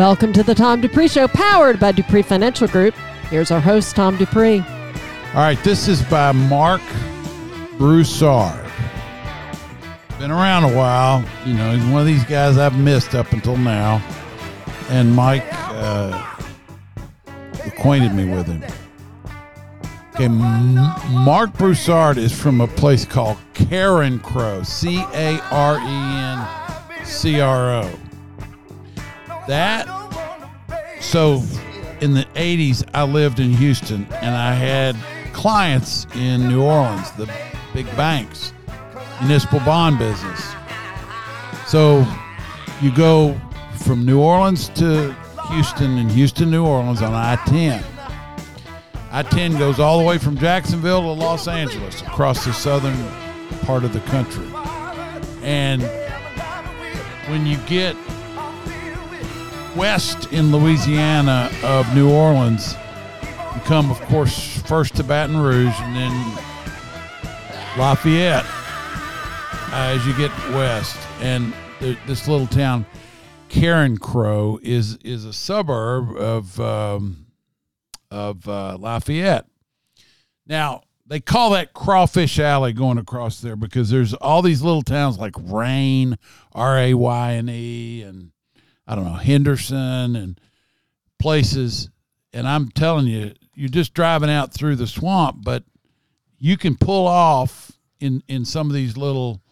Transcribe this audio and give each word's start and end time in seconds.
Welcome 0.00 0.32
to 0.32 0.42
the 0.42 0.54
Tom 0.54 0.80
Dupree 0.80 1.08
Show, 1.08 1.28
powered 1.28 1.78
by 1.78 1.92
Dupree 1.92 2.22
Financial 2.22 2.66
Group. 2.66 2.94
Here's 3.28 3.50
our 3.50 3.60
host, 3.60 3.94
Tom 3.94 4.16
Dupree. 4.16 4.60
All 4.60 5.34
right, 5.34 5.62
this 5.62 5.88
is 5.88 6.00
by 6.00 6.32
Mark 6.32 6.80
Broussard. 7.76 8.66
Been 10.18 10.30
around 10.30 10.64
a 10.64 10.74
while. 10.74 11.22
You 11.44 11.52
know, 11.52 11.76
he's 11.76 11.84
one 11.84 12.00
of 12.00 12.06
these 12.06 12.24
guys 12.24 12.56
I've 12.56 12.78
missed 12.78 13.14
up 13.14 13.32
until 13.32 13.58
now. 13.58 14.02
And 14.88 15.14
Mike 15.14 15.44
uh, 15.50 16.34
acquainted 17.66 18.14
me 18.14 18.24
with 18.24 18.46
him. 18.46 18.64
Okay, 20.14 20.28
Mark 20.28 21.52
Broussard 21.58 22.16
is 22.16 22.32
from 22.32 22.62
a 22.62 22.66
place 22.68 23.04
called 23.04 23.36
Carencro, 23.52 24.64
C 24.64 25.04
A 25.12 25.38
R 25.50 25.76
E 25.76 25.82
N 25.82 27.04
C 27.04 27.38
R 27.42 27.82
O. 27.82 28.09
That, 29.48 29.86
so 31.00 31.42
in 32.00 32.14
the 32.14 32.24
80s, 32.34 32.88
I 32.94 33.04
lived 33.04 33.40
in 33.40 33.52
Houston 33.52 34.06
and 34.14 34.34
I 34.34 34.54
had 34.54 34.96
clients 35.32 36.06
in 36.14 36.48
New 36.48 36.62
Orleans, 36.62 37.10
the 37.12 37.30
big 37.72 37.86
banks, 37.96 38.52
municipal 39.20 39.60
bond 39.60 39.98
business. 39.98 40.54
So 41.66 42.06
you 42.80 42.94
go 42.94 43.38
from 43.84 44.04
New 44.04 44.20
Orleans 44.20 44.68
to 44.70 45.12
Houston 45.50 45.98
and 45.98 46.10
Houston, 46.10 46.50
New 46.50 46.64
Orleans 46.64 47.02
on 47.02 47.14
I 47.14 47.36
10. 47.46 47.82
I 49.12 49.22
10 49.22 49.58
goes 49.58 49.80
all 49.80 49.98
the 49.98 50.04
way 50.04 50.18
from 50.18 50.38
Jacksonville 50.38 51.02
to 51.02 51.08
Los 51.08 51.48
Angeles 51.48 52.00
across 52.02 52.44
the 52.44 52.52
southern 52.52 52.96
part 53.62 53.84
of 53.84 53.92
the 53.92 54.00
country. 54.00 54.46
And 55.42 55.82
when 57.28 57.46
you 57.46 57.56
get 57.66 57.96
west 59.76 60.32
in 60.32 60.52
Louisiana 60.52 61.50
of 61.62 61.94
New 61.94 62.10
Orleans, 62.10 62.74
you 63.54 63.60
come, 63.62 63.90
of 63.90 64.00
course, 64.02 64.60
first 64.62 64.96
to 64.96 65.04
Baton 65.04 65.36
Rouge 65.36 65.74
and 65.78 65.96
then 65.96 66.34
Lafayette 67.78 68.46
as 69.72 70.04
you 70.06 70.14
get 70.16 70.30
west. 70.50 70.98
And 71.20 71.52
th- 71.78 71.98
this 72.06 72.26
little 72.28 72.46
town, 72.46 72.86
Carencro, 73.48 74.60
is 74.62 74.96
is 75.04 75.24
a 75.24 75.32
suburb 75.32 76.16
of 76.16 76.60
um, 76.60 77.26
of 78.10 78.48
uh, 78.48 78.76
Lafayette. 78.78 79.46
Now 80.46 80.82
they 81.06 81.20
call 81.20 81.50
that 81.50 81.74
Crawfish 81.74 82.38
Alley 82.38 82.72
going 82.72 82.98
across 82.98 83.40
there 83.40 83.56
because 83.56 83.90
there's 83.90 84.14
all 84.14 84.42
these 84.42 84.62
little 84.62 84.82
towns 84.82 85.18
like 85.18 85.34
Rayne, 85.36 86.16
R 86.52 86.78
A 86.78 86.94
Y 86.94 87.32
N 87.34 87.48
E, 87.48 88.02
and 88.02 88.30
I 88.90 88.96
don't 88.96 89.04
know 89.04 89.12
Henderson 89.12 90.16
and 90.16 90.40
places. 91.20 91.90
And 92.32 92.48
I'm 92.48 92.70
telling 92.70 93.06
you, 93.06 93.34
you're 93.54 93.68
just 93.68 93.94
driving 93.94 94.30
out 94.30 94.52
through 94.52 94.74
the 94.76 94.88
swamp, 94.88 95.44
but 95.44 95.62
you 96.40 96.56
can 96.56 96.76
pull 96.76 97.06
off 97.06 97.70
in 98.00 98.24
in 98.26 98.44
some 98.44 98.66
of 98.66 98.74
these 98.74 98.96
little 98.96 99.42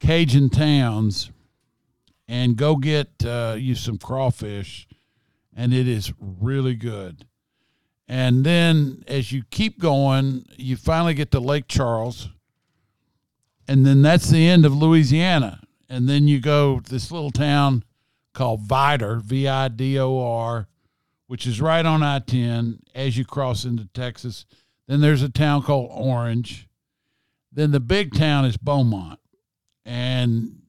Cajun 0.00 0.48
towns 0.48 1.30
and 2.26 2.56
go 2.56 2.76
get 2.76 3.08
uh, 3.26 3.54
you 3.58 3.74
some 3.74 3.98
crawfish, 3.98 4.88
and 5.54 5.74
it 5.74 5.86
is 5.86 6.14
really 6.18 6.74
good. 6.74 7.26
And 8.08 8.44
then 8.44 9.04
as 9.06 9.30
you 9.30 9.42
keep 9.50 9.78
going, 9.78 10.46
you 10.56 10.76
finally 10.76 11.12
get 11.12 11.30
to 11.32 11.40
Lake 11.40 11.68
Charles, 11.68 12.30
and 13.68 13.84
then 13.84 14.00
that's 14.00 14.30
the 14.30 14.48
end 14.48 14.64
of 14.64 14.74
Louisiana. 14.74 15.60
And 15.86 16.08
then 16.08 16.28
you 16.28 16.40
go 16.40 16.80
to 16.80 16.90
this 16.90 17.10
little 17.12 17.30
town 17.30 17.84
called 18.34 18.66
Vidor, 18.68 19.22
V 19.22 19.48
I 19.48 19.68
D 19.68 19.98
O 19.98 20.20
R, 20.20 20.68
which 21.26 21.46
is 21.46 21.60
right 21.60 21.84
on 21.84 22.02
I 22.02 22.18
10 22.18 22.80
as 22.94 23.16
you 23.16 23.24
cross 23.24 23.64
into 23.64 23.86
Texas. 23.86 24.44
Then 24.86 25.00
there's 25.00 25.22
a 25.22 25.30
town 25.30 25.62
called 25.62 25.90
Orange. 25.90 26.68
Then 27.50 27.70
the 27.70 27.80
big 27.80 28.14
town 28.14 28.44
is 28.44 28.56
Beaumont. 28.56 29.20
And 29.86 30.62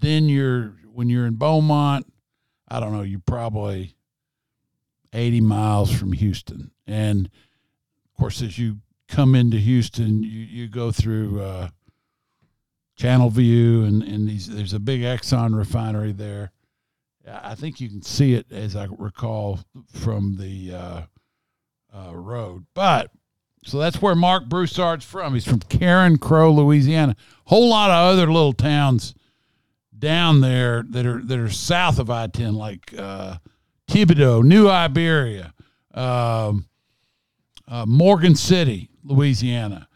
then 0.00 0.28
you're, 0.28 0.76
when 0.92 1.08
you're 1.08 1.26
in 1.26 1.34
Beaumont, 1.34 2.06
I 2.68 2.80
don't 2.80 2.92
know, 2.92 3.02
you're 3.02 3.20
probably 3.20 3.96
80 5.12 5.40
miles 5.40 5.92
from 5.92 6.12
Houston. 6.12 6.70
And 6.86 7.26
of 7.26 8.18
course, 8.18 8.42
as 8.42 8.58
you 8.58 8.78
come 9.08 9.34
into 9.34 9.56
Houston, 9.56 10.22
you, 10.22 10.40
you 10.40 10.68
go 10.68 10.92
through 10.92 11.40
uh, 11.40 11.68
Channelview, 12.98 13.86
and, 13.86 14.02
and 14.02 14.28
these, 14.28 14.48
there's 14.48 14.74
a 14.74 14.80
big 14.80 15.00
Exxon 15.00 15.56
refinery 15.56 16.12
there. 16.12 16.52
I 17.30 17.54
think 17.54 17.80
you 17.80 17.88
can 17.88 18.02
see 18.02 18.34
it, 18.34 18.50
as 18.50 18.76
I 18.76 18.86
recall, 18.98 19.60
from 19.92 20.36
the 20.36 20.74
uh, 20.74 21.02
uh, 21.94 22.14
road. 22.14 22.66
But 22.74 23.10
so 23.64 23.78
that's 23.78 24.00
where 24.00 24.14
Mark 24.14 24.48
Broussard's 24.48 25.04
from. 25.04 25.34
He's 25.34 25.44
from 25.44 25.60
Carencro, 25.60 26.54
Louisiana. 26.54 27.16
Whole 27.46 27.68
lot 27.68 27.90
of 27.90 28.12
other 28.12 28.26
little 28.26 28.52
towns 28.52 29.14
down 29.98 30.40
there 30.40 30.84
that 30.90 31.06
are 31.06 31.22
that 31.22 31.38
are 31.38 31.50
south 31.50 31.98
of 31.98 32.10
I 32.10 32.28
ten, 32.28 32.54
like 32.54 32.94
uh, 32.96 33.38
Thibodaux, 33.88 34.44
New 34.44 34.68
Iberia, 34.68 35.52
um, 35.92 36.66
uh, 37.66 37.84
Morgan 37.86 38.34
City, 38.34 38.90
Louisiana, 39.02 39.88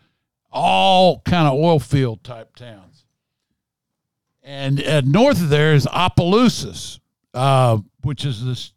all 0.50 1.20
kind 1.20 1.46
of 1.46 1.54
oil 1.54 1.78
field 1.78 2.24
type 2.24 2.56
towns. 2.56 3.04
And 4.42 4.82
uh, 4.82 5.02
north 5.02 5.40
of 5.40 5.50
there 5.50 5.72
is 5.72 5.86
Opelousas, 5.86 6.98
uh, 7.34 7.78
which 8.02 8.24
is 8.24 8.44
this. 8.44 8.72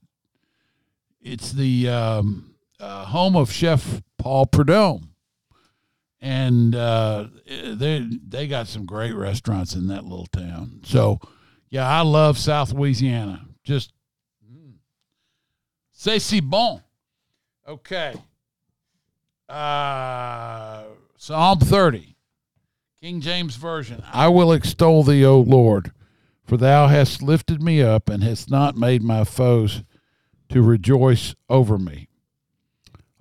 It's 1.21 1.51
the 1.51 1.89
um, 1.89 2.55
uh, 2.79 3.05
home 3.05 3.35
of 3.35 3.51
Chef 3.51 4.01
Paul 4.17 4.45
Prudhomme, 4.45 5.09
and 6.21 6.75
uh, 6.75 7.27
they 7.47 8.07
they 8.27 8.47
got 8.47 8.67
some 8.67 8.85
great 8.85 9.13
restaurants 9.13 9.73
in 9.73 9.87
that 9.87 10.03
little 10.03 10.27
town. 10.27 10.81
So, 10.83 11.19
yeah, 11.69 11.87
I 11.87 12.01
love 12.01 12.37
South 12.37 12.73
Louisiana. 12.73 13.47
Just 13.63 13.91
c'est 15.91 16.19
si 16.19 16.41
bon. 16.41 16.81
Okay. 17.67 18.13
Uh, 19.49 20.83
Psalm 21.17 21.59
thirty, 21.59 22.15
King 23.01 23.21
James 23.21 23.55
version. 23.55 24.03
I 24.13 24.27
will 24.27 24.51
extol 24.51 25.03
thee, 25.03 25.25
O 25.25 25.39
Lord, 25.39 25.91
for 26.45 26.57
thou 26.57 26.87
hast 26.87 27.21
lifted 27.21 27.61
me 27.61 27.81
up 27.81 28.09
and 28.09 28.23
hast 28.23 28.49
not 28.49 28.77
made 28.77 29.03
my 29.03 29.23
foes 29.23 29.83
to 30.49 30.61
rejoice 30.61 31.35
over 31.49 31.77
me. 31.77 32.07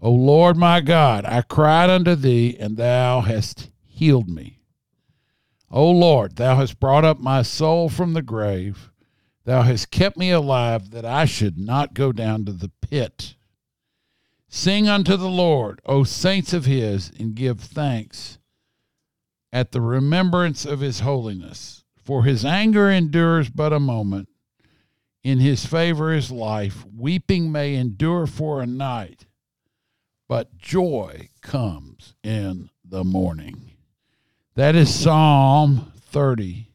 O 0.00 0.10
Lord 0.10 0.56
my 0.56 0.80
God, 0.80 1.24
I 1.24 1.40
cried 1.42 1.88
unto 1.88 2.14
thee, 2.14 2.56
and 2.60 2.76
thou 2.76 3.22
hast 3.22 3.70
healed 3.86 4.28
me. 4.28 4.60
O 5.70 5.90
Lord, 5.90 6.36
thou 6.36 6.56
hast 6.56 6.78
brought 6.78 7.04
up 7.04 7.18
my 7.18 7.40
soul 7.42 7.88
from 7.88 8.12
the 8.12 8.22
grave. 8.22 8.90
Thou 9.44 9.62
hast 9.62 9.90
kept 9.90 10.16
me 10.16 10.30
alive 10.30 10.90
that 10.90 11.04
I 11.04 11.24
should 11.24 11.58
not 11.58 11.94
go 11.94 12.12
down 12.12 12.44
to 12.44 12.52
the 12.52 12.70
pit. 12.82 13.34
Sing 14.48 14.88
unto 14.88 15.16
the 15.16 15.28
Lord, 15.28 15.80
O 15.84 16.04
saints 16.04 16.52
of 16.52 16.66
his, 16.66 17.10
and 17.18 17.34
give 17.34 17.60
thanks 17.60 18.38
at 19.52 19.72
the 19.72 19.80
remembrance 19.80 20.64
of 20.64 20.80
his 20.80 21.00
holiness. 21.00 21.83
For 22.04 22.24
his 22.24 22.44
anger 22.44 22.90
endures 22.90 23.48
but 23.48 23.72
a 23.72 23.80
moment. 23.80 24.28
In 25.22 25.38
his 25.38 25.64
favor 25.64 26.12
is 26.12 26.30
life. 26.30 26.84
Weeping 26.94 27.50
may 27.50 27.74
endure 27.76 28.26
for 28.26 28.60
a 28.60 28.66
night, 28.66 29.24
but 30.28 30.58
joy 30.58 31.30
comes 31.40 32.14
in 32.22 32.68
the 32.84 33.04
morning. 33.04 33.72
That 34.54 34.74
is 34.74 34.94
Psalm 34.94 35.92
30, 35.98 36.68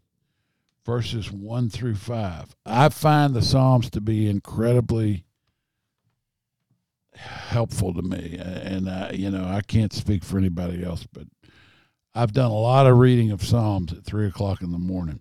verses 0.84 1.32
1 1.32 1.70
through 1.70 1.96
5. 1.96 2.56
I 2.66 2.90
find 2.90 3.36
the 3.36 3.44
Psalms 3.44 3.92
to 3.92 4.02
be 4.02 4.28
incredibly 4.28 5.26
helpful 7.14 7.94
to 7.94 8.02
me. 8.02 8.38
And, 8.40 8.90
I, 8.90 9.12
you 9.12 9.30
know, 9.30 9.46
I 9.46 9.62
can't 9.62 9.94
speak 9.94 10.24
for 10.24 10.40
anybody 10.40 10.84
else, 10.84 11.06
but 11.12 11.28
I've 12.16 12.34
done 12.34 12.52
a 12.52 12.58
lot 12.58 12.88
of 12.88 12.98
reading 12.98 13.32
of 13.32 13.44
Psalms 13.44 13.94
at 13.94 14.04
3 14.04 14.28
o'clock 14.28 14.62
in 14.62 14.72
the 14.72 14.78
morning. 14.78 15.20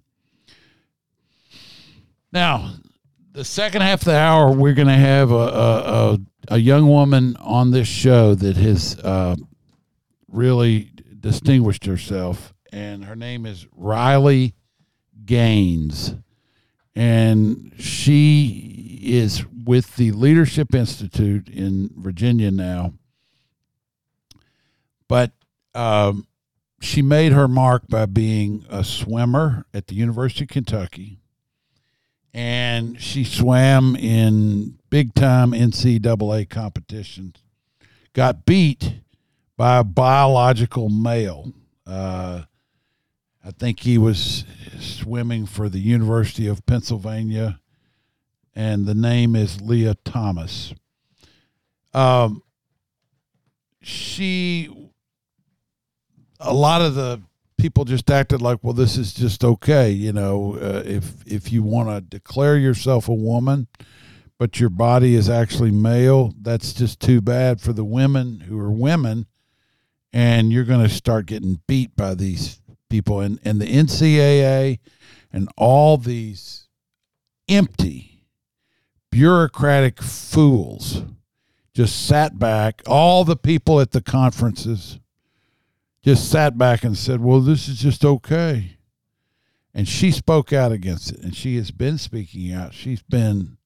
Now, 2.33 2.75
the 3.33 3.45
second 3.45 3.83
half 3.83 4.01
of 4.01 4.07
the 4.07 4.17
hour, 4.17 4.53
we're 4.53 4.75
going 4.75 4.89
to 4.89 4.95
have 4.95 5.31
a, 5.31 5.35
a, 5.35 6.13
a, 6.13 6.19
a, 6.49 6.59
young 6.59 6.89
woman 6.89 7.37
on 7.37 7.71
this 7.71 7.89
show 7.89 8.35
that 8.35 8.57
has 8.57 8.99
uh, 8.99 9.37
really 10.29 10.91
distinguished 11.21 11.87
herself, 11.87 12.53
and 12.73 13.05
her 13.05 13.17
name 13.17 13.47
is 13.47 13.67
Riley 13.75 14.55
Gaines. 15.25 16.15
And 16.95 17.73
she 17.79 18.99
is 19.03 19.47
with 19.47 19.97
the 19.97 20.11
Leadership 20.13 20.75
Institute 20.75 21.49
in 21.49 21.91
Virginia 21.97 22.51
now. 22.51 22.95
But 25.07 25.33
um, 25.75 26.27
she 26.81 27.03
made 27.03 27.33
her 27.33 27.49
mark 27.49 27.89
by 27.89 28.07
being 28.07 28.65
a 28.69 28.85
swimmer 28.85 29.67
at 29.75 29.89
the 29.89 29.95
University 29.95 30.45
of 30.45 30.51
Kentucky 30.51 31.19
and 32.35 33.01
she 33.01 33.25
swam 33.25 33.97
in 33.97 34.79
big 34.91 35.15
time 35.15 35.53
NCAA 35.53 36.49
competitions. 36.49 37.37
Got 38.13 38.45
beat 38.45 39.01
by 39.57 39.79
a 39.79 39.85
biological 39.85 40.89
male. 40.89 41.53
Uh, 41.87 42.43
I 43.45 43.51
think 43.51 43.81
he 43.81 43.99
was 43.99 44.45
swimming 44.79 45.47
for 45.47 45.69
the 45.69 45.81
University 45.81 46.47
of 46.47 46.65
Pennsylvania, 46.67 47.61
and 48.55 48.87
the 48.87 48.95
name 48.95 49.35
is 49.35 49.61
Lia 49.61 49.95
Thomas. 50.05 50.75
Um, 51.95 52.43
she, 53.81 54.69
a 56.41 56.53
lot 56.53 56.83
of 56.83 56.95
the 56.95 57.21
people 57.59 57.85
just 57.85 58.11
acted 58.11 58.41
like, 58.41 58.59
well, 58.63 58.73
this 58.73 58.97
is 58.97 59.13
just 59.13 59.45
okay. 59.45 59.91
You 59.91 60.13
know, 60.13 60.55
uh, 60.55 60.83
if 60.85 61.27
if 61.27 61.53
you 61.53 61.63
want 61.63 61.89
to 61.89 62.01
declare 62.01 62.57
yourself 62.57 63.09
a 63.09 63.15
woman, 63.15 63.67
but 64.39 64.61
your 64.61 64.71
body 64.71 65.15
is 65.15 65.29
actually 65.29 65.73
male, 65.73 66.35
that's 66.41 66.73
just 66.73 67.01
too 67.01 67.21
bad 67.21 67.61
for 67.61 67.73
the 67.73 67.85
women 67.85 68.41
who 68.41 68.59
are 68.59 68.71
women, 68.71 69.27
and 70.13 70.53
you're 70.53 70.65
going 70.65 70.87
to 70.87 70.95
start 70.95 71.27
getting 71.27 71.61
beat 71.67 71.95
by 71.97 72.15
these 72.15 72.61
people 72.89 73.21
and 73.21 73.39
and 73.45 73.61
the 73.61 73.67
NCAA 73.67 74.79
and 75.33 75.49
all 75.57 75.99
these 75.99 76.69
empty 77.49 78.25
bureaucratic 79.11 80.03
fools 80.03 81.03
just 81.75 82.07
sat 82.07 82.39
back 82.39 82.83
all 82.87 83.25
the 83.25 83.37
people 83.37 83.81
at 83.81 83.93
the 83.93 84.01
conferences 84.01 84.99
just 86.09 86.31
sat 86.31 86.57
back 86.57 86.85
and 86.85 86.97
said, 86.97 87.21
Well, 87.21 87.41
this 87.41 87.69
is 87.69 87.79
just 87.79 88.03
okay. 88.03 88.79
And 89.75 89.87
she 89.87 90.11
spoke 90.11 90.55
out 90.55 90.73
against 90.73 91.13
it, 91.13 91.21
and 91.21 91.37
she 91.37 91.57
has 91.57 91.71
been 91.71 91.99
speaking 91.99 92.51
out. 92.51 92.73
She's 92.73 93.03
been 93.03 93.59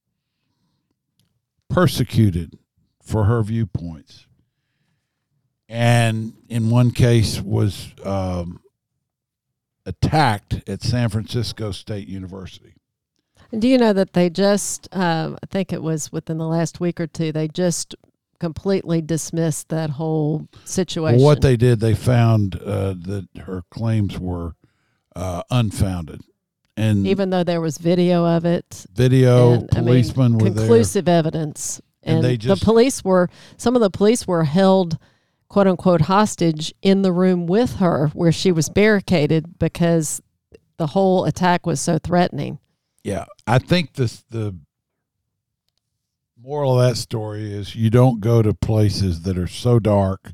persecuted 1.71 2.59
for 3.01 3.27
her 3.27 3.45
viewpoints. 3.45 4.27
And 5.69 6.33
in 6.49 6.69
one 6.69 6.91
case, 6.91 7.41
was 7.41 7.95
um, 8.05 8.61
attacked 9.87 10.69
at 10.69 10.83
San 10.83 11.11
Francisco 11.11 11.71
State 11.71 12.09
University. 12.09 12.75
Do 13.57 13.69
you 13.69 13.79
know 13.79 13.93
that 13.93 14.15
they 14.15 14.29
just, 14.29 14.89
uh, 14.91 15.37
I 15.41 15.47
think 15.47 15.73
it 15.73 15.83
was 15.83 16.11
within 16.11 16.39
the 16.39 16.49
last 16.49 16.81
week 16.81 17.01
or 17.01 17.07
two, 17.07 17.31
they 17.31 17.47
just 17.47 17.95
completely 18.43 19.01
dismissed 19.01 19.69
that 19.69 19.89
whole 19.89 20.49
situation. 20.65 21.19
Well, 21.19 21.27
what 21.27 21.43
they 21.43 21.57
did, 21.57 21.79
they 21.79 21.95
found 21.95 22.57
uh, 22.57 22.95
that 22.99 23.29
her 23.47 23.63
claims 23.71 24.19
were 24.19 24.57
uh, 25.15 25.45
unfounded, 25.49 26.23
and 26.77 27.07
even 27.07 27.31
though 27.31 27.45
there 27.45 27.61
was 27.61 27.79
video 27.79 28.27
of 28.27 28.45
it, 28.45 28.85
video 28.93 29.53
and, 29.53 29.69
policemen 29.69 30.35
I 30.35 30.37
mean, 30.39 30.39
were 30.39 30.61
conclusive 30.61 31.07
evidence, 31.07 31.81
and, 32.03 32.17
And 32.17 32.25
they 32.25 32.37
just- 32.37 32.61
the 32.61 32.65
police 32.65 33.05
were 33.05 33.29
some 33.57 33.77
of 33.77 33.81
the 33.81 33.91
police 33.91 34.27
were 34.27 34.43
held 34.43 34.99
quote 35.49 35.69
unquote 35.69 36.01
hostage 36.01 36.75
in 36.83 37.03
the 37.03 37.13
room 37.13 37.47
with 37.47 37.77
her 37.77 38.09
where 38.09 38.33
she 38.33 38.51
was 38.51 38.69
barricaded 38.69 39.57
because 39.61 40.21
the 40.79 40.89
whole 40.89 41.27
attack 41.27 41.65
was 41.65 41.81
so 41.81 41.97
threatening. 41.97 42.59
Yeah, 43.05 43.27
I 43.47 43.61
think 43.61 43.93
this 43.93 44.25
the 44.31 44.57
moral 46.43 46.81
of 46.81 46.89
that 46.89 46.97
story 46.97 47.53
is 47.53 47.77
you 47.77 47.89
don't 47.89 48.21
go 48.21 48.43
to 48.43 48.53
places 48.53 49.23
that 49.23 49.39
are 49.39 49.47
so 49.47 49.79
dark 49.79 50.33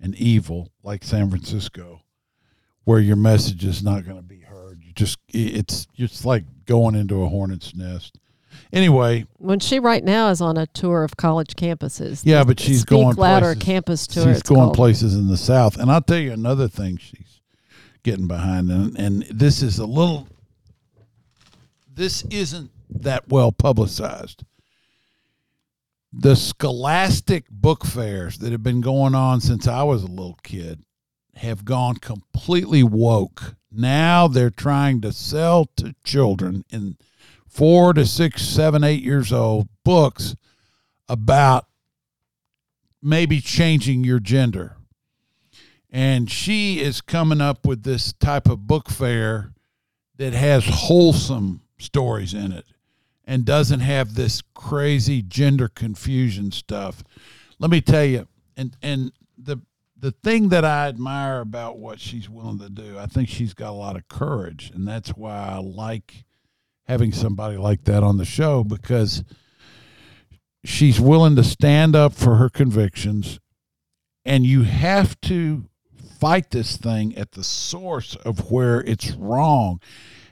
and 0.00 0.14
evil 0.16 0.70
like 0.82 1.04
San 1.04 1.30
Francisco, 1.30 2.02
where 2.84 2.98
your 2.98 3.16
message 3.16 3.64
is 3.64 3.82
not 3.82 4.04
going 4.04 4.16
to 4.16 4.22
be 4.22 4.40
heard. 4.40 4.82
You 4.84 4.92
just 4.92 5.18
it's 5.28 5.86
just 5.94 6.24
like 6.24 6.44
going 6.66 6.94
into 6.94 7.22
a 7.22 7.28
hornet's 7.28 7.74
nest. 7.74 8.18
Anyway, 8.72 9.26
When 9.36 9.60
she 9.60 9.78
right 9.78 10.02
now 10.02 10.30
is 10.30 10.40
on 10.40 10.56
a 10.56 10.66
tour 10.66 11.04
of 11.04 11.16
college 11.16 11.54
campuses. 11.56 12.22
Yeah, 12.24 12.42
but 12.42 12.58
she's 12.58 12.84
going 12.84 13.14
louder 13.16 13.54
places. 13.54 13.62
campus 13.62 14.06
tour. 14.06 14.24
she's 14.24 14.42
going 14.42 14.60
called. 14.62 14.74
places 14.74 15.14
in 15.14 15.28
the 15.28 15.36
South, 15.36 15.76
and 15.76 15.90
I'll 15.90 16.00
tell 16.00 16.18
you 16.18 16.32
another 16.32 16.66
thing 16.66 16.96
she's 16.96 17.40
getting 18.02 18.26
behind, 18.26 18.70
and 18.70 18.98
and 18.98 19.22
this 19.24 19.62
is 19.62 19.78
a 19.78 19.86
little. 19.86 20.26
This 21.94 22.22
isn't 22.30 22.70
that 22.90 23.28
well 23.28 23.52
publicized. 23.52 24.44
The 26.18 26.34
scholastic 26.34 27.44
book 27.50 27.84
fairs 27.84 28.38
that 28.38 28.50
have 28.50 28.62
been 28.62 28.80
going 28.80 29.14
on 29.14 29.42
since 29.42 29.68
I 29.68 29.82
was 29.82 30.02
a 30.02 30.06
little 30.06 30.38
kid 30.42 30.82
have 31.34 31.66
gone 31.66 31.96
completely 31.96 32.82
woke. 32.82 33.56
Now 33.70 34.26
they're 34.26 34.48
trying 34.48 35.02
to 35.02 35.12
sell 35.12 35.66
to 35.76 35.94
children 36.04 36.64
in 36.70 36.96
four 37.46 37.92
to 37.92 38.06
six, 38.06 38.40
seven, 38.40 38.82
eight 38.82 39.02
years 39.02 39.30
old 39.30 39.68
books 39.84 40.34
about 41.06 41.66
maybe 43.02 43.42
changing 43.42 44.02
your 44.02 44.18
gender. 44.18 44.78
And 45.90 46.30
she 46.30 46.80
is 46.80 47.02
coming 47.02 47.42
up 47.42 47.66
with 47.66 47.82
this 47.82 48.14
type 48.14 48.48
of 48.48 48.66
book 48.66 48.88
fair 48.88 49.52
that 50.16 50.32
has 50.32 50.64
wholesome 50.66 51.60
stories 51.76 52.32
in 52.32 52.52
it 52.52 52.64
and 53.26 53.44
doesn't 53.44 53.80
have 53.80 54.14
this 54.14 54.42
crazy 54.54 55.22
gender 55.22 55.68
confusion 55.68 56.52
stuff. 56.52 57.02
Let 57.58 57.70
me 57.70 57.80
tell 57.80 58.04
you, 58.04 58.28
and 58.56 58.76
and 58.82 59.12
the 59.36 59.60
the 59.98 60.12
thing 60.12 60.50
that 60.50 60.64
I 60.64 60.88
admire 60.88 61.40
about 61.40 61.78
what 61.78 62.00
she's 62.00 62.28
willing 62.28 62.58
to 62.58 62.68
do, 62.68 62.98
I 62.98 63.06
think 63.06 63.28
she's 63.28 63.54
got 63.54 63.70
a 63.70 63.72
lot 63.72 63.96
of 63.96 64.08
courage, 64.08 64.70
and 64.74 64.86
that's 64.86 65.10
why 65.10 65.48
I 65.48 65.58
like 65.58 66.24
having 66.86 67.12
somebody 67.12 67.56
like 67.56 67.84
that 67.84 68.02
on 68.02 68.16
the 68.16 68.24
show 68.24 68.62
because 68.62 69.24
she's 70.64 71.00
willing 71.00 71.36
to 71.36 71.44
stand 71.44 71.96
up 71.96 72.12
for 72.12 72.36
her 72.36 72.48
convictions 72.48 73.38
and 74.24 74.44
you 74.44 74.62
have 74.62 75.20
to 75.20 75.68
fight 76.18 76.50
this 76.50 76.76
thing 76.76 77.16
at 77.16 77.32
the 77.32 77.44
source 77.44 78.16
of 78.16 78.50
where 78.50 78.80
it's 78.82 79.12
wrong 79.12 79.80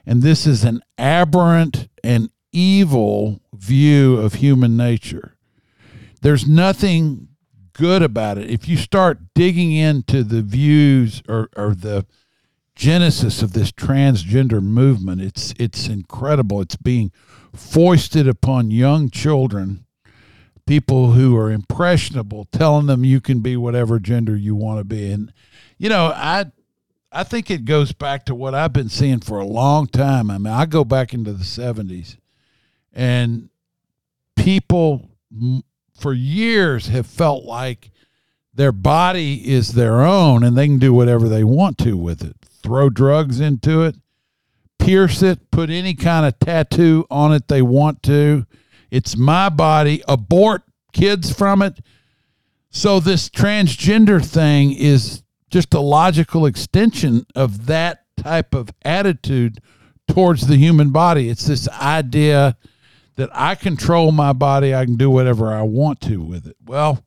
and 0.06 0.22
this 0.22 0.46
is 0.46 0.64
an 0.64 0.80
aberrant 0.98 1.88
and 2.02 2.30
evil 2.54 3.40
view 3.52 4.16
of 4.16 4.34
human 4.34 4.76
nature. 4.76 5.36
There's 6.22 6.48
nothing 6.48 7.28
good 7.74 8.02
about 8.02 8.38
it. 8.38 8.48
If 8.48 8.68
you 8.68 8.76
start 8.76 9.18
digging 9.34 9.72
into 9.72 10.22
the 10.22 10.40
views 10.40 11.22
or, 11.28 11.50
or 11.56 11.74
the 11.74 12.06
genesis 12.76 13.42
of 13.42 13.52
this 13.52 13.70
transgender 13.70 14.62
movement 14.62 15.20
it's 15.20 15.54
it's 15.58 15.86
incredible. 15.86 16.60
It's 16.60 16.76
being 16.76 17.12
foisted 17.54 18.26
upon 18.26 18.70
young 18.70 19.10
children 19.10 19.84
people 20.66 21.12
who 21.12 21.36
are 21.36 21.52
impressionable 21.52 22.46
telling 22.50 22.86
them 22.86 23.04
you 23.04 23.20
can 23.20 23.40
be 23.40 23.56
whatever 23.56 24.00
gender 24.00 24.34
you 24.34 24.54
want 24.54 24.78
to 24.80 24.84
be. 24.84 25.10
And 25.10 25.32
you 25.78 25.88
know 25.88 26.06
i 26.14 26.46
i 27.12 27.22
think 27.22 27.50
it 27.50 27.64
goes 27.64 27.92
back 27.92 28.24
to 28.26 28.34
what 28.34 28.54
i've 28.54 28.72
been 28.72 28.88
seeing 28.88 29.20
for 29.20 29.38
a 29.38 29.46
long 29.46 29.86
time. 29.86 30.30
I 30.30 30.38
mean 30.38 30.52
i 30.52 30.66
go 30.66 30.84
back 30.84 31.12
into 31.12 31.32
the 31.32 31.44
70s 31.44 32.16
and 32.94 33.50
people 34.36 35.10
for 35.98 36.12
years 36.12 36.88
have 36.88 37.06
felt 37.06 37.44
like 37.44 37.90
their 38.54 38.72
body 38.72 39.50
is 39.52 39.72
their 39.72 40.02
own 40.02 40.42
and 40.42 40.56
they 40.56 40.66
can 40.66 40.78
do 40.78 40.94
whatever 40.94 41.28
they 41.28 41.44
want 41.44 41.76
to 41.78 41.96
with 41.96 42.22
it. 42.22 42.36
Throw 42.62 42.88
drugs 42.88 43.40
into 43.40 43.82
it 43.82 43.96
pierce 44.84 45.22
it 45.22 45.50
put 45.50 45.70
any 45.70 45.94
kind 45.94 46.26
of 46.26 46.38
tattoo 46.38 47.06
on 47.10 47.32
it 47.32 47.48
they 47.48 47.62
want 47.62 48.02
to. 48.02 48.46
It's 48.90 49.16
my 49.16 49.48
body. 49.48 50.02
Abort 50.06 50.62
kids 50.92 51.32
from 51.32 51.62
it. 51.62 51.80
So 52.70 53.00
this 53.00 53.30
transgender 53.30 54.24
thing 54.24 54.72
is 54.72 55.22
just 55.48 55.72
a 55.72 55.80
logical 55.80 56.44
extension 56.44 57.24
of 57.34 57.66
that 57.66 58.04
type 58.16 58.54
of 58.54 58.70
attitude 58.84 59.60
towards 60.08 60.46
the 60.46 60.56
human 60.56 60.90
body. 60.90 61.30
It's 61.30 61.46
this 61.46 61.68
idea 61.68 62.56
that 63.16 63.30
I 63.32 63.54
control 63.54 64.12
my 64.12 64.32
body 64.32 64.74
I 64.74 64.84
can 64.84 64.96
do 64.96 65.10
whatever 65.10 65.52
I 65.52 65.62
want 65.62 66.00
to 66.02 66.22
with 66.22 66.46
it 66.46 66.56
well 66.64 67.04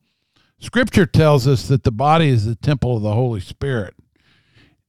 Scripture 0.60 1.06
tells 1.06 1.46
us 1.46 1.68
that 1.68 1.84
the 1.84 1.92
body 1.92 2.28
is 2.28 2.44
the 2.44 2.56
temple 2.56 2.96
of 2.96 3.02
the 3.02 3.14
Holy 3.14 3.40
Spirit, 3.40 3.94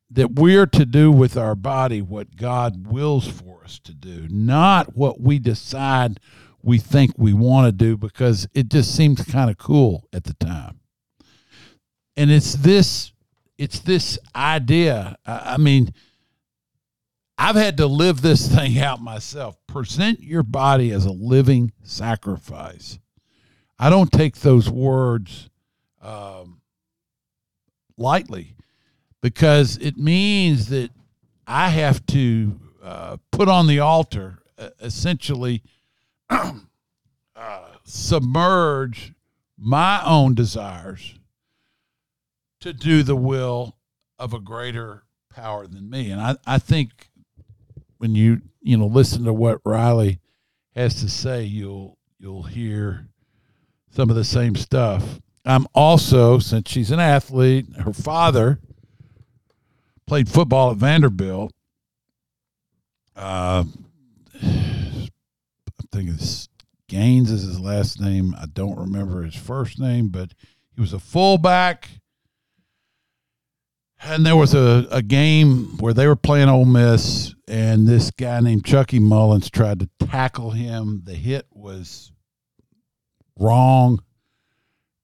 that 0.09 0.33
we're 0.33 0.65
to 0.65 0.85
do 0.85 1.11
with 1.11 1.37
our 1.37 1.53
body 1.53 2.01
what 2.01 2.35
God 2.35 2.87
wills 2.87 3.27
for 3.27 3.63
us 3.63 3.77
to 3.79 3.93
do, 3.93 4.27
not 4.29 4.95
what 4.95 5.21
we 5.21 5.37
decide 5.37 6.19
we 6.61 6.79
think 6.79 7.11
we 7.17 7.33
want 7.33 7.67
to 7.67 7.71
do 7.71 7.95
because 7.95 8.47
it 8.53 8.69
just 8.69 8.93
seems 8.95 9.23
kind 9.23 9.49
of 9.49 9.57
cool 9.57 10.07
at 10.11 10.23
the 10.23 10.33
time. 10.33 10.79
And 12.17 12.31
it's 12.31 12.53
this 12.53 13.13
it's 13.57 13.79
this 13.79 14.17
idea. 14.35 15.17
I 15.25 15.53
I 15.53 15.57
mean, 15.57 15.93
I've 17.41 17.55
had 17.55 17.77
to 17.77 17.87
live 17.87 18.21
this 18.21 18.47
thing 18.55 18.77
out 18.79 19.01
myself. 19.01 19.57
Present 19.65 20.21
your 20.21 20.43
body 20.43 20.91
as 20.91 21.05
a 21.05 21.11
living 21.11 21.71
sacrifice. 21.83 22.99
I 23.79 23.89
don't 23.89 24.11
take 24.11 24.35
those 24.35 24.69
words 24.69 25.49
um, 26.01 26.59
lightly 27.97 28.55
because 29.21 29.77
it 29.77 29.97
means 29.97 30.67
that 30.67 30.91
I 31.47 31.69
have 31.69 32.05
to 32.07 32.59
uh, 32.83 33.17
put 33.31 33.47
on 33.47 33.67
the 33.67 33.79
altar 33.79 34.39
uh, 34.57 34.69
essentially 34.81 35.63
uh, 36.29 36.51
submerge 37.85 39.13
my 39.57 40.03
own 40.05 40.35
desires 40.35 41.15
to 42.59 42.73
do 42.73 43.01
the 43.01 43.15
will 43.15 43.77
of 44.17 44.33
a 44.33 44.39
greater 44.39 45.03
power 45.33 45.65
than 45.67 45.89
me. 45.89 46.11
And 46.11 46.19
I, 46.19 46.35
I 46.45 46.57
think 46.57 47.08
when 47.99 48.15
you 48.15 48.41
you 48.61 48.75
know 48.75 48.87
listen 48.87 49.23
to 49.25 49.33
what 49.33 49.61
Riley 49.63 50.19
has 50.75 50.95
to 50.95 51.09
say, 51.09 51.43
you'll 51.43 51.97
you'll 52.17 52.43
hear 52.43 53.07
some 53.91 54.09
of 54.09 54.15
the 54.15 54.23
same 54.23 54.55
stuff. 54.55 55.19
I'm 55.45 55.67
also, 55.73 56.39
since 56.39 56.69
she's 56.69 56.91
an 56.91 56.99
athlete, 56.99 57.67
her 57.77 57.93
father 57.93 58.59
played 60.05 60.29
football 60.29 60.71
at 60.71 60.77
Vanderbilt. 60.77 61.53
Uh, 63.15 63.63
I 64.41 65.09
think 65.91 66.09
it's 66.09 66.49
Gaines 66.87 67.31
is 67.31 67.43
his 67.43 67.59
last 67.59 67.99
name. 68.01 68.35
I 68.37 68.45
don't 68.47 68.77
remember 68.77 69.23
his 69.23 69.35
first 69.35 69.79
name, 69.79 70.09
but 70.09 70.33
he 70.75 70.81
was 70.81 70.93
a 70.93 70.99
fullback. 70.99 71.89
And 74.01 74.25
there 74.25 74.35
was 74.35 74.53
a, 74.53 74.87
a 74.91 75.01
game 75.01 75.77
where 75.79 75.93
they 75.93 76.07
were 76.07 76.15
playing 76.15 76.47
Ole 76.47 76.65
Miss, 76.65 77.35
and 77.47 77.85
this 77.85 78.11
guy 78.11 78.39
named 78.39 78.65
Chucky 78.65 78.99
Mullins 78.99 79.49
tried 79.49 79.79
to 79.81 79.89
tackle 79.99 80.51
him. 80.51 81.01
The 81.03 81.15
hit 81.15 81.47
was 81.51 82.11
wrong, 83.37 84.01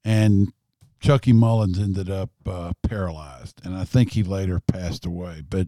and 0.05 0.53
Chucky 1.01 1.33
Mullins 1.33 1.77
ended 1.77 2.09
up 2.09 2.29
uh, 2.45 2.71
paralyzed, 2.87 3.59
and 3.65 3.75
I 3.75 3.83
think 3.83 4.13
he 4.13 4.23
later 4.23 4.61
passed 4.61 5.05
away. 5.05 5.43
But 5.47 5.67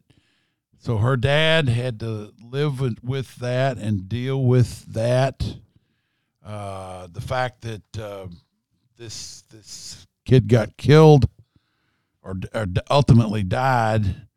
so 0.80 0.98
her 0.98 1.18
dad 1.18 1.68
had 1.68 2.00
to 2.00 2.34
live 2.42 2.80
with, 2.80 3.04
with 3.04 3.36
that 3.38 3.78
and 3.78 4.08
deal 4.08 4.42
with 4.44 4.86
that. 4.94 5.44
Uh, 6.46 7.08
the 7.12 7.20
fact 7.20 7.62
that 7.62 8.00
uh, 8.00 8.28
this 8.96 9.44
this 9.52 10.08
kid 10.26 10.48
got 10.48 10.78
killed 10.78 11.28
or, 12.28 12.36
or 12.54 12.68
ultimately 12.90 13.44
died 13.44 14.28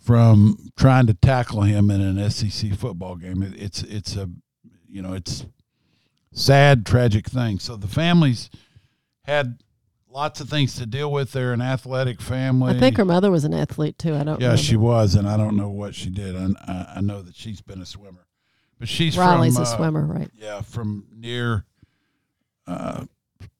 from 0.00 0.70
trying 0.76 1.06
to 1.06 1.14
tackle 1.14 1.62
him 1.62 1.90
in 1.90 2.00
an 2.00 2.30
SEC 2.30 2.72
football 2.74 3.16
game. 3.16 3.42
It, 3.42 3.54
it's 3.60 3.82
it's 3.82 4.16
a 4.16 4.30
you 4.88 5.02
know 5.02 5.12
it's 5.12 5.44
sad 6.32 6.86
tragic 6.86 7.26
thing. 7.28 7.58
So 7.58 7.76
the 7.76 7.88
families 7.88 8.50
had 9.22 9.58
lots 10.08 10.40
of 10.40 10.48
things 10.48 10.76
to 10.76 10.86
deal 10.86 11.12
with. 11.12 11.32
They're 11.32 11.52
an 11.52 11.60
athletic 11.60 12.20
family. 12.20 12.74
I 12.74 12.78
think 12.78 12.96
her 12.96 13.04
mother 13.04 13.30
was 13.30 13.44
an 13.44 13.52
athlete 13.52 13.98
too. 13.98 14.14
I 14.14 14.24
don't. 14.24 14.40
Yeah, 14.40 14.48
remember. 14.48 14.62
she 14.62 14.76
was, 14.76 15.14
and 15.14 15.28
I 15.28 15.36
don't 15.36 15.56
know 15.56 15.68
what 15.68 15.94
she 15.94 16.10
did. 16.10 16.36
I, 16.36 16.94
I 16.96 17.00
know 17.00 17.22
that 17.22 17.36
she's 17.36 17.60
been 17.60 17.82
a 17.82 17.86
swimmer, 17.86 18.26
but 18.78 18.88
she's 18.88 19.18
Riley's 19.18 19.54
from, 19.54 19.64
a 19.64 19.68
uh, 19.68 19.76
swimmer, 19.76 20.06
right? 20.06 20.30
Yeah, 20.34 20.62
from 20.62 21.06
near 21.14 21.66
uh, 22.66 23.04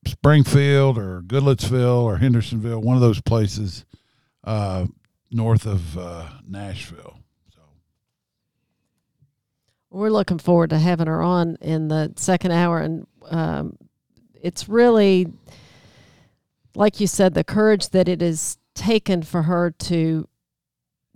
Springfield 0.06 0.98
or 0.98 1.22
Goodlettsville 1.22 2.02
or 2.02 2.18
Hendersonville, 2.18 2.80
one 2.80 2.96
of 2.96 3.02
those 3.02 3.20
places 3.20 3.84
uh, 4.44 4.86
north 5.30 5.66
of 5.66 5.98
uh, 5.98 6.28
Nashville. 6.46 7.18
So 7.52 7.60
We're 9.90 10.10
looking 10.10 10.38
forward 10.38 10.70
to 10.70 10.78
having 10.78 11.06
her 11.06 11.22
on 11.22 11.56
in 11.60 11.88
the 11.88 12.12
second 12.16 12.52
hour, 12.52 12.80
and 12.80 13.06
um, 13.28 13.76
it's 14.34 14.68
really, 14.68 15.26
like 16.74 17.00
you 17.00 17.06
said, 17.06 17.34
the 17.34 17.44
courage 17.44 17.90
that 17.90 18.08
it 18.08 18.20
has 18.20 18.58
taken 18.74 19.22
for 19.22 19.42
her 19.42 19.70
to 19.70 20.28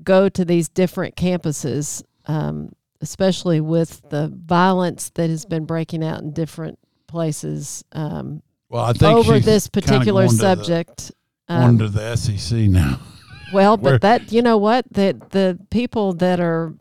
go 0.03 0.29
to 0.29 0.45
these 0.45 0.69
different 0.69 1.15
campuses, 1.15 2.03
um, 2.27 2.73
especially 3.01 3.61
with 3.61 4.03
the 4.11 4.33
violence 4.35 5.11
that 5.11 5.31
has 5.31 5.45
been 5.45 5.67
breaking 5.67 6.03
out 6.03 6.23
in 6.23 6.33
different 6.33 6.79
places 7.07 7.85
um, 7.93 8.43
well, 8.71 8.85
I 8.85 8.93
think 8.93 9.17
over 9.17 9.39
this 9.39 9.69
particular 9.69 10.23
going 10.23 10.31
to 10.31 10.37
the- 10.37 10.41
subject. 10.41 11.13
Um, 11.49 11.77
the 11.77 12.17
SEC 12.17 12.59
now. 12.61 13.01
Well, 13.53 13.77
Where- 13.79 13.95
but 13.95 14.03
that 14.03 14.33
you 14.33 14.43
know 14.43 14.59
what 14.59 14.85
that 14.93 15.31
the 15.31 15.59
people 15.71 16.13
that 16.15 16.39
are 16.39 16.73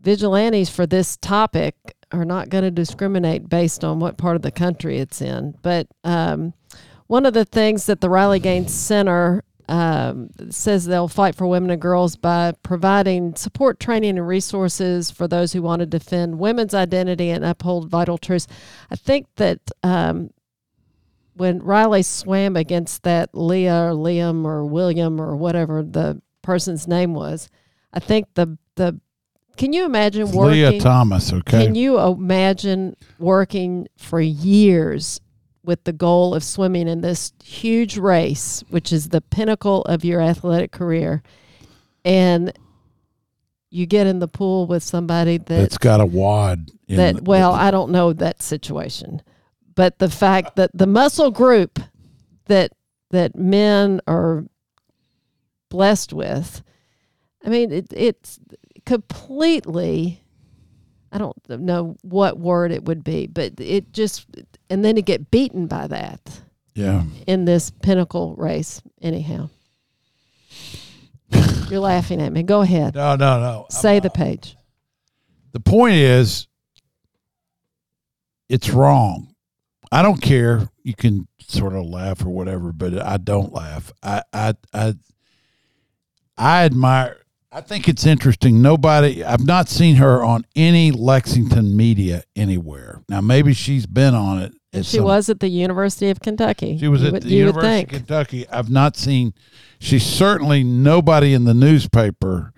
vigilantes 0.00 0.70
for 0.70 0.86
this 0.86 1.18
topic 1.18 1.74
are 2.12 2.24
not 2.24 2.48
going 2.48 2.64
to 2.64 2.70
discriminate 2.70 3.48
based 3.50 3.84
on 3.84 4.00
what 4.00 4.16
part 4.16 4.36
of 4.36 4.42
the 4.42 4.50
country 4.50 4.98
it's 5.00 5.20
in. 5.20 5.54
But 5.60 5.88
um, 6.02 6.54
one 7.08 7.26
of 7.26 7.34
the 7.34 7.44
things 7.44 7.84
that 7.86 8.00
the 8.00 8.08
Riley 8.08 8.38
Gaines 8.38 8.72
Center 8.72 9.44
um, 9.68 10.30
says 10.50 10.84
they'll 10.84 11.08
fight 11.08 11.34
for 11.34 11.46
women 11.46 11.70
and 11.70 11.80
girls 11.80 12.16
by 12.16 12.52
providing 12.62 13.34
support, 13.34 13.80
training, 13.80 14.18
and 14.18 14.28
resources 14.28 15.10
for 15.10 15.26
those 15.26 15.52
who 15.52 15.62
want 15.62 15.80
to 15.80 15.86
defend 15.86 16.38
women's 16.38 16.74
identity 16.74 17.30
and 17.30 17.44
uphold 17.44 17.88
vital 17.88 18.18
truths. 18.18 18.46
I 18.90 18.96
think 18.96 19.26
that 19.36 19.60
um, 19.82 20.30
when 21.34 21.62
Riley 21.62 22.02
swam 22.02 22.56
against 22.56 23.02
that 23.02 23.30
Lia 23.34 23.86
or 23.86 23.90
Liam 23.90 24.44
or 24.44 24.64
William 24.64 25.20
or 25.20 25.36
whatever 25.36 25.82
the 25.82 26.20
person's 26.42 26.86
name 26.86 27.14
was, 27.14 27.48
I 27.92 28.00
think 28.00 28.26
the 28.34 28.58
the 28.76 29.00
can 29.56 29.72
you 29.72 29.84
imagine 29.84 30.22
It's 30.22 30.32
working? 30.32 30.62
Lia 30.62 30.80
Thomas, 30.80 31.32
okay. 31.32 31.66
Can 31.66 31.74
you 31.74 31.98
imagine 32.00 32.96
working 33.18 33.86
for 33.96 34.20
years 34.20 35.20
with 35.64 35.84
the 35.84 35.92
goal 35.92 36.34
of 36.34 36.42
swimming 36.42 36.88
in 36.88 37.00
this 37.00 37.32
huge 37.42 37.96
race, 37.96 38.64
which 38.68 38.92
is 38.92 39.08
the 39.08 39.20
pinnacle 39.20 39.82
of 39.82 40.04
your 40.04 40.20
athletic 40.20 40.72
career, 40.72 41.22
and 42.04 42.52
you 43.70 43.86
get 43.86 44.06
in 44.06 44.18
the 44.18 44.28
pool 44.28 44.66
with 44.66 44.82
somebody 44.82 45.38
that 45.38 45.60
it's 45.60 45.78
got 45.78 46.00
a 46.00 46.06
wad. 46.06 46.70
In 46.86 46.96
that 46.96 47.16
the- 47.16 47.22
well 47.22 47.52
i 47.52 47.70
don't 47.70 47.90
know 47.90 48.12
that 48.12 48.42
situation 48.42 49.22
but 49.74 49.98
the 49.98 50.10
fact 50.10 50.56
that 50.56 50.70
the 50.74 50.86
muscle 50.86 51.30
group 51.30 51.78
that 52.46 52.72
that 53.10 53.36
men 53.36 54.00
are 54.06 54.44
blessed 55.70 56.12
with 56.12 56.62
i 57.44 57.48
mean 57.48 57.72
it, 57.72 57.86
it's 57.92 58.38
completely 58.86 60.22
i 61.12 61.18
don't 61.18 61.36
know 61.48 61.96
what 62.02 62.38
word 62.38 62.70
it 62.70 62.84
would 62.84 63.02
be 63.02 63.26
but 63.26 63.52
it 63.58 63.92
just 63.92 64.26
and 64.70 64.84
then 64.84 64.94
to 64.94 65.02
get 65.02 65.30
beaten 65.30 65.66
by 65.66 65.86
that 65.86 66.40
yeah. 66.74 67.04
in 67.26 67.44
this 67.44 67.70
pinnacle 67.70 68.34
race 68.36 68.82
anyhow 69.00 69.48
you're 71.70 71.80
laughing 71.80 72.20
at 72.20 72.32
me 72.32 72.42
go 72.42 72.60
ahead 72.60 72.94
No, 72.94 73.16
no, 73.16 73.40
no. 73.40 73.66
I'm 73.70 73.70
say 73.70 74.00
the 74.00 74.10
page 74.10 74.56
The 75.52 75.60
point 75.60 75.94
is, 75.96 76.48
it's 78.48 78.70
wrong. 78.70 79.33
I 79.94 80.02
don't 80.02 80.20
care. 80.20 80.68
You 80.82 80.94
can 80.94 81.28
sort 81.38 81.72
of 81.72 81.84
laugh 81.84 82.24
or 82.24 82.30
whatever, 82.30 82.72
but 82.72 82.98
I 83.00 83.16
don't 83.16 83.52
laugh. 83.52 83.92
I, 84.02 84.22
I, 84.32 84.54
I, 84.72 84.94
I 86.36 86.64
admire. 86.64 87.18
I 87.52 87.60
think 87.60 87.88
it's 87.88 88.04
interesting. 88.04 88.60
Nobody. 88.60 89.22
I've 89.22 89.46
not 89.46 89.68
seen 89.68 89.94
her 89.96 90.24
on 90.24 90.44
any 90.56 90.90
Lexington 90.90 91.76
media 91.76 92.24
anywhere. 92.34 93.02
Now, 93.08 93.20
maybe 93.20 93.54
she's 93.54 93.86
been 93.86 94.14
on 94.16 94.42
it. 94.42 94.52
she 94.74 94.82
some- 94.96 95.04
was 95.04 95.28
at 95.30 95.38
the 95.38 95.46
university 95.48 96.10
of 96.10 96.18
kentucky 96.18 96.76
She 96.76 96.88
was 96.88 97.02
You 97.02 97.06
at 97.06 97.12
would- 97.12 97.22
the 97.22 97.28
University 97.28 97.82
of 97.84 97.88
Kentucky. 97.90 98.48
I've 98.48 98.70
not 98.70 98.96
seen. 98.96 99.32
She's 99.78 100.04
certainly 100.04 100.64
nobody 100.64 101.32
in 101.34 101.44
the 101.44 101.54
newspaper, 101.54 102.52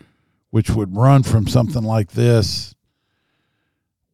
which 0.48 0.70
would 0.70 0.96
run 0.96 1.22
from 1.22 1.46
something 1.46 1.82
like 1.82 2.12
this. 2.12 2.74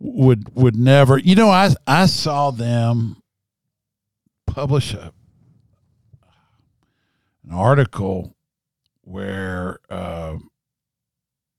Would 0.05 0.57
would 0.57 0.75
never. 0.75 1.17
You 1.17 1.37
know, 1.37 1.49
I 1.49 1.75
I 1.87 2.07
saw 2.07 2.51
them 2.51 3.23
publish 4.47 4.95
a 4.95 5.13
an 7.45 7.53
article 7.53 8.35
where 9.03 9.79
uh, 9.89 10.39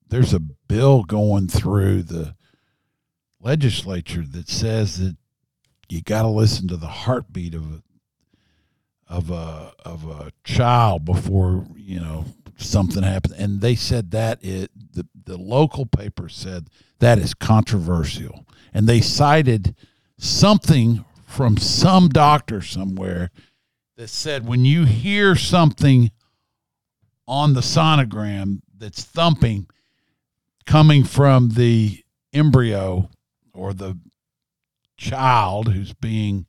there's 0.10 0.34
a 0.34 0.40
bill 0.40 1.04
going 1.04 1.48
through 1.48 2.04
the 2.04 2.36
legislature 3.40 4.24
that 4.32 4.50
says 4.50 4.98
that 5.00 5.16
you 5.90 6.02
got 6.02 6.24
to 6.24 6.28
listen 6.28 6.68
to 6.68 6.78
the 6.78 6.88
heartbeat 6.88 7.54
of 7.54 7.82
of 9.08 9.30
a 9.30 9.74
of 9.86 10.10
a 10.10 10.32
child 10.44 11.06
before 11.06 11.66
you 11.76 12.00
know 12.00 12.26
something 12.58 13.04
happens 13.04 13.34
and 13.36 13.62
they 13.62 13.76
said 13.76 14.12
that 14.12 14.44
it 14.44 14.72
the, 15.26 15.38
local 15.38 15.86
paper 15.86 16.30
said 16.30 16.68
that 17.00 17.18
is 17.18 17.34
controversial 17.34 18.46
and 18.74 18.88
they 18.88 19.02
cited 19.02 19.76
something 20.18 21.04
from 21.26 21.58
some 21.58 22.10
doctor 22.10 22.62
somewhere 22.62 23.32
that 23.98 24.10
said 24.10 24.48
when 24.48 24.66
you 24.66 24.86
hear 24.86 25.36
something 25.36 26.12
on 27.28 27.54
the 27.54 27.62
sonogram 27.62 28.60
that's 28.78 29.04
thumping 29.04 29.68
coming 30.66 31.04
from 31.04 31.50
the 31.50 32.04
embryo 32.34 33.10
or 33.54 33.74
the 33.74 33.98
child 34.98 35.74
who's 35.74 35.94
being 35.94 36.46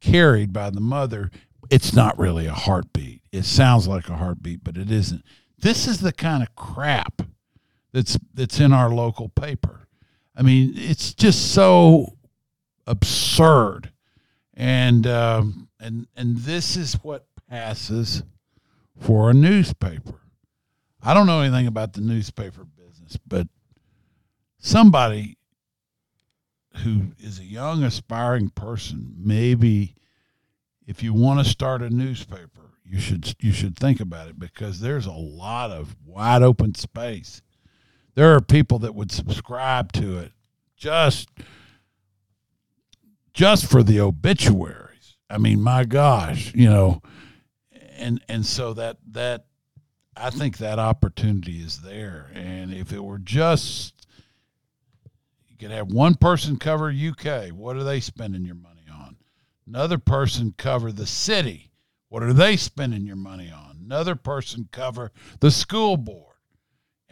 carried 0.00 0.52
by 0.52 0.70
the 0.70 0.80
mother, 0.80 1.30
it's 1.70 1.94
not 1.94 2.18
really 2.18 2.46
a 2.46 2.52
heartbeat. 2.52 3.22
It 3.30 3.44
sounds 3.44 3.88
like 3.88 4.08
a 4.08 4.16
heartbeat, 4.16 4.62
but 4.62 4.76
it 4.76 4.90
isn't. 4.90 5.24
This 5.58 5.86
is 5.86 6.00
the 6.00 6.12
kind 6.12 6.42
of 6.42 6.54
crap 6.56 7.22
that's 7.92 8.18
that's 8.34 8.60
in 8.60 8.72
our 8.72 8.90
local 8.90 9.28
paper. 9.28 9.86
I 10.34 10.42
mean, 10.42 10.72
it's 10.76 11.12
just 11.14 11.52
so 11.52 12.16
absurd, 12.86 13.92
and 14.54 15.06
um, 15.06 15.68
and 15.78 16.06
and 16.16 16.38
this 16.38 16.76
is 16.76 16.94
what 17.02 17.26
passes 17.48 18.22
for 18.98 19.30
a 19.30 19.34
newspaper. 19.34 20.20
I 21.02 21.14
don't 21.14 21.26
know 21.26 21.40
anything 21.40 21.66
about 21.66 21.92
the 21.92 22.00
newspaper 22.00 22.64
business, 22.64 23.18
but 23.26 23.48
somebody 24.58 25.36
who 26.76 27.12
is 27.18 27.38
a 27.38 27.44
young 27.44 27.82
aspiring 27.82 28.48
person, 28.50 29.14
maybe 29.18 29.94
if 30.86 31.02
you 31.02 31.12
want 31.12 31.44
to 31.44 31.50
start 31.50 31.82
a 31.82 31.90
newspaper, 31.90 32.72
you 32.84 32.98
should 32.98 33.34
you 33.40 33.52
should 33.52 33.76
think 33.76 34.00
about 34.00 34.28
it 34.28 34.38
because 34.38 34.80
there's 34.80 35.06
a 35.06 35.12
lot 35.12 35.70
of 35.70 35.96
wide 36.04 36.42
open 36.42 36.74
space. 36.74 37.42
There 38.14 38.34
are 38.34 38.40
people 38.40 38.78
that 38.80 38.94
would 38.94 39.10
subscribe 39.10 39.92
to 39.92 40.18
it 40.18 40.32
just 40.76 41.28
just 43.32 43.70
for 43.70 43.82
the 43.82 44.00
obituaries. 44.00 45.16
I 45.30 45.38
mean, 45.38 45.62
my 45.62 45.84
gosh, 45.84 46.52
you 46.54 46.68
know, 46.68 47.02
and 47.96 48.22
and 48.28 48.44
so 48.44 48.74
that 48.74 48.98
that 49.12 49.46
I 50.16 50.30
think 50.30 50.58
that 50.58 50.78
opportunity 50.78 51.58
is 51.58 51.80
there. 51.80 52.30
And 52.34 52.74
if 52.74 52.92
it 52.92 53.02
were 53.02 53.18
just 53.18 54.06
you 55.48 55.56
could 55.56 55.70
have 55.70 55.92
one 55.92 56.16
person 56.16 56.58
cover 56.58 56.90
UK, 56.90 57.48
what 57.50 57.76
are 57.76 57.84
they 57.84 58.00
spending 58.00 58.44
your 58.44 58.56
money 58.56 58.86
on? 58.92 59.16
Another 59.66 59.98
person 59.98 60.54
cover 60.58 60.92
the 60.92 61.06
city. 61.06 61.70
What 62.08 62.22
are 62.22 62.34
they 62.34 62.56
spending 62.56 63.06
your 63.06 63.16
money 63.16 63.50
on? 63.50 63.78
Another 63.82 64.16
person 64.16 64.68
cover 64.70 65.12
the 65.40 65.50
school 65.50 65.96
board. 65.96 66.31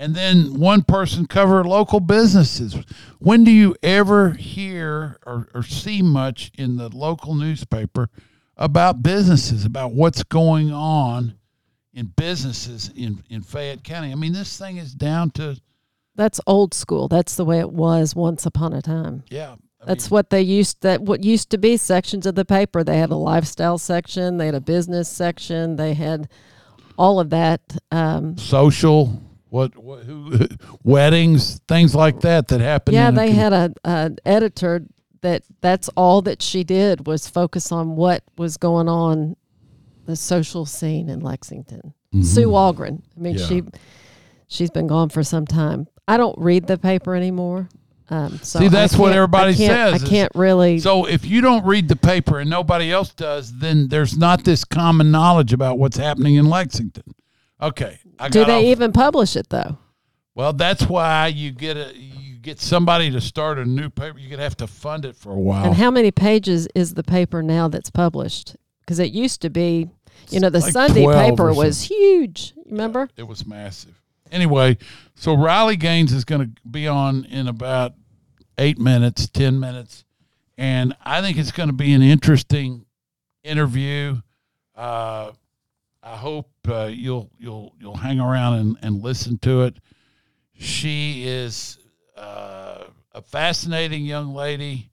And 0.01 0.15
then 0.15 0.59
one 0.59 0.81
person 0.81 1.27
cover 1.27 1.63
local 1.63 2.01
businesses. 2.01 2.75
When 3.19 3.45
do 3.45 3.51
you 3.51 3.77
ever 3.83 4.31
hear 4.31 5.19
or, 5.27 5.49
or 5.53 5.63
see 5.63 6.01
much 6.01 6.51
in 6.57 6.77
the 6.79 6.89
local 6.89 7.35
newspaper 7.35 8.09
about 8.57 9.03
businesses, 9.03 9.67
about 9.67 9.93
what's 9.93 10.23
going 10.23 10.73
on 10.73 11.35
in 11.93 12.07
businesses 12.17 12.91
in, 12.97 13.23
in 13.29 13.43
Fayette 13.43 13.85
County? 13.85 14.11
I 14.11 14.15
mean, 14.15 14.33
this 14.33 14.57
thing 14.57 14.79
is 14.79 14.95
down 14.95 15.33
to, 15.33 15.61
That's 16.17 16.41
old 16.47 16.73
school. 16.73 17.07
That's 17.07 17.37
the 17.37 17.45
way 17.45 17.59
it 17.59 17.71
was 17.71 18.17
once 18.17 18.47
upon 18.47 18.73
a 18.73 18.81
time. 18.81 19.25
yeah. 19.29 19.57
I 19.83 19.87
That's 19.87 20.07
mean, 20.11 20.17
what 20.17 20.31
they 20.31 20.43
used 20.43 20.83
that 20.83 21.01
what 21.03 21.25
used 21.25 21.49
to 21.51 21.59
be 21.59 21.79
sections 21.79 22.27
of 22.27 22.35
the 22.35 22.45
paper. 22.45 22.85
They 22.85 22.99
had 22.99 23.11
a 23.11 23.17
lifestyle 23.17 23.79
section, 23.79 24.37
they 24.37 24.45
had 24.47 24.55
a 24.55 24.61
business 24.61 25.09
section, 25.09 25.77
they 25.77 25.95
had 25.95 26.29
all 26.99 27.19
of 27.19 27.31
that. 27.31 27.61
Um, 27.91 28.37
social, 28.37 29.19
what, 29.51 29.77
what 29.77 30.05
who, 30.05 30.39
weddings, 30.83 31.61
things 31.69 31.95
like 31.95 32.21
that 32.21 32.49
that 32.49 32.61
happened. 32.61 32.95
yeah, 32.95 33.09
a 33.09 33.13
they 33.13 33.31
had 33.33 33.53
a 33.53 33.73
an 33.85 34.17
editor 34.25 34.83
that 35.23 35.43
that's 35.61 35.89
all 35.97 36.23
that 36.23 36.41
she 36.41 36.65
did 36.65 37.07
was 37.07 37.29
focus 37.29 37.71
on 37.73 37.95
what 37.97 38.23
was 38.39 38.57
going 38.57 38.89
on 38.89 39.37
the 40.07 40.17
social 40.17 40.65
scene 40.65 41.09
in 41.09 41.21
Lexington. 41.21 41.93
Sue 42.23 42.49
Walgren. 42.49 43.03
I 43.17 43.21
mean, 43.21 43.35
Mm-hmm. 43.37 43.55
Yeah. 43.55 43.63
she 43.63 43.63
she's 44.49 44.71
been 44.71 44.87
gone 44.89 45.11
for 45.11 45.23
some 45.23 45.47
time. 45.47 45.87
I 46.09 46.17
don't 46.17 46.37
read 46.39 46.67
the 46.67 46.77
paper 46.79 47.15
anymore. 47.15 47.69
Um, 48.09 48.39
so 48.43 48.59
See, 48.59 48.67
that's 48.67 48.97
what 48.97 49.13
everybody 49.13 49.53
I 49.53 49.55
says 49.55 50.03
I 50.03 50.07
can't 50.09 50.33
really. 50.35 50.81
So 50.81 51.05
if 51.07 51.25
you 51.25 51.41
don't 51.41 51.65
read 51.65 51.87
the 51.87 51.95
paper 51.95 52.41
and 52.41 52.51
nobody 52.51 52.91
else 52.91 53.11
does, 53.11 53.53
then 53.59 53.87
there's 53.87 54.17
not 54.19 54.43
this 54.43 54.65
common 54.65 55.13
knowledge 55.13 55.53
about 55.53 55.79
what's 55.79 55.97
happening 55.97 56.35
in 56.35 56.47
Lexington. 56.47 57.05
Okay, 57.63 57.99
I 58.19 58.29
do 58.29 58.45
they 58.45 58.59
off- 58.59 58.65
even 58.65 58.93
publish 58.93 59.37
it 59.37 59.49
though? 59.51 59.79
Well, 60.35 60.53
that's 60.53 60.87
why 60.89 61.27
you 61.29 61.51
get 61.51 61.77
a 61.77 61.93
you 61.97 62.37
get 62.37 62.61
somebody 62.61 63.11
to 63.11 63.21
start 63.21 63.59
a 63.59 63.65
new 63.65 63.91
paper. 63.91 64.19
You're 64.19 64.31
gonna 64.31 64.43
have 64.43 64.57
to 64.59 64.67
fund 64.67 65.05
it 65.05 65.17
for 65.17 65.33
a 65.33 65.39
while. 65.39 65.65
And 65.67 65.75
how 65.75 65.91
many 65.91 66.11
pages 66.11 66.69
is 66.75 66.95
the 66.95 67.03
paper 67.03 67.43
now 67.43 67.69
that's 67.69 67.91
published? 67.91 68.57
Because 68.81 68.99
it 68.99 69.13
used 69.13 69.43
to 69.43 69.51
be, 69.51 69.91
you 70.31 70.41
know, 70.41 70.51
the 70.51 70.61
Like 70.61 70.73
Sunday 70.73 71.07
paper 71.07 71.53
was 71.53 71.83
huge. 71.83 72.55
Remember? 72.67 73.09
It 73.17 73.25
was 73.25 73.47
massive. 73.47 74.01
Anyway, 74.33 74.79
so 75.15 75.35
Riley 75.35 75.77
Gaines 75.77 76.13
is 76.13 76.25
going 76.25 76.41
to 76.41 76.51
be 76.69 76.87
on 76.87 77.25
in 77.25 77.49
about 77.49 77.95
eight 78.59 78.79
minutes, 78.79 79.29
ten 79.29 79.59
minutes, 79.59 80.05
and 80.57 80.95
I 81.05 81.21
think 81.21 81.37
it's 81.37 81.51
going 81.51 81.69
to 81.69 81.75
be 81.75 81.93
an 81.95 82.03
interesting 82.03 82.87
interview. 83.43 84.17
Uh, 84.77 85.33
I 86.03 86.17
hope 86.17 86.51
uh, 86.69 86.91
you'll 86.93 87.31
you'll 87.39 87.75
you'll 87.79 87.97
hang 87.97 88.21
around 88.21 88.55
and, 88.55 88.77
and 88.83 89.03
listen 89.03 89.39
to 89.39 89.63
it. 89.63 89.77
She 90.55 91.27
is 91.27 91.79
uh, 92.17 92.85
a 93.13 93.23
fascinating 93.23 94.05
young 94.05 94.35
lady, 94.35 94.91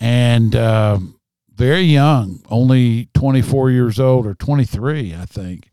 and 0.00 0.54
um 0.56 1.20
very 1.54 1.82
young, 1.82 2.40
only 2.50 3.08
twenty 3.14 3.42
four 3.42 3.70
years 3.70 3.98
old 3.98 4.26
or 4.26 4.34
twenty 4.34 4.64
three, 4.64 5.14
I 5.14 5.24
think 5.24 5.68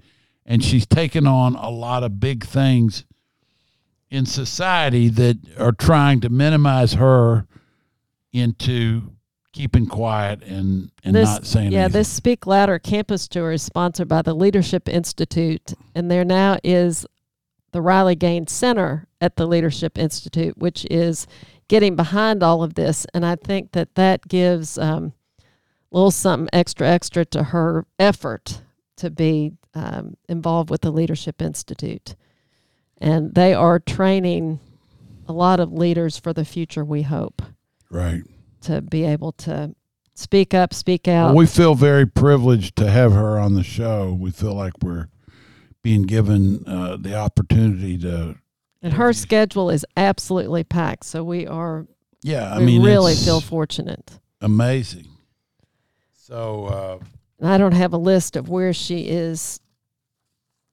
and 0.45 0.63
she's 0.63 0.85
taken 0.85 1.25
on 1.25 1.55
a 1.55 1.69
lot 1.69 2.03
of 2.03 2.19
big 2.19 2.45
things 2.45 3.05
in 4.09 4.25
society 4.25 5.09
that 5.09 5.37
are 5.57 5.71
trying 5.71 6.21
to 6.21 6.29
minimize 6.29 6.93
her 6.93 7.47
into 8.31 9.14
keeping 9.55 9.87
quiet 9.87 10.43
and, 10.43 10.91
and 11.05 11.15
this, 11.15 11.29
not 11.29 11.45
saying 11.45 11.67
anything. 11.67 11.73
yeah, 11.73 11.85
anything. 11.85 11.99
this 11.99 12.09
Speak 12.09 12.45
Louder 12.45 12.77
campus 12.77 13.25
tour 13.25 13.53
is 13.53 13.63
sponsored 13.63 14.09
by 14.09 14.21
the 14.21 14.33
Leadership 14.33 14.89
Institute, 14.89 15.73
and 15.95 16.11
there 16.11 16.25
now 16.25 16.57
is 16.61 17.05
the 17.71 17.81
Riley 17.81 18.15
Gaines 18.15 18.51
Center 18.51 19.07
at 19.21 19.37
the 19.37 19.47
Leadership 19.47 19.97
Institute, 19.97 20.57
which 20.57 20.85
is 20.91 21.25
getting 21.69 21.95
behind 21.95 22.43
all 22.43 22.63
of 22.63 22.73
this, 22.73 23.07
and 23.13 23.25
I 23.25 23.37
think 23.37 23.71
that 23.71 23.95
that 23.95 24.27
gives 24.27 24.77
um, 24.77 25.13
a 25.39 25.43
little 25.95 26.11
something 26.11 26.49
extra, 26.51 26.89
extra 26.89 27.23
to 27.27 27.43
her 27.43 27.85
effort 27.97 28.61
to 28.97 29.09
be 29.09 29.53
um, 29.73 30.17
involved 30.27 30.69
with 30.69 30.81
the 30.81 30.91
Leadership 30.91 31.41
Institute, 31.41 32.15
and 32.97 33.33
they 33.35 33.53
are 33.53 33.79
training 33.79 34.59
a 35.29 35.33
lot 35.33 35.61
of 35.61 35.71
leaders 35.71 36.17
for 36.17 36.33
the 36.33 36.43
future. 36.45 36.83
We 36.83 37.03
hope 37.03 37.41
right. 37.89 38.21
To 38.65 38.81
be 38.81 39.03
able 39.03 39.31
to 39.33 39.73
speak 40.13 40.53
up, 40.53 40.73
speak 40.73 41.07
out. 41.07 41.27
Well, 41.27 41.35
we 41.35 41.45
feel 41.45 41.75
very 41.75 42.05
privileged 42.05 42.75
to 42.77 42.89
have 42.89 43.11
her 43.13 43.37
on 43.39 43.53
the 43.55 43.63
show. 43.63 44.13
We 44.13 44.31
feel 44.31 44.53
like 44.53 44.73
we're 44.81 45.07
being 45.81 46.03
given 46.03 46.63
uh, 46.67 46.97
the 46.99 47.15
opportunity 47.15 47.97
to. 47.99 48.35
And 48.81 48.93
her 48.93 49.13
schedule 49.13 49.69
is 49.69 49.85
absolutely 49.97 50.63
packed, 50.63 51.05
so 51.05 51.23
we 51.23 51.47
are 51.47 51.85
Yeah, 52.21 52.53
I 52.53 52.59
we 52.59 52.65
mean, 52.65 52.83
really 52.83 53.15
feel 53.15 53.41
fortunate. 53.41 54.19
amazing. 54.41 55.07
So, 56.13 56.65
uh, 56.65 57.45
I 57.45 57.57
don't 57.57 57.73
have 57.73 57.93
a 57.93 57.97
list 57.97 58.35
of 58.35 58.49
where 58.49 58.73
she 58.73 59.01
is 59.09 59.59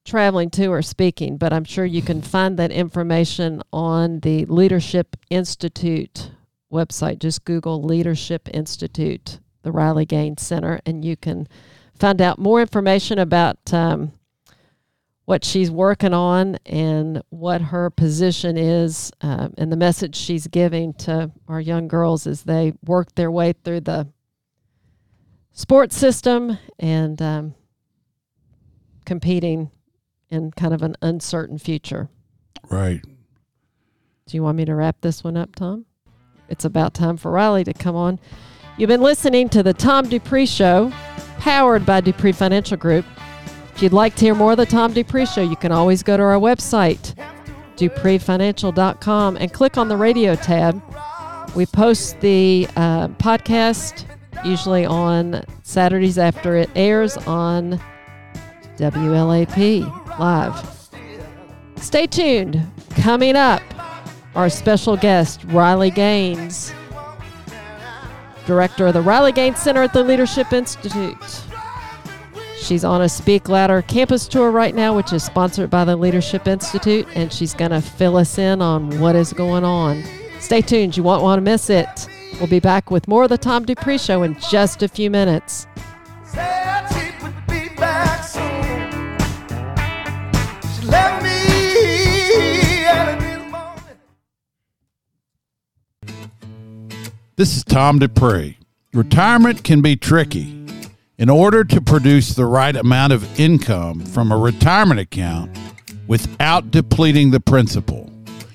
traveling 0.04 0.50
to 0.50 0.66
or 0.68 0.82
speaking, 0.82 1.36
but 1.36 1.52
I'm 1.52 1.64
sure 1.64 1.84
you 1.84 2.00
can 2.02 2.22
find 2.22 2.58
that 2.58 2.70
information 2.70 3.62
on 3.72 4.20
the 4.20 4.46
Leadership 4.46 5.16
Institute 5.30 6.30
website. 6.72 7.18
Just 7.18 7.44
Google 7.44 7.82
Leadership 7.82 8.48
Institute, 8.52 9.38
the 9.62 9.70
Riley 9.70 10.06
Gaines 10.06 10.42
Center, 10.42 10.80
and 10.84 11.04
you 11.04 11.16
can 11.16 11.46
find 11.94 12.20
out 12.20 12.38
more 12.38 12.60
information 12.60 13.18
about 13.18 13.72
um, 13.72 14.12
what 15.24 15.44
she's 15.44 15.70
working 15.70 16.12
on 16.12 16.56
and 16.66 17.22
what 17.30 17.60
her 17.60 17.90
position 17.90 18.56
is 18.56 19.12
um, 19.20 19.54
and 19.56 19.70
the 19.70 19.76
message 19.76 20.16
she's 20.16 20.46
giving 20.48 20.92
to 20.94 21.30
our 21.46 21.60
young 21.60 21.86
girls 21.86 22.26
as 22.26 22.42
they 22.42 22.72
work 22.84 23.14
their 23.14 23.30
way 23.30 23.52
through 23.52 23.80
the 23.80 24.08
sports 25.52 25.96
system 25.96 26.58
and 26.78 27.22
um, 27.22 27.54
competing 29.04 29.70
in 30.30 30.50
kind 30.50 30.74
of 30.74 30.82
an 30.82 30.96
uncertain 31.02 31.58
future. 31.58 32.08
right. 32.70 33.02
Do 34.26 34.36
you 34.36 34.42
want 34.42 34.56
me 34.56 34.64
to 34.64 34.74
wrap 34.74 35.00
this 35.00 35.22
one 35.24 35.36
up, 35.36 35.54
Tom? 35.56 35.84
It's 36.52 36.66
about 36.66 36.92
time 36.92 37.16
for 37.16 37.30
Riley 37.30 37.64
to 37.64 37.72
come 37.72 37.96
on. 37.96 38.20
You've 38.76 38.88
been 38.88 39.00
listening 39.00 39.48
to 39.48 39.62
the 39.62 39.72
Tom 39.72 40.06
Dupree 40.06 40.44
Show, 40.44 40.92
powered 41.38 41.86
by 41.86 42.02
Dupree 42.02 42.32
Financial 42.32 42.76
Group. 42.76 43.06
If 43.74 43.82
you'd 43.82 43.94
like 43.94 44.14
to 44.16 44.26
hear 44.26 44.34
more 44.34 44.52
of 44.52 44.58
the 44.58 44.66
Tom 44.66 44.92
Dupree 44.92 45.24
Show, 45.24 45.40
you 45.40 45.56
can 45.56 45.72
always 45.72 46.02
go 46.02 46.14
to 46.18 46.22
our 46.22 46.34
website, 46.34 47.14
dupreefinancial.com, 47.76 49.36
and 49.38 49.50
click 49.50 49.78
on 49.78 49.88
the 49.88 49.96
radio 49.96 50.34
tab. 50.34 50.82
We 51.56 51.64
post 51.64 52.20
the 52.20 52.68
uh, 52.76 53.08
podcast 53.08 54.04
usually 54.44 54.84
on 54.84 55.44
Saturdays 55.62 56.18
after 56.18 56.56
it 56.56 56.68
airs 56.76 57.16
on 57.16 57.80
WLAP 58.76 60.18
Live. 60.18 60.90
Stay 61.76 62.06
tuned. 62.06 62.60
Coming 62.90 63.36
up, 63.36 63.62
our 64.34 64.48
special 64.48 64.96
guest, 64.96 65.44
Riley 65.44 65.90
Gaines, 65.90 66.72
director 68.46 68.86
of 68.86 68.94
the 68.94 69.02
Riley 69.02 69.32
Gaines 69.32 69.58
Center 69.58 69.82
at 69.82 69.92
the 69.92 70.02
Leadership 70.02 70.52
Institute. 70.52 71.42
She's 72.58 72.84
on 72.84 73.02
a 73.02 73.08
Speak 73.08 73.48
Louder 73.48 73.82
campus 73.82 74.28
tour 74.28 74.50
right 74.50 74.74
now, 74.74 74.96
which 74.96 75.12
is 75.12 75.24
sponsored 75.24 75.68
by 75.68 75.84
the 75.84 75.96
Leadership 75.96 76.46
Institute, 76.46 77.06
and 77.14 77.32
she's 77.32 77.54
going 77.54 77.72
to 77.72 77.80
fill 77.80 78.16
us 78.16 78.38
in 78.38 78.62
on 78.62 79.00
what 79.00 79.16
is 79.16 79.32
going 79.32 79.64
on. 79.64 80.02
Stay 80.38 80.60
tuned, 80.60 80.96
you 80.96 81.02
won't 81.02 81.22
want 81.22 81.38
to 81.38 81.42
miss 81.42 81.70
it. 81.70 82.08
We'll 82.38 82.48
be 82.48 82.60
back 82.60 82.90
with 82.90 83.08
more 83.08 83.24
of 83.24 83.28
the 83.28 83.38
Tom 83.38 83.64
Dupree 83.64 83.98
Show 83.98 84.22
in 84.22 84.38
just 84.50 84.82
a 84.82 84.88
few 84.88 85.10
minutes. 85.10 85.66
This 97.42 97.56
is 97.56 97.64
Tom 97.64 97.98
Dupree. 97.98 98.56
Retirement 98.92 99.64
can 99.64 99.82
be 99.82 99.96
tricky. 99.96 100.64
In 101.18 101.28
order 101.28 101.64
to 101.64 101.80
produce 101.80 102.36
the 102.36 102.46
right 102.46 102.76
amount 102.76 103.12
of 103.12 103.40
income 103.40 103.98
from 103.98 104.30
a 104.30 104.36
retirement 104.36 105.00
account 105.00 105.50
without 106.06 106.70
depleting 106.70 107.32
the 107.32 107.40
principal, 107.40 108.08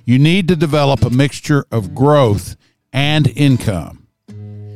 you 0.05 0.17
need 0.17 0.47
to 0.47 0.55
develop 0.55 1.03
a 1.03 1.09
mixture 1.09 1.65
of 1.69 1.93
growth 1.93 2.55
and 2.93 3.27
income. 3.35 4.07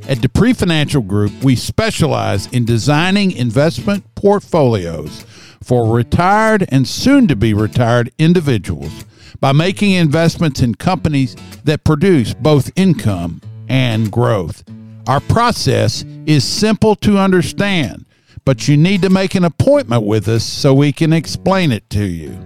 At 0.09 0.19
Dupree 0.19 0.51
Financial 0.51 1.01
Group, 1.01 1.31
we 1.41 1.55
specialize 1.55 2.47
in 2.47 2.65
designing 2.65 3.31
investment 3.31 4.03
portfolios 4.15 5.25
for 5.63 5.95
retired 5.95 6.65
and 6.67 6.85
soon 6.85 7.29
to 7.29 7.37
be 7.37 7.53
retired 7.53 8.11
individuals 8.17 9.05
by 9.39 9.53
making 9.53 9.91
investments 9.91 10.61
in 10.61 10.75
companies 10.75 11.37
that 11.63 11.85
produce 11.85 12.33
both 12.33 12.69
income 12.75 13.39
and 13.71 14.11
growth. 14.11 14.65
Our 15.07 15.21
process 15.21 16.03
is 16.25 16.43
simple 16.43 16.93
to 16.97 17.17
understand, 17.17 18.05
but 18.43 18.67
you 18.67 18.75
need 18.75 19.01
to 19.01 19.09
make 19.09 19.33
an 19.33 19.45
appointment 19.45 20.03
with 20.03 20.27
us 20.27 20.43
so 20.43 20.73
we 20.73 20.91
can 20.91 21.13
explain 21.13 21.71
it 21.71 21.89
to 21.91 22.03
you. 22.03 22.37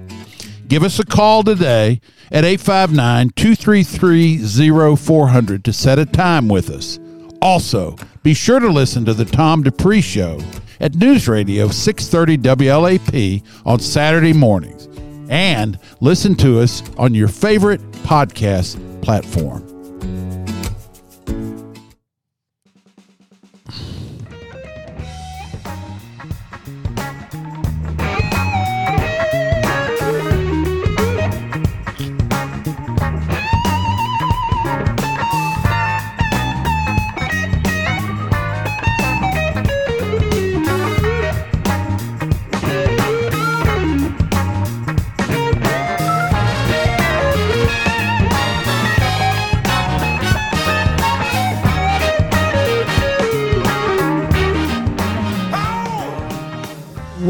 Give 0.67 0.83
us 0.83 0.99
a 0.99 1.05
call 1.05 1.41
today 1.41 1.99
at 2.31 2.45
859 2.45 3.31
233 3.35 4.95
0400 4.95 5.65
to 5.65 5.73
set 5.73 5.97
a 5.97 6.05
time 6.05 6.47
with 6.47 6.69
us. 6.69 6.99
Also, 7.41 7.95
be 8.21 8.35
sure 8.35 8.59
to 8.59 8.69
listen 8.69 9.03
to 9.05 9.13
the 9.15 9.25
Tom 9.25 9.63
Dupree 9.63 10.01
Show 10.01 10.39
at 10.79 10.93
News 10.93 11.27
Radio 11.27 11.69
630 11.69 12.37
WLAP 12.37 13.43
on 13.65 13.79
Saturday 13.79 14.33
mornings 14.33 14.87
and 15.29 15.79
listen 16.01 16.35
to 16.35 16.59
us 16.59 16.83
on 16.97 17.15
your 17.15 17.27
favorite 17.27 17.81
podcast 18.03 19.01
platform. 19.01 19.64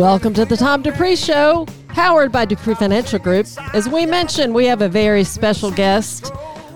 Welcome 0.06 0.36
to 0.36 0.46
the 0.46 0.56
Tom 0.56 0.84
Dupree 0.84 1.16
Show, 1.16 1.66
powered 1.88 2.32
by 2.32 2.46
Dupree 2.46 2.76
Financial 2.76 3.18
Group. 3.18 3.48
As 3.74 3.90
we 3.90 4.06
mentioned, 4.06 4.54
we 4.54 4.68
have 4.68 4.84
a 4.84 4.88
very 4.88 5.24
special 5.24 5.72
guest. 5.72 6.32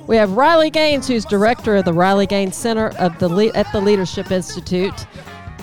We 0.07 0.15
have 0.15 0.31
Riley 0.31 0.71
Gaines, 0.71 1.07
who's 1.07 1.25
director 1.25 1.75
of 1.75 1.85
the 1.85 1.93
Riley 1.93 2.25
Gaines 2.25 2.55
Center 2.55 2.87
of 2.97 3.19
the 3.19 3.29
Le- 3.29 3.53
at 3.53 3.71
the 3.71 3.81
Leadership 3.81 4.31
Institute. 4.31 5.05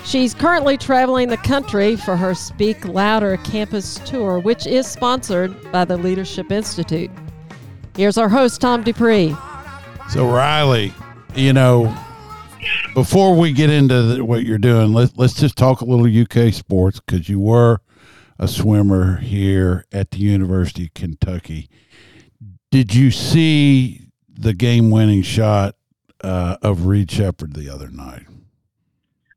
She's 0.05 0.33
currently 0.33 0.77
traveling 0.77 1.27
the 1.27 1.39
country 1.39 1.97
for 1.97 2.17
her 2.17 2.37
Speak 2.37 2.87
Louder 2.87 3.37
campus 3.39 3.97
tour, 4.05 4.39
which 4.39 4.65
is 4.65 4.87
sponsored 4.87 5.73
by 5.73 5.85
the 5.85 5.97
Leadership 5.97 6.53
Institute. 6.53 7.11
Here's 7.97 8.17
our 8.17 8.29
host, 8.29 8.61
Tom 8.61 8.85
Dupree. 8.85 9.35
So, 10.09 10.25
Riley, 10.25 10.95
you 11.35 11.53
know, 11.53 11.93
before 12.95 13.37
we 13.37 13.53
get 13.53 13.71
into 13.71 14.03
the, 14.03 14.25
what 14.25 14.45
you're 14.45 14.59
doing, 14.59 14.93
let's 14.93 15.17
let's 15.17 15.35
just 15.35 15.57
talk 15.57 15.81
a 15.81 15.85
little 15.85 16.07
UK 16.07 16.53
sports 16.53 17.01
because 17.01 17.29
you 17.29 17.41
were 17.41 17.81
a 18.39 18.49
swimmer 18.49 19.17
here 19.17 19.87
at 19.93 20.11
the 20.11 20.19
University 20.19 20.85
of 20.87 20.95
Kentucky. 20.95 21.69
Did 22.71 22.95
you 22.95 23.11
see 23.11 24.09
the 24.29 24.53
game-winning 24.53 25.23
shot 25.23 25.77
uh, 26.23 26.57
of 26.61 26.87
Reed 26.87 27.11
Sheppard 27.11 27.55
the 27.55 27.71
other 27.71 27.89
night? 27.89 28.27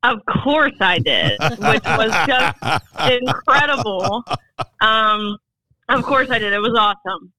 Of 0.03 0.19
course 0.25 0.75
I 0.79 0.99
did, 0.99 1.39
which 1.41 1.83
was 1.83 2.11
just 2.25 2.83
incredible. 3.11 4.23
Um, 4.81 5.37
of 5.89 6.03
course 6.03 6.29
I 6.29 6.39
did. 6.39 6.53
It 6.53 6.59
was 6.59 6.73
awesome. 6.77 7.33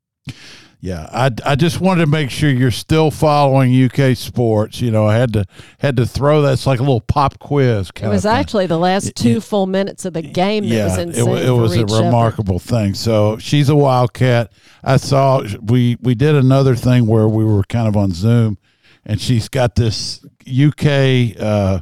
Yeah, 0.82 1.08
I, 1.12 1.30
I 1.44 1.56
just 1.56 1.78
wanted 1.78 2.06
to 2.06 2.06
make 2.06 2.30
sure 2.30 2.48
you're 2.48 2.70
still 2.70 3.10
following 3.10 3.84
UK 3.84 4.16
sports. 4.16 4.80
You 4.80 4.90
know, 4.90 5.06
I 5.06 5.16
had 5.16 5.34
to 5.34 5.44
had 5.78 5.98
to 5.98 6.06
throw 6.06 6.40
that's 6.40 6.66
like 6.66 6.78
a 6.78 6.82
little 6.82 7.02
pop 7.02 7.38
quiz. 7.38 7.90
It 7.94 8.08
was 8.08 8.24
actually 8.24 8.66
the 8.66 8.78
last 8.78 9.14
two 9.14 9.36
it, 9.38 9.42
full 9.42 9.66
minutes 9.66 10.06
of 10.06 10.14
the 10.14 10.22
game 10.22 10.66
that 10.70 10.84
was 10.84 10.98
insane. 10.98 11.28
It, 11.28 11.48
it 11.48 11.50
was 11.50 11.76
a 11.76 11.84
remarkable 11.84 12.58
thing. 12.58 12.94
So 12.94 13.36
she's 13.36 13.68
a 13.68 13.76
wildcat. 13.76 14.52
I 14.82 14.96
saw 14.96 15.44
we 15.60 15.98
we 16.00 16.14
did 16.14 16.34
another 16.34 16.74
thing 16.74 17.06
where 17.06 17.28
we 17.28 17.44
were 17.44 17.64
kind 17.64 17.86
of 17.86 17.94
on 17.94 18.12
Zoom, 18.12 18.56
and 19.04 19.20
she's 19.20 19.50
got 19.50 19.74
this 19.74 20.24
UK. 20.48 21.38
Uh, 21.38 21.80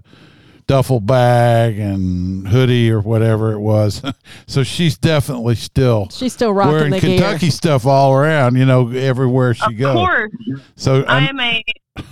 duffel 0.68 1.00
bag 1.00 1.78
and 1.78 2.46
hoodie 2.46 2.90
or 2.90 3.00
whatever 3.00 3.52
it 3.52 3.58
was. 3.58 4.00
so 4.46 4.62
she's 4.62 4.96
definitely 4.96 5.56
still 5.56 6.08
she's 6.10 6.32
still 6.32 6.52
rocking 6.52 6.72
wearing 6.72 6.90
the 6.92 7.00
Kentucky 7.00 7.46
gear. 7.46 7.50
stuff 7.50 7.86
all 7.86 8.14
around. 8.14 8.54
You 8.54 8.66
know, 8.66 8.90
everywhere 8.90 9.54
she 9.54 9.64
of 9.64 9.76
goes. 9.76 9.96
Of 9.96 9.96
course. 9.96 10.32
So 10.76 11.02
I 11.02 11.26
am 11.26 11.40
a 11.40 11.64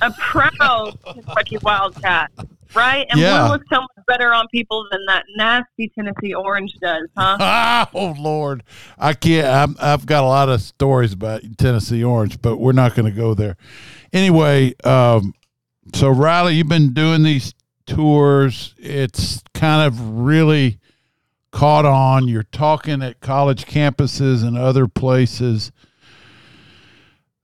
a 0.03 0.11
proud 0.13 0.99
Kentucky 1.05 1.59
Wildcat, 1.63 2.33
right? 2.75 3.07
And 3.11 3.21
yeah. 3.21 3.43
blue 3.43 3.53
looks 3.53 3.67
so 3.73 3.83
much 3.83 4.07
better 4.09 4.35
on 4.35 4.47
people 4.49 4.85
than 4.91 5.05
that 5.07 5.25
nasty 5.37 5.93
Tennessee 5.95 6.35
orange 6.35 6.73
does, 6.81 7.09
huh? 7.17 7.87
oh 7.95 8.17
Lord, 8.19 8.65
I 8.99 9.13
can't. 9.13 9.47
I'm, 9.47 9.77
I've 9.81 10.07
got 10.07 10.25
a 10.25 10.27
lot 10.27 10.49
of 10.49 10.61
stories 10.61 11.13
about 11.13 11.43
Tennessee 11.59 12.03
orange, 12.03 12.41
but 12.43 12.57
we're 12.57 12.73
not 12.73 12.97
going 12.97 13.07
to 13.07 13.17
go 13.17 13.35
there. 13.35 13.57
Anyway, 14.13 14.75
um, 14.83 15.35
so 15.95 16.09
Riley, 16.09 16.55
you've 16.55 16.69
been 16.69 16.93
doing 16.93 17.23
these 17.23 17.55
tours. 17.87 18.75
It's 18.79 19.43
kind 19.55 19.87
of 19.87 20.19
really 20.19 20.79
caught 21.51 21.87
on. 21.87 22.29
You're 22.29 22.43
talking 22.43 23.03
at 23.03 23.21
college 23.21 23.65
campuses 23.65 24.47
and 24.47 24.59
other 24.59 24.87
places 24.89 25.73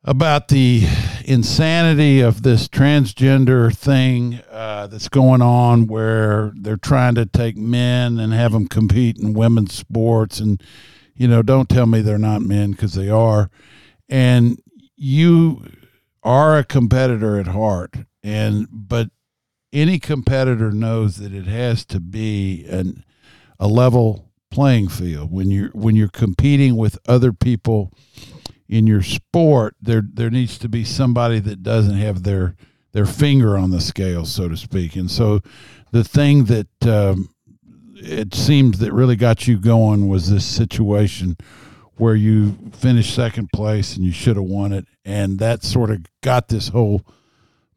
about 0.05 0.49
the 0.49 0.83
insanity 1.25 2.21
of 2.21 2.43
this 2.43 2.67
transgender 2.69 3.75
thing 3.75 4.41
uh, 4.51 4.89
that's 4.89 5.09
going 5.09 5.41
on 5.41 5.87
where 5.87 6.53
they're 6.57 6.77
trying 6.77 7.15
to 7.15 7.25
take 7.25 7.57
men 7.57 8.19
and 8.19 8.33
have 8.33 8.53
them 8.53 8.67
compete 8.67 9.17
in 9.19 9.33
women's 9.33 9.73
sports 9.73 10.41
and 10.41 10.61
you 11.15 11.29
know 11.29 11.41
don't 11.41 11.69
tell 11.69 11.87
me 11.87 12.01
they're 12.01 12.19
not 12.19 12.43
men 12.43 12.73
because 12.73 12.95
they 12.95 13.09
are 13.09 13.49
and 14.09 14.61
you 14.97 15.65
are 16.25 16.59
a 16.59 16.65
competitor 16.65 17.39
at 17.39 17.47
heart 17.47 17.95
and 18.25 18.67
but 18.73 19.09
any 19.73 19.99
competitor 19.99 20.71
knows 20.71 21.17
that 21.17 21.33
it 21.33 21.47
has 21.47 21.85
to 21.87 22.01
be 22.01 22.67
an, 22.69 23.05
a 23.59 23.67
level 23.67 24.33
playing 24.51 24.89
field. 24.89 25.33
When 25.33 25.51
you're 25.51 25.71
when 25.71 25.97
you're 25.97 26.09
competing 26.09 26.77
with 26.77 26.99
other 27.09 27.33
people 27.33 27.93
in 28.69 28.87
your 28.87 29.03
sport 29.03 29.75
there 29.83 30.03
there 30.13 30.31
needs 30.31 30.59
to 30.59 30.69
be 30.69 30.85
somebody 30.85 31.41
that 31.41 31.63
doesn't 31.63 31.97
have 31.97 32.23
their 32.23 32.55
their 32.93 33.07
finger 33.07 33.57
on 33.57 33.71
the 33.71 33.81
scale 33.81 34.25
so 34.25 34.49
to 34.49 34.57
speak. 34.57 34.95
And 34.95 35.11
so 35.11 35.41
the 35.91 36.05
thing 36.05 36.45
that 36.45 36.87
um, 36.87 37.31
it 37.97 38.35
seems 38.35 38.79
that 38.79 38.93
really 38.93 39.17
got 39.17 39.47
you 39.47 39.59
going 39.59 40.09
was 40.09 40.31
this 40.31 40.45
situation 40.45 41.37
where 41.97 42.15
you 42.15 42.57
finished 42.73 43.15
second 43.15 43.49
place 43.55 43.97
and 43.97 44.05
you 44.05 44.13
should 44.13 44.37
have 44.37 44.45
won 44.45 44.73
it 44.73 44.87
and 45.05 45.39
that 45.39 45.63
sort 45.63 45.91
of 45.91 46.05
got 46.23 46.49
this 46.49 46.69
whole 46.69 47.03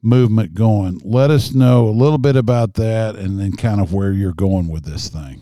movement 0.05 0.53
going. 0.53 1.01
Let 1.03 1.31
us 1.31 1.53
know 1.53 1.87
a 1.87 1.91
little 1.91 2.17
bit 2.17 2.35
about 2.35 2.75
that 2.75 3.15
and 3.15 3.39
then 3.39 3.53
kind 3.53 3.81
of 3.81 3.93
where 3.93 4.11
you're 4.11 4.33
going 4.33 4.69
with 4.69 4.85
this 4.85 5.09
thing. 5.09 5.41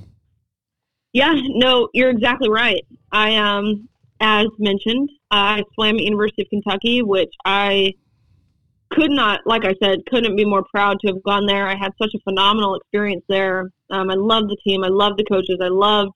Yeah, 1.12 1.34
no, 1.36 1.90
you're 1.94 2.10
exactly 2.10 2.50
right. 2.50 2.84
I 3.12 3.36
um 3.36 3.88
as 4.20 4.48
mentioned, 4.58 5.10
I 5.32 5.64
swam 5.74 5.96
at 5.96 6.02
University 6.02 6.44
of 6.44 6.50
Kentucky, 6.50 7.02
which 7.02 7.34
I 7.44 7.94
could 8.92 9.12
not, 9.12 9.42
like 9.46 9.66
I 9.66 9.74
said, 9.84 10.00
couldn't 10.10 10.36
be 10.36 10.46
more 10.46 10.64
proud 10.72 11.00
to 11.02 11.08
have 11.08 11.24
gone 11.24 11.46
there. 11.46 11.68
I 11.68 11.76
had 11.76 11.92
such 12.02 12.12
a 12.16 12.20
phenomenal 12.24 12.76
experience 12.76 13.24
there. 13.28 13.72
Um, 13.90 14.10
I 14.10 14.14
loved 14.14 14.50
the 14.50 14.58
team. 14.64 14.84
I 14.84 14.88
loved 14.88 15.20
the 15.20 15.26
coaches. 15.26 15.58
I 15.62 15.68
loved 15.68 16.12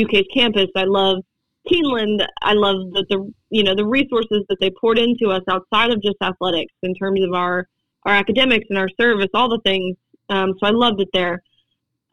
UK's 0.00 0.26
campus. 0.32 0.68
I 0.74 0.84
loved 0.84 1.22
Keeneland, 1.68 2.26
I 2.42 2.54
love 2.54 2.92
that 2.92 3.06
the 3.10 3.30
you 3.50 3.62
know 3.62 3.74
the 3.74 3.86
resources 3.86 4.44
that 4.48 4.56
they 4.60 4.70
poured 4.70 4.98
into 4.98 5.28
us 5.28 5.42
outside 5.48 5.90
of 5.90 6.02
just 6.02 6.16
athletics 6.22 6.72
in 6.82 6.94
terms 6.94 7.22
of 7.22 7.34
our 7.34 7.66
our 8.04 8.14
academics 8.14 8.66
and 8.70 8.78
our 8.78 8.88
service, 9.00 9.28
all 9.34 9.48
the 9.48 9.60
things. 9.64 9.96
Um, 10.28 10.54
so 10.58 10.66
I 10.66 10.70
loved 10.70 11.00
it 11.00 11.08
there. 11.12 11.42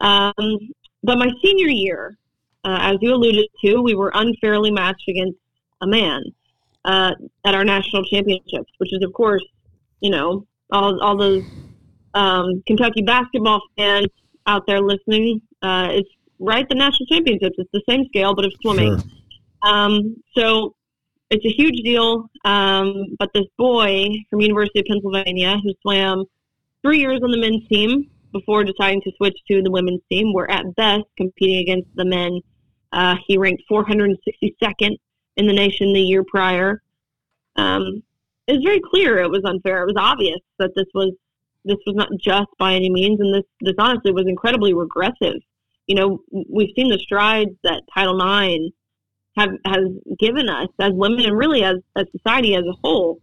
Um, 0.00 0.32
but 1.02 1.18
my 1.18 1.30
senior 1.42 1.68
year, 1.68 2.16
uh, 2.64 2.78
as 2.80 2.96
you 3.00 3.14
alluded 3.14 3.46
to, 3.64 3.82
we 3.82 3.94
were 3.94 4.10
unfairly 4.14 4.70
matched 4.70 5.08
against 5.08 5.38
a 5.80 5.86
man 5.86 6.22
uh, 6.84 7.12
at 7.44 7.54
our 7.54 7.64
national 7.64 8.04
championships, 8.04 8.70
which 8.78 8.92
is 8.92 9.02
of 9.02 9.12
course, 9.12 9.44
you 10.00 10.10
know, 10.10 10.46
all 10.70 11.00
all 11.02 11.16
those 11.16 11.44
um, 12.14 12.62
Kentucky 12.66 13.02
basketball 13.02 13.60
fans 13.76 14.08
out 14.46 14.66
there 14.66 14.80
listening. 14.80 15.40
Uh, 15.62 15.88
it's 15.90 16.08
right 16.38 16.68
the 16.68 16.74
national 16.74 17.06
championships. 17.06 17.56
It's 17.58 17.70
the 17.72 17.82
same 17.88 18.04
scale, 18.06 18.34
but 18.34 18.44
of 18.44 18.52
swimming. 18.60 18.98
Sure. 18.98 19.08
Um, 19.62 20.16
so 20.36 20.74
it's 21.30 21.44
a 21.44 21.50
huge 21.50 21.82
deal. 21.82 22.30
Um, 22.44 23.16
but 23.18 23.30
this 23.34 23.46
boy 23.56 24.08
from 24.30 24.40
University 24.40 24.80
of 24.80 24.86
Pennsylvania 24.86 25.58
who 25.62 25.72
swam 25.82 26.24
three 26.82 26.98
years 27.00 27.20
on 27.22 27.30
the 27.30 27.38
men's 27.38 27.66
team 27.68 28.10
before 28.32 28.64
deciding 28.64 29.00
to 29.02 29.12
switch 29.16 29.36
to 29.48 29.62
the 29.62 29.70
women's 29.70 30.02
team, 30.10 30.32
were 30.32 30.50
at 30.50 30.74
best 30.76 31.04
competing 31.16 31.60
against 31.60 31.88
the 31.94 32.04
men. 32.04 32.40
Uh, 32.92 33.16
he 33.26 33.38
ranked 33.38 33.62
462nd 33.70 34.96
in 35.36 35.46
the 35.46 35.52
nation 35.52 35.92
the 35.92 36.00
year 36.00 36.24
prior. 36.24 36.82
Um, 37.56 38.02
it 38.46 38.54
was 38.54 38.64
very 38.64 38.80
clear 38.80 39.18
it 39.18 39.30
was 39.30 39.42
unfair. 39.44 39.82
It 39.82 39.86
was 39.86 39.96
obvious 39.96 40.40
that 40.58 40.72
this 40.74 40.86
was 40.94 41.12
this 41.64 41.76
was 41.86 41.96
not 41.96 42.08
just 42.18 42.48
by 42.58 42.74
any 42.74 42.88
means, 42.88 43.20
and 43.20 43.34
this 43.34 43.44
this 43.60 43.74
honestly 43.78 44.12
was 44.12 44.26
incredibly 44.26 44.72
regressive. 44.72 45.34
You 45.86 45.96
know, 45.96 46.20
we've 46.30 46.72
seen 46.76 46.88
the 46.88 46.98
strides 46.98 47.50
that 47.64 47.82
Title 47.92 48.20
IX 48.20 48.74
have 49.38 49.50
has 49.64 49.84
given 50.18 50.48
us 50.48 50.68
as 50.80 50.92
women 50.92 51.24
and 51.24 51.36
really 51.36 51.62
as 51.62 51.76
a 51.96 52.04
society 52.16 52.54
as 52.54 52.64
a 52.64 52.76
whole. 52.82 53.20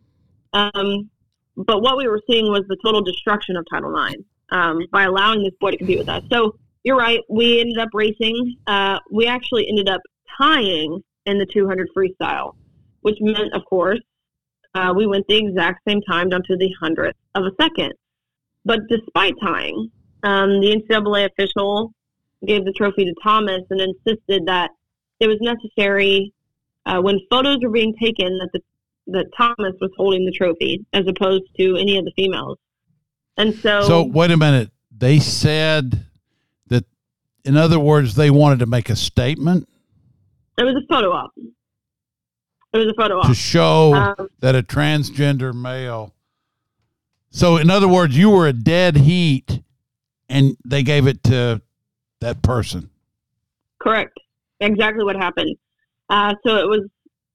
Um, 0.53 1.09
but 1.57 1.81
what 1.81 1.97
we 1.97 2.07
were 2.07 2.21
seeing 2.29 2.45
was 2.47 2.63
the 2.67 2.77
total 2.83 3.01
destruction 3.01 3.55
of 3.57 3.65
Title 3.71 3.93
IX 3.95 4.21
um, 4.49 4.79
by 4.91 5.03
allowing 5.03 5.43
this 5.43 5.53
boy 5.59 5.71
to 5.71 5.77
compete 5.77 5.99
with 5.99 6.09
us. 6.09 6.23
So 6.31 6.57
you're 6.83 6.97
right. 6.97 7.19
We 7.29 7.59
ended 7.59 7.77
up 7.77 7.89
racing. 7.93 8.57
Uh, 8.67 8.99
we 9.11 9.27
actually 9.27 9.67
ended 9.67 9.89
up 9.89 10.01
tying 10.37 11.01
in 11.25 11.37
the 11.37 11.45
200 11.45 11.89
freestyle, 11.95 12.55
which 13.01 13.17
meant, 13.21 13.53
of 13.53 13.63
course, 13.65 13.99
uh, 14.75 14.93
we 14.95 15.07
went 15.07 15.25
the 15.27 15.37
exact 15.37 15.81
same 15.87 16.01
time 16.01 16.29
down 16.29 16.43
to 16.43 16.57
the 16.57 16.69
hundredth 16.79 17.17
of 17.33 17.43
a 17.45 17.51
second. 17.59 17.93
But 18.65 18.81
despite 18.89 19.35
tying, 19.41 19.91
um, 20.23 20.61
the 20.61 20.75
NCAA 20.75 21.29
official 21.31 21.93
gave 22.45 22.65
the 22.65 22.73
trophy 22.73 23.05
to 23.05 23.13
Thomas 23.23 23.61
and 23.69 23.81
insisted 23.81 24.45
that 24.47 24.71
it 25.25 25.27
was 25.27 25.39
necessary 25.41 26.33
uh, 26.85 27.01
when 27.01 27.19
photos 27.31 27.57
were 27.61 27.69
being 27.69 27.95
taken 28.01 28.37
that 28.37 28.49
the 28.53 28.61
that 29.07 29.27
Thomas 29.37 29.73
was 29.79 29.91
holding 29.97 30.25
the 30.25 30.31
trophy 30.31 30.83
as 30.93 31.07
opposed 31.07 31.43
to 31.57 31.75
any 31.75 31.97
of 31.97 32.05
the 32.05 32.11
females. 32.15 32.57
And 33.37 33.53
so 33.55 33.81
So 33.81 34.03
wait 34.03 34.31
a 34.31 34.37
minute. 34.37 34.71
They 34.95 35.19
said 35.19 36.05
that 36.67 36.85
in 37.43 37.55
other 37.55 37.79
words 37.79 38.15
they 38.15 38.31
wanted 38.31 38.59
to 38.59 38.65
make 38.65 38.89
a 38.89 38.95
statement. 38.95 39.67
It 40.57 40.63
was 40.63 40.75
a 40.75 40.87
photo 40.91 41.11
op. 41.11 41.31
It 41.37 42.77
was 42.77 42.87
a 42.87 42.93
photo 42.95 43.19
op. 43.19 43.27
To 43.27 43.35
show 43.35 43.93
um, 43.93 44.29
that 44.39 44.55
a 44.55 44.63
transgender 44.63 45.53
male 45.53 46.13
so 47.31 47.57
in 47.57 47.69
other 47.69 47.89
words, 47.89 48.17
you 48.17 48.29
were 48.29 48.47
a 48.47 48.53
dead 48.53 48.95
heat 48.95 49.59
and 50.29 50.55
they 50.63 50.83
gave 50.83 51.05
it 51.05 51.21
to 51.25 51.61
that 52.21 52.41
person. 52.41 52.89
Correct 53.79 54.17
exactly 54.59 55.03
what 55.03 55.15
happened. 55.15 55.55
Uh, 56.09 56.33
so 56.45 56.57
it 56.57 56.67
was, 56.67 56.81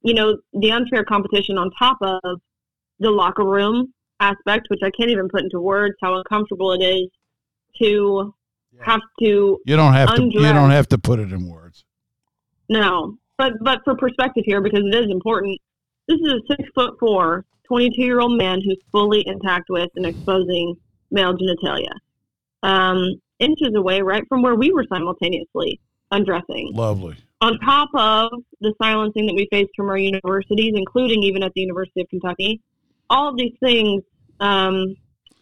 you 0.03 0.15
know, 0.15 0.39
the 0.53 0.71
unfair 0.71 1.05
competition 1.05 1.59
on 1.59 1.71
top 1.79 1.99
of 2.03 2.41
the 2.99 3.11
locker 3.11 3.45
room 3.45 3.93
aspect, 4.21 4.67
which 4.69 4.81
I 4.83 4.91
can't 4.91 5.11
even 5.11 5.29
put 5.29 5.43
into 5.43 5.61
words 5.61 5.95
how 6.01 6.17
uncomfortable 6.17 6.73
it 6.73 6.85
is 6.85 7.09
to 7.81 8.35
yeah. 8.73 8.83
have 8.85 9.01
to. 9.21 9.59
You 9.65 9.77
don't 9.77 9.93
have 9.93 10.11
undress. 10.11 10.43
to. 10.43 10.49
You 10.49 10.53
don't 10.53 10.71
have 10.71 10.89
to 10.89 10.99
put 10.99 11.19
it 11.19 11.33
in 11.33 11.49
words. 11.49 11.85
No, 12.69 13.17
but 13.39 13.55
but 13.63 13.81
for 13.85 13.97
perspective 13.97 14.45
here, 14.47 14.61
because 14.61 14.85
it 14.85 14.95
is 14.95 15.11
important. 15.11 15.59
This 16.07 16.19
is 16.21 16.33
a 16.33 16.41
six 16.55 16.69
foot 16.75 16.95
four, 17.01 17.45
22 17.67 18.03
year 18.03 18.21
old 18.21 18.37
man 18.37 18.61
who's 18.65 18.79
fully 18.93 19.27
intact 19.27 19.65
with 19.71 19.91
and 19.97 20.07
exposing 20.07 20.77
male 21.11 21.37
genitalia, 21.37 21.93
um, 22.63 23.21
inches 23.39 23.75
away 23.75 24.03
right 24.03 24.25
from 24.29 24.43
where 24.43 24.55
we 24.55 24.73
were 24.73 24.85
simultaneously 24.93 25.81
undressing. 26.11 26.73
Lovely. 26.75 27.17
On 27.41 27.59
top 27.61 27.89
of 27.95 28.31
the 28.61 28.75
silencing 28.81 29.27
that 29.27 29.35
we 29.35 29.49
faced 29.51 29.71
from 29.77 29.89
our 29.89 29.97
universities, 29.97 30.75
including 30.77 31.23
even 31.23 31.43
at 31.43 31.53
the 31.55 31.63
University 31.63 32.03
of 32.03 32.09
Kentucky, 32.09 32.61
all 33.09 33.29
of 33.29 33.37
these 33.37 33.55
things. 33.61 34.03
Um, 34.41 34.97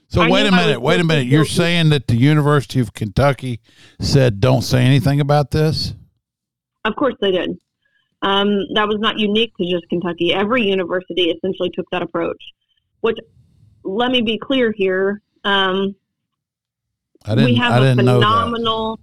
so 0.09 0.29
wait 0.29 0.47
a 0.47 0.51
minute, 0.51 0.81
wait 0.81 1.01
a 1.01 1.05
minute. 1.05 1.27
You're 1.27 1.45
saying 1.45 1.91
that 1.91 2.07
the 2.07 2.17
University 2.17 2.81
of 2.81 2.95
Kentucky 2.95 3.61
said 4.01 4.41
don't 4.41 4.63
say 4.63 4.83
anything 4.83 5.21
about 5.21 5.51
this? 5.51 5.95
Of 6.85 6.97
course 6.97 7.15
they 7.21 7.33
did. 7.33 7.59
Um, 8.23 8.49
that 8.75 8.89
was 8.89 8.99
not 8.99 9.19
unique 9.19 9.53
to 9.59 9.71
just 9.71 9.89
Kentucky. 9.89 10.33
Every 10.33 10.63
university 10.63 11.31
essentially 11.31 11.71
took 11.71 11.87
that 11.93 12.03
approach. 12.03 12.43
Which, 13.01 13.19
let 13.85 14.11
me 14.11 14.23
be 14.23 14.39
clear 14.39 14.73
here. 14.73 15.21
Um, 15.45 15.95
I 17.25 17.35
didn't, 17.35 17.45
we 17.45 17.55
have 17.57 17.73
I 17.73 17.81
didn't 17.81 18.09
a 18.09 18.15
phenomenal 18.15 19.01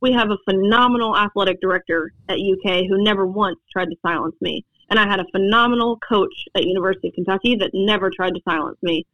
we 0.00 0.12
have 0.12 0.30
a 0.30 0.38
phenomenal 0.44 1.16
athletic 1.16 1.60
director 1.60 2.12
at 2.28 2.36
UK 2.36 2.86
who 2.88 3.02
never 3.02 3.26
once 3.26 3.58
tried 3.72 3.86
to 3.86 3.96
silence 4.06 4.36
me. 4.40 4.64
And 4.90 4.98
I 4.98 5.06
had 5.06 5.20
a 5.20 5.26
phenomenal 5.32 5.98
coach 5.98 6.32
at 6.54 6.64
University 6.64 7.08
of 7.08 7.14
Kentucky 7.14 7.56
that 7.56 7.70
never 7.74 8.10
tried 8.10 8.34
to 8.34 8.40
silence 8.48 8.78
me. 8.82 9.06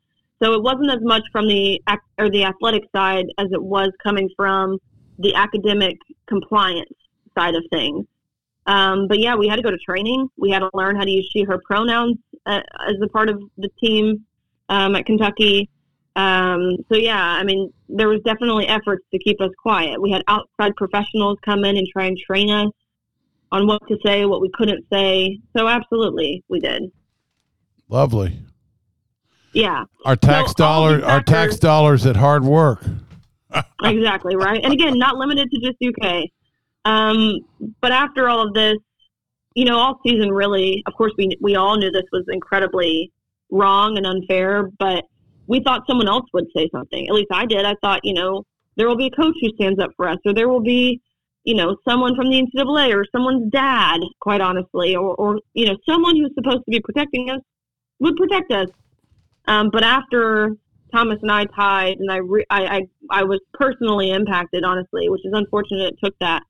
So 0.42 0.52
it 0.52 0.62
wasn't 0.62 0.90
as 0.90 1.00
much 1.02 1.22
from 1.32 1.48
the 1.48 1.80
or 2.18 2.30
the 2.30 2.44
athletic 2.44 2.84
side 2.94 3.26
as 3.38 3.48
it 3.52 3.62
was 3.62 3.90
coming 4.02 4.28
from 4.36 4.78
the 5.18 5.34
academic 5.34 5.96
compliance 6.26 6.92
side 7.36 7.54
of 7.54 7.64
things. 7.70 8.06
Um, 8.66 9.08
but 9.08 9.18
yeah, 9.18 9.34
we 9.36 9.48
had 9.48 9.56
to 9.56 9.62
go 9.62 9.70
to 9.70 9.78
training. 9.78 10.28
We 10.36 10.50
had 10.50 10.60
to 10.60 10.70
learn 10.74 10.96
how 10.96 11.04
to 11.04 11.10
use 11.10 11.28
she/her 11.32 11.60
pronouns 11.66 12.16
uh, 12.46 12.60
as 12.86 12.94
a 13.02 13.08
part 13.08 13.28
of 13.28 13.42
the 13.58 13.68
team 13.80 14.24
um, 14.68 14.96
at 14.96 15.06
Kentucky. 15.06 15.68
Um, 16.16 16.76
so 16.90 16.96
yeah, 16.96 17.20
I 17.20 17.42
mean, 17.42 17.72
there 17.88 18.08
was 18.08 18.20
definitely 18.24 18.66
efforts 18.68 19.04
to 19.12 19.18
keep 19.18 19.40
us 19.40 19.50
quiet. 19.58 20.00
We 20.00 20.10
had 20.10 20.22
outside 20.28 20.76
professionals 20.76 21.38
come 21.44 21.64
in 21.64 21.76
and 21.76 21.86
try 21.92 22.06
and 22.06 22.16
train 22.18 22.50
us 22.50 22.70
on 23.50 23.66
what 23.66 23.86
to 23.88 23.98
say, 24.04 24.24
what 24.24 24.40
we 24.40 24.50
couldn't 24.54 24.84
say. 24.92 25.38
So 25.56 25.68
absolutely, 25.68 26.44
we 26.48 26.60
did. 26.60 26.90
Lovely. 27.88 28.38
Yeah. 29.52 29.84
Our 30.04 30.16
tax 30.16 30.50
so 30.50 30.54
dollar, 30.54 31.00
factors, 31.00 31.10
our 31.10 31.22
tax 31.22 31.56
dollars 31.58 32.06
at 32.06 32.16
hard 32.16 32.44
work. 32.44 32.84
exactly 33.84 34.34
right, 34.34 34.60
and 34.64 34.72
again, 34.72 34.98
not 34.98 35.16
limited 35.16 35.48
to 35.50 35.60
just 35.60 35.76
UK. 35.80 36.24
Um, 36.84 37.38
but 37.80 37.92
after 37.92 38.28
all 38.28 38.46
of 38.46 38.52
this, 38.52 38.76
you 39.54 39.64
know, 39.64 39.78
all 39.78 40.00
season 40.04 40.30
really, 40.30 40.82
of 40.86 40.94
course, 40.94 41.12
we 41.16 41.30
we 41.40 41.54
all 41.54 41.76
knew 41.76 41.90
this 41.90 42.02
was 42.12 42.24
incredibly 42.28 43.12
wrong 43.50 43.96
and 43.96 44.06
unfair, 44.06 44.70
but 44.78 45.04
we 45.46 45.60
thought 45.60 45.82
someone 45.86 46.08
else 46.08 46.24
would 46.32 46.46
say 46.56 46.68
something. 46.72 47.06
At 47.08 47.14
least 47.14 47.30
I 47.32 47.46
did. 47.46 47.64
I 47.64 47.74
thought, 47.82 48.00
you 48.02 48.14
know, 48.14 48.44
there 48.76 48.88
will 48.88 48.96
be 48.96 49.06
a 49.06 49.10
coach 49.10 49.34
who 49.40 49.50
stands 49.54 49.80
up 49.80 49.90
for 49.96 50.08
us, 50.08 50.18
or 50.24 50.34
there 50.34 50.48
will 50.48 50.62
be, 50.62 51.00
you 51.44 51.54
know, 51.54 51.76
someone 51.86 52.16
from 52.16 52.30
the 52.30 52.42
NCAA 52.42 52.94
or 52.94 53.04
someone's 53.12 53.50
dad, 53.50 54.00
quite 54.20 54.40
honestly, 54.40 54.96
or, 54.96 55.14
or 55.16 55.40
you 55.52 55.66
know, 55.66 55.76
someone 55.88 56.16
who's 56.16 56.32
supposed 56.34 56.64
to 56.64 56.70
be 56.70 56.80
protecting 56.80 57.30
us 57.30 57.40
would 58.00 58.16
protect 58.16 58.50
us. 58.52 58.68
Um, 59.46 59.70
but 59.70 59.84
after 59.84 60.56
Thomas 60.92 61.18
and 61.22 61.30
I 61.30 61.44
tied, 61.44 61.98
and 61.98 62.10
I, 62.10 62.16
re- 62.16 62.46
I, 62.50 62.64
I, 62.66 62.80
I 63.10 63.22
was 63.24 63.40
personally 63.52 64.10
impacted, 64.10 64.64
honestly, 64.64 65.08
which 65.08 65.24
is 65.24 65.32
unfortunate. 65.34 65.92
It 65.92 65.98
took 66.02 66.14
that. 66.20 66.42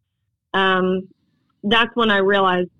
Um, 0.53 1.09
that's 1.65 1.91
when 1.95 2.11
I 2.11 2.19
realized 2.19 2.71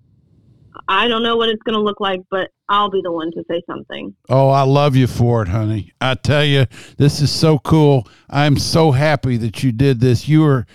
I 0.87 1.07
don't 1.07 1.23
know 1.23 1.35
what 1.37 1.49
it's 1.49 1.61
going 1.63 1.75
to 1.75 1.81
look 1.81 1.99
like, 1.99 2.21
but 2.29 2.49
I'll 2.69 2.89
be 2.89 3.01
the 3.03 3.11
one 3.11 3.31
to 3.31 3.43
say 3.49 3.61
something. 3.67 4.15
Oh, 4.29 4.49
I 4.49 4.63
love 4.63 4.95
you 4.95 5.07
for 5.07 5.43
it, 5.43 5.47
honey. 5.47 5.91
I 6.01 6.15
tell 6.15 6.43
you, 6.43 6.65
this 6.97 7.21
is 7.21 7.31
so 7.31 7.59
cool. 7.59 8.07
I'm 8.29 8.57
so 8.57 8.91
happy 8.91 9.37
that 9.37 9.63
you 9.63 9.71
did 9.71 9.99
this. 9.99 10.27
You 10.27 10.45
are 10.45 10.65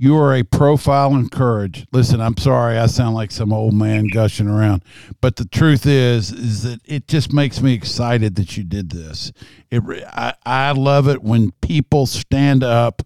you 0.00 0.16
are 0.16 0.32
a 0.32 0.44
profile 0.44 1.16
in 1.16 1.28
courage. 1.28 1.84
Listen, 1.90 2.20
I'm 2.20 2.36
sorry 2.36 2.78
I 2.78 2.86
sound 2.86 3.16
like 3.16 3.32
some 3.32 3.52
old 3.52 3.74
man 3.74 4.06
gushing 4.06 4.46
around, 4.46 4.84
but 5.20 5.34
the 5.34 5.44
truth 5.44 5.86
is 5.86 6.30
is 6.30 6.62
that 6.62 6.80
it 6.84 7.08
just 7.08 7.32
makes 7.32 7.60
me 7.60 7.74
excited 7.74 8.36
that 8.36 8.56
you 8.56 8.62
did 8.62 8.90
this. 8.90 9.32
It 9.70 9.82
I, 10.06 10.34
I 10.46 10.70
love 10.70 11.08
it 11.08 11.22
when 11.22 11.50
people 11.62 12.06
stand 12.06 12.62
up 12.62 13.02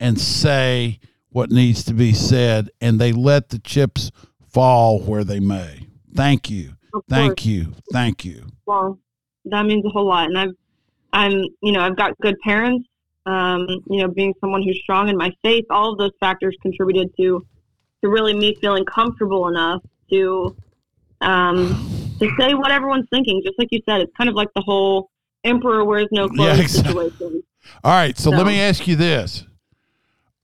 and 0.00 0.18
say 0.18 0.98
what 1.28 1.50
needs 1.50 1.84
to 1.84 1.94
be 1.94 2.12
said 2.14 2.70
and 2.80 2.98
they 2.98 3.12
let 3.12 3.50
the 3.50 3.58
chips 3.58 4.10
fall 4.50 5.00
where 5.00 5.24
they 5.24 5.40
may. 5.40 5.86
Thank 6.14 6.50
you. 6.50 6.72
Thank 7.08 7.46
you. 7.46 7.72
Thank 7.92 8.24
you. 8.24 8.46
Well, 8.66 8.98
that 9.46 9.64
means 9.64 9.84
a 9.84 9.88
whole 9.88 10.06
lot. 10.06 10.26
And 10.26 10.38
I've, 10.38 10.54
I'm, 11.12 11.44
you 11.62 11.72
know, 11.72 11.80
I've 11.80 11.96
got 11.96 12.18
good 12.20 12.36
parents. 12.40 12.86
Um, 13.26 13.66
you 13.88 14.02
know, 14.02 14.08
being 14.08 14.34
someone 14.40 14.62
who's 14.62 14.80
strong 14.82 15.08
in 15.08 15.16
my 15.16 15.30
faith, 15.42 15.66
all 15.70 15.92
of 15.92 15.98
those 15.98 16.12
factors 16.20 16.56
contributed 16.62 17.14
to, 17.18 17.46
to 18.02 18.08
really 18.08 18.34
me 18.34 18.56
feeling 18.60 18.84
comfortable 18.84 19.46
enough 19.46 19.82
to 20.10 20.56
um, 21.20 21.68
to 22.18 22.30
say 22.38 22.54
what 22.54 22.70
everyone's 22.70 23.06
thinking. 23.10 23.42
Just 23.44 23.58
like 23.58 23.68
you 23.70 23.80
said, 23.86 24.00
it's 24.00 24.12
kind 24.16 24.30
of 24.30 24.36
like 24.36 24.48
the 24.54 24.62
whole 24.62 25.10
emperor 25.44 25.84
wears 25.84 26.08
no 26.10 26.28
clothes 26.28 26.58
Yeah, 26.58 26.62
exactly. 26.62 27.10
situation. 27.10 27.42
All 27.84 27.92
right, 27.92 28.16
so, 28.16 28.30
let 28.30 28.46
me 28.46 28.58
ask 28.58 28.86
you 28.88 28.96
this: 28.96 29.44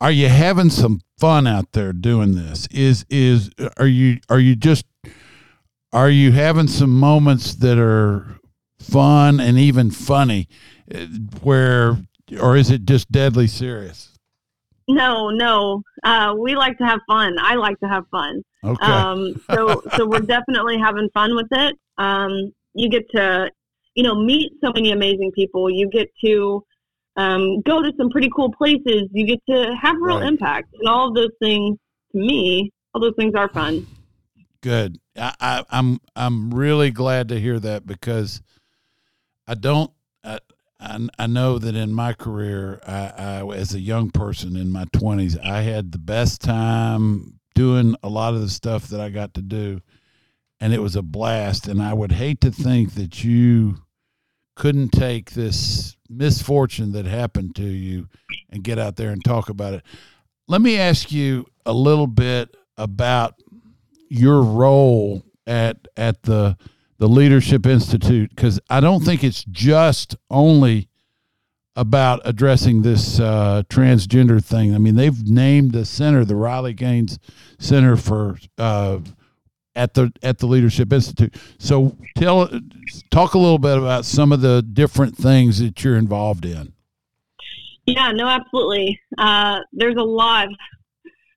Are 0.00 0.10
you 0.10 0.28
having 0.28 0.70
some 0.70 1.00
fun 1.18 1.46
out 1.46 1.72
there 1.72 1.92
doing 1.92 2.34
this? 2.34 2.66
Is 2.68 3.06
is 3.08 3.50
are 3.78 3.86
you 3.86 4.18
are 4.28 4.38
you 4.38 4.54
just 4.54 4.84
are 5.92 6.10
you 6.10 6.32
having 6.32 6.68
some 6.68 6.90
moments 6.90 7.54
that 7.56 7.78
are 7.78 8.38
fun 8.78 9.40
and 9.40 9.58
even 9.58 9.90
funny, 9.90 10.48
eh, 10.90 11.06
where 11.42 11.96
or 12.40 12.56
is 12.56 12.70
it 12.70 12.84
just 12.84 13.10
deadly 13.10 13.46
serious? 13.46 14.12
No, 14.88 15.30
no. 15.30 15.82
Uh, 16.04 16.34
we 16.38 16.54
like 16.54 16.78
to 16.78 16.84
have 16.84 17.00
fun. 17.08 17.36
I 17.40 17.54
like 17.54 17.78
to 17.80 17.88
have 17.88 18.04
fun. 18.10 18.42
Okay, 18.62 18.86
Um, 18.86 19.34
so, 19.50 19.82
so 19.96 20.06
we're 20.06 20.20
definitely 20.36 20.78
having 20.78 21.08
fun 21.12 21.34
with 21.34 21.48
it. 21.50 21.76
Um, 21.98 22.52
you 22.74 22.88
get 22.88 23.08
to, 23.10 23.50
you 23.94 24.04
know, 24.04 24.14
meet 24.14 24.52
so 24.62 24.72
many 24.72 24.92
amazing 24.92 25.32
people. 25.32 25.68
You 25.70 25.88
get 25.90 26.08
to 26.24 26.64
um, 27.16 27.60
go 27.62 27.82
to 27.82 27.92
some 27.96 28.10
pretty 28.10 28.30
cool 28.34 28.52
places. 28.52 29.08
You 29.12 29.26
get 29.26 29.40
to 29.48 29.74
have 29.80 29.96
real 30.00 30.18
Right. 30.18 30.28
impact, 30.28 30.68
and 30.78 30.88
all 30.88 31.08
of 31.08 31.14
those 31.14 31.30
things. 31.42 31.78
To 32.12 32.18
me, 32.18 32.72
all 32.94 33.00
those 33.00 33.14
things 33.18 33.34
are 33.36 33.48
fun. 33.50 33.86
good. 34.62 34.98
I, 35.16 35.34
I, 35.40 35.64
I'm 35.70 35.98
I'm 36.14 36.52
really 36.54 36.90
glad 36.90 37.28
to 37.28 37.40
hear 37.40 37.58
that 37.60 37.86
because 37.86 38.40
I 39.46 39.54
don't. 39.54 39.90
I, 40.24 40.40
I, 40.78 41.08
I 41.18 41.26
know 41.26 41.58
that 41.58 41.74
in 41.74 41.92
my 41.92 42.12
career, 42.12 42.80
I, 42.86 43.12
I 43.42 43.46
as 43.54 43.74
a 43.74 43.80
young 43.80 44.10
person 44.10 44.56
in 44.56 44.70
my 44.70 44.84
20s, 44.86 45.38
I 45.44 45.62
had 45.62 45.92
the 45.92 45.98
best 45.98 46.42
time 46.42 47.40
doing 47.54 47.96
a 48.02 48.08
lot 48.08 48.34
of 48.34 48.40
the 48.40 48.50
stuff 48.50 48.88
that 48.88 49.00
I 49.00 49.08
got 49.08 49.34
to 49.34 49.42
do, 49.42 49.80
and 50.60 50.72
it 50.74 50.80
was 50.82 50.96
a 50.96 51.02
blast. 51.02 51.66
And 51.68 51.82
I 51.82 51.94
would 51.94 52.12
hate 52.12 52.40
to 52.42 52.50
think 52.50 52.94
that 52.94 53.24
you 53.24 53.76
couldn't 54.56 54.88
take 54.88 55.30
this 55.32 55.96
misfortune 56.08 56.92
that 56.92 57.06
happened 57.06 57.54
to 57.56 57.66
you 57.66 58.08
and 58.50 58.64
get 58.64 58.78
out 58.78 58.96
there 58.96 59.10
and 59.10 59.24
talk 59.24 59.48
about 59.48 59.74
it. 59.74 59.82
Let 60.48 60.60
me 60.60 60.78
ask 60.78 61.12
you 61.12 61.46
a 61.64 61.72
little 61.72 62.06
bit 62.06 62.56
about 62.76 63.34
your 64.08 64.42
role 64.42 65.22
at 65.46 65.86
at 65.96 66.22
the 66.22 66.56
the 66.98 67.08
Leadership 67.08 67.66
Institute 67.66 68.30
because 68.30 68.58
I 68.70 68.80
don't 68.80 69.04
think 69.04 69.22
it's 69.22 69.44
just 69.44 70.16
only 70.30 70.88
about 71.74 72.22
addressing 72.24 72.80
this 72.80 73.20
uh, 73.20 73.62
transgender 73.68 74.42
thing. 74.42 74.74
I 74.74 74.78
mean, 74.78 74.94
they've 74.94 75.28
named 75.28 75.72
the 75.72 75.84
center, 75.84 76.24
the 76.24 76.36
Riley 76.36 76.72
Gaines 76.72 77.18
Center 77.58 77.96
for 77.96 78.38
uh, 78.56 79.00
at 79.76 79.94
the 79.94 80.12
at 80.22 80.38
the 80.38 80.46
Leadership 80.46 80.92
Institute. 80.92 81.34
So 81.58 81.96
tell 82.16 82.48
talk 83.10 83.34
a 83.34 83.38
little 83.38 83.58
bit 83.58 83.78
about 83.78 84.04
some 84.04 84.32
of 84.32 84.40
the 84.40 84.62
different 84.62 85.16
things 85.16 85.60
that 85.60 85.84
you're 85.84 85.96
involved 85.96 86.44
in. 86.44 86.72
Yeah, 87.86 88.10
no, 88.10 88.26
absolutely. 88.26 89.00
Uh, 89.16 89.60
there's 89.72 89.94
a 89.96 90.02
lot. 90.02 90.48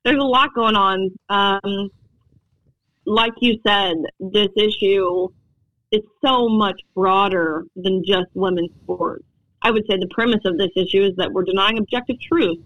There's 0.04 0.18
a 0.18 0.26
lot 0.26 0.52
going 0.54 0.74
on. 0.74 1.10
Um, 1.28 1.90
like 3.06 3.32
you 3.40 3.58
said, 3.64 3.94
this 4.18 4.48
issue 4.56 5.28
is 5.92 6.00
so 6.24 6.48
much 6.48 6.80
broader 6.94 7.64
than 7.76 8.02
just 8.06 8.26
women's 8.34 8.70
sports. 8.82 9.24
I 9.62 9.70
would 9.70 9.84
say 9.88 9.96
the 9.98 10.08
premise 10.10 10.40
of 10.44 10.56
this 10.58 10.70
issue 10.74 11.02
is 11.02 11.16
that 11.16 11.32
we're 11.32 11.44
denying 11.44 11.78
objective 11.78 12.16
truth. 12.20 12.58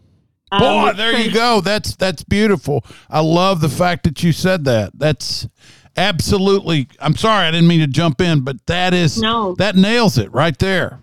Um, 0.55 0.61
Boy, 0.61 0.93
there 0.97 1.19
you 1.19 1.33
go. 1.33 1.61
That's 1.61 1.97
that's 1.97 2.23
beautiful. 2.23 2.85
I 3.11 3.21
love 3.21 3.61
the 3.61 3.69
fact 3.69 4.05
that 4.05 4.23
you 4.23 4.33
said 4.33 4.65
that. 4.65 4.93
That's 4.95 5.49
absolutely. 5.97 6.89
I'm 7.01 7.17
sorry, 7.17 7.47
I 7.47 7.51
didn't 7.51 7.69
mean 7.69 7.81
to 7.81 7.87
jump 7.87 8.21
in, 8.21 8.41
but 8.43 8.65
that 8.67 8.95
is 8.95 9.21
No. 9.21 9.55
that 9.57 9.77
nails 9.77 10.19
it 10.19 10.33
right 10.33 10.59
there. 10.59 11.01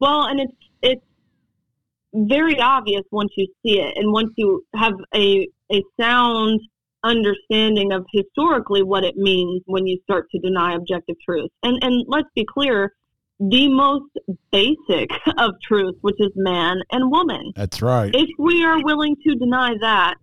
Well, 0.00 0.22
and 0.24 0.40
it's 0.40 0.52
it's 0.82 1.04
very 2.14 2.58
obvious 2.60 3.02
once 3.10 3.32
you 3.36 3.46
see 3.64 3.80
it, 3.80 3.94
and 3.96 4.12
once 4.12 4.32
you 4.36 4.64
have 4.74 4.94
a 5.14 5.46
a 5.72 5.82
sound 6.00 6.60
understanding 7.04 7.92
of 7.92 8.06
historically 8.12 8.82
what 8.82 9.02
it 9.04 9.16
means 9.16 9.62
when 9.66 9.86
you 9.86 9.98
start 10.04 10.28
to 10.30 10.38
deny 10.38 10.74
objective 10.74 11.16
truth. 11.24 11.50
And 11.62 11.78
and 11.82 12.04
let's 12.08 12.28
be 12.34 12.44
clear, 12.44 12.92
the 13.40 13.68
most 13.68 14.10
basic 14.50 15.10
of 15.38 15.52
truth, 15.62 15.96
which 16.00 16.16
is 16.18 16.30
man 16.36 16.78
and 16.90 17.10
woman. 17.10 17.52
That's 17.56 17.82
right. 17.82 18.14
If 18.14 18.28
we 18.38 18.64
are 18.64 18.82
willing 18.82 19.16
to 19.26 19.34
deny 19.34 19.74
that, 19.80 20.14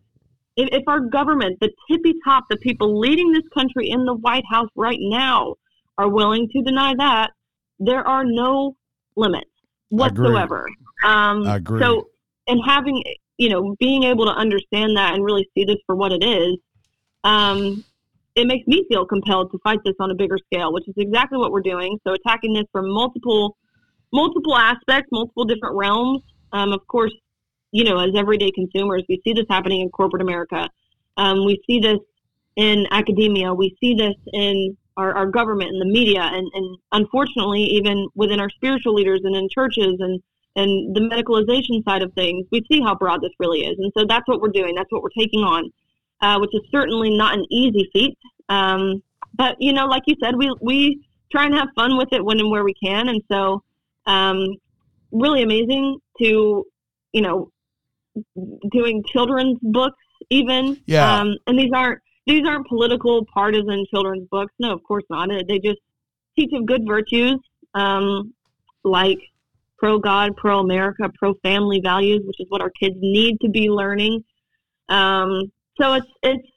if, 0.55 0.70
if 0.72 0.84
our 0.88 0.99
government, 0.99 1.57
the 1.62 1.72
tippy 1.89 2.16
top, 2.26 2.45
the 2.49 2.57
people 2.57 2.99
leading 2.99 3.32
this 3.32 3.43
country 3.53 3.89
in 3.89 4.05
the 4.05 4.16
White 4.16 4.43
House 4.49 4.70
right 4.76 4.99
now, 4.99 5.55
are 5.97 6.10
willing 6.10 6.47
to 6.49 6.62
deny 6.62 6.93
that, 6.97 7.32
there 7.80 8.05
are 8.07 8.24
no 8.26 8.76
limits 9.16 9.49
I 9.91 10.07
agree. 10.07 10.26
whatsoever. 10.26 10.70
Um, 11.03 11.47
I 11.47 11.57
agree. 11.57 11.82
So, 11.82 12.10
and 12.47 12.60
having, 12.66 13.03
you 13.38 13.49
know, 13.49 13.76
being 13.80 14.03
able 14.03 14.26
to 14.26 14.32
understand 14.32 14.97
that 14.97 15.14
and 15.14 15.24
really 15.24 15.47
see 15.55 15.66
this 15.66 15.78
for 15.86 15.95
what 15.95 16.12
it 16.12 16.24
is, 16.24 16.57
um, 17.24 17.84
it 18.40 18.48
makes 18.48 18.66
me 18.68 18.86
feel 18.90 19.06
compelled 19.06 19.52
to 19.52 19.60
fight 19.64 19.80
this 19.84 19.96
on 20.00 20.12
a 20.12 20.16
bigger 20.16 20.38
scale, 20.52 20.74
which 20.74 20.88
is 20.88 20.94
exactly 20.98 21.38
what 21.38 21.52
we're 21.52 21.62
doing. 21.62 21.98
So, 22.06 22.14
attacking 22.14 22.54
this 22.54 22.66
from 22.72 22.90
multiple, 22.90 23.58
multiple 24.14 24.56
aspects, 24.56 25.10
multiple 25.12 25.46
different 25.46 25.76
realms. 25.76 26.22
Um, 26.52 26.74
of 26.74 26.86
course, 26.88 27.14
you 27.72 27.84
know, 27.84 28.00
as 28.00 28.10
everyday 28.16 28.52
consumers, 28.52 29.04
we 29.08 29.22
see 29.24 29.34
this 29.34 29.46
happening 29.50 29.82
in 29.82 29.90
corporate 29.90 30.22
America. 30.22 30.70
Um, 31.18 31.46
we 31.46 31.62
see 31.68 31.80
this 31.80 32.00
in 32.56 32.86
academia. 32.92 33.54
We 33.54 33.76
see 33.80 33.94
this 33.94 34.16
in 34.34 34.76
our, 34.98 35.16
our 35.16 35.28
government 35.28 35.70
and 35.72 35.82
the 35.82 35.86
media, 35.86 36.22
and, 36.22 36.50
and 36.54 36.78
unfortunately, 36.92 37.64
even 37.64 38.08
within 38.16 38.40
our 38.40 38.50
spiritual 38.50 38.94
leaders 38.94 39.22
and 39.24 39.36
in 39.36 39.48
churches 39.50 39.96
and 40.00 40.22
and 40.56 40.96
the 40.96 41.02
medicalization 41.02 41.84
side 41.86 42.02
of 42.02 42.12
things, 42.14 42.46
we 42.52 42.66
see 42.70 42.82
how 42.82 42.96
broad 42.96 43.22
this 43.22 43.32
really 43.40 43.60
is. 43.60 43.78
And 43.78 43.92
so 43.98 44.06
that's 44.08 44.28
what 44.28 44.42
we're 44.42 44.50
doing. 44.50 44.74
That's 44.76 44.92
what 44.92 45.04
we're 45.04 45.18
taking 45.18 45.42
on, 45.42 45.72
uh, 46.22 46.38
which 46.39 46.51
is 46.53 46.61
certainly 46.72 47.15
not 47.15 47.34
an 47.36 47.45
easy 47.49 47.89
feat. 47.93 48.17
Um, 48.49 49.01
but 49.34 49.55
you 49.59 49.74
know, 49.74 49.86
like 49.86 50.03
you 50.07 50.15
said, 50.22 50.36
we 50.36 50.53
we 50.61 51.01
try 51.32 51.45
and 51.45 51.53
have 51.55 51.70
fun 51.76 51.97
with 51.97 52.09
it 52.11 52.24
when 52.24 52.39
and 52.39 52.49
where 52.49 52.63
we 52.63 52.74
can. 52.74 53.09
And 53.09 53.22
so, 53.32 53.63
um, 54.05 54.55
really 55.11 55.43
amazing 55.43 55.99
to 56.22 56.65
you 57.13 57.22
know 57.22 57.51
doing 58.72 59.03
children's 59.11 59.59
books 59.61 59.97
even. 60.30 60.80
Yeah. 60.86 61.20
Um, 61.20 61.38
and 61.47 61.57
these 61.57 61.72
aren't 61.74 61.99
these 62.26 62.45
aren't 62.47 62.67
political 62.67 63.26
partisan 63.34 63.86
children's 63.89 64.28
books. 64.30 64.53
No, 64.59 64.74
of 64.74 64.84
course 64.84 65.03
not. 65.09 65.30
They 65.47 65.59
just 65.59 65.80
teach 66.38 66.51
of 66.53 66.65
good 66.65 66.86
virtues, 66.88 67.38
um, 67.74 68.34
like 68.84 69.17
pro 69.78 69.99
God, 69.99 70.36
pro 70.38 70.59
America, 70.59 71.09
pro 71.17 71.34
family 71.36 71.82
values, 71.84 72.22
which 72.26 72.39
is 72.39 72.45
what 72.49 72.61
our 72.61 72.72
kids 72.72 72.95
need 72.99 73.39
to 73.41 73.49
be 73.49 73.70
learning. 73.70 74.24
Um, 74.89 75.51
so 75.80 75.94
it's 75.94 76.08
it's 76.24 76.48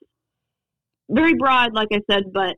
very 1.09 1.35
broad, 1.35 1.75
like 1.75 1.89
I 1.93 2.01
said, 2.11 2.33
but 2.33 2.57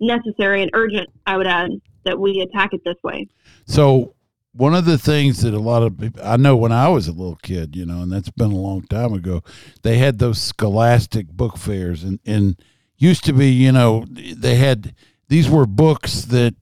necessary 0.00 0.62
and 0.62 0.70
urgent. 0.74 1.08
I 1.26 1.36
would 1.36 1.46
add 1.46 1.70
that 2.04 2.18
we 2.18 2.40
attack 2.40 2.70
it 2.72 2.80
this 2.84 2.96
way. 3.04 3.28
So 3.66 4.14
one 4.54 4.74
of 4.74 4.84
the 4.84 4.98
things 4.98 5.42
that 5.42 5.54
a 5.54 5.58
lot 5.58 5.82
of 5.82 5.98
people, 5.98 6.20
I 6.22 6.36
know 6.36 6.56
when 6.56 6.72
I 6.72 6.88
was 6.88 7.08
a 7.08 7.12
little 7.12 7.38
kid, 7.42 7.74
you 7.76 7.86
know, 7.86 8.02
and 8.02 8.12
that's 8.12 8.30
been 8.30 8.52
a 8.52 8.56
long 8.56 8.82
time 8.82 9.12
ago, 9.14 9.42
they 9.82 9.98
had 9.98 10.18
those 10.18 10.40
scholastic 10.40 11.28
book 11.28 11.56
fairs 11.56 12.02
and, 12.04 12.18
and 12.26 12.60
used 12.96 13.24
to 13.24 13.32
be, 13.32 13.50
you 13.50 13.72
know, 13.72 14.04
they 14.08 14.56
had, 14.56 14.94
these 15.28 15.48
were 15.48 15.66
books 15.66 16.22
that 16.26 16.54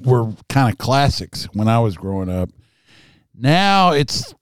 were 0.00 0.32
kind 0.48 0.70
of 0.70 0.78
classics 0.78 1.44
when 1.54 1.68
I 1.68 1.78
was 1.78 1.96
growing 1.96 2.28
up. 2.28 2.50
Now 3.34 3.92
it's, 3.92 4.34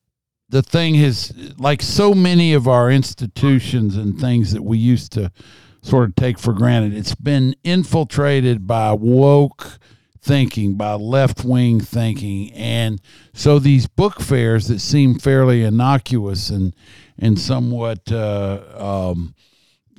the 0.53 0.63
thing 0.63 0.97
is 0.97 1.33
like 1.59 1.81
so 1.81 2.13
many 2.13 2.53
of 2.53 2.69
our 2.69 2.91
institutions 2.91 3.97
and 3.97 4.21
things 4.21 4.53
that 4.53 4.63
we 4.63 4.77
used 4.77 5.11
to 5.13 5.33
sort 5.81 6.11
of 6.11 6.15
take 6.15 6.39
for 6.39 6.53
granted, 6.53 6.95
it's 6.95 7.15
been 7.15 7.57
infiltrated 7.65 8.67
by 8.67 8.93
woke, 8.93 9.79
thinking, 10.21 10.75
by 10.75 10.93
left 10.93 11.43
wing 11.43 11.81
thinking. 11.81 12.53
And 12.53 13.01
so 13.33 13.59
these 13.59 13.87
book 13.87 14.21
fairs 14.21 14.69
that 14.69 14.81
seem 14.81 15.19
fairly 15.19 15.65
innocuous 15.65 16.51
and, 16.51 16.75
and 17.19 17.39
somewhat, 17.39 18.13
uh, 18.13 19.11
um, 19.11 19.35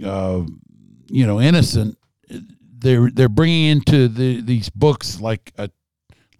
uh, 0.06 0.44
you 1.08 1.26
know, 1.26 1.42
innocent, 1.42 1.98
they're, 2.78 3.10
they're 3.10 3.28
bringing 3.28 3.70
into 3.70 4.08
the, 4.08 4.40
these 4.40 4.70
books 4.70 5.20
like 5.20 5.52
a, 5.58 5.72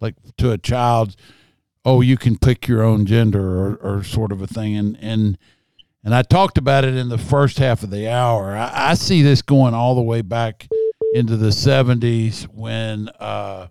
like 0.00 0.14
to 0.36 0.52
a 0.52 0.58
child, 0.58 1.16
oh, 1.84 2.00
you 2.00 2.16
can 2.16 2.38
pick 2.38 2.66
your 2.66 2.82
own 2.82 3.06
gender 3.06 3.40
or, 3.40 3.74
or 3.76 4.02
sort 4.02 4.32
of 4.32 4.40
a 4.40 4.46
thing. 4.46 4.76
And, 4.76 4.98
and, 5.00 5.38
and 6.02 6.14
I 6.14 6.22
talked 6.22 6.58
about 6.58 6.84
it 6.84 6.94
in 6.96 7.08
the 7.08 7.18
first 7.18 7.58
half 7.58 7.82
of 7.82 7.90
the 7.90 8.08
hour. 8.08 8.56
I, 8.56 8.90
I 8.90 8.94
see 8.94 9.22
this 9.22 9.42
going 9.42 9.74
all 9.74 9.94
the 9.94 10.02
way 10.02 10.22
back 10.22 10.66
into 11.12 11.36
the 11.36 11.48
70s 11.48 12.44
when 12.44 13.08
uh, 13.20 13.68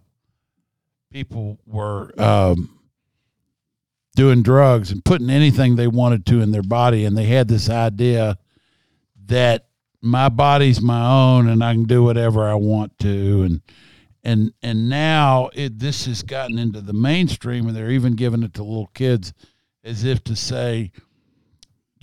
people 1.12 1.60
were 1.66 2.14
um, 2.22 2.80
doing 4.16 4.44
drugs 4.44 4.92
and 4.92 5.04
putting 5.04 5.30
anything 5.30 5.76
they 5.76 5.88
wanted 5.88 6.26
to 6.28 6.42
in 6.42 6.52
their 6.52 6.64
body. 6.64 7.06
And 7.06 7.18
they 7.18 7.26
had 7.26 7.48
this 7.48 7.70
idea 7.70 8.38
that 9.26 9.68
my 10.02 10.30
body's 10.30 10.82
my 10.82 11.06
own 11.06 11.48
and 11.48 11.64
I 11.64 11.74
can 11.74 11.86
do 11.86 12.04
whatever 12.04 12.48
I 12.48 12.56
want 12.56 13.00
to 13.00 13.44
and 13.44 13.62
and 14.24 14.54
and 14.62 14.90
now 14.90 15.50
it 15.54 15.80
this 15.80 16.06
has 16.06 16.24
gotten 16.24 16.58
into 16.58 16.82
the 16.82 16.94
mainstream 16.94 17.68
and 17.68 17.76
they're 17.76 17.92
even 17.92 18.16
giving 18.16 18.44
it 18.44 18.54
to 18.54 18.64
little 18.64 18.92
kids 18.94 19.34
as 19.84 20.04
if 20.04 20.24
to 20.24 20.36
say 20.36 20.92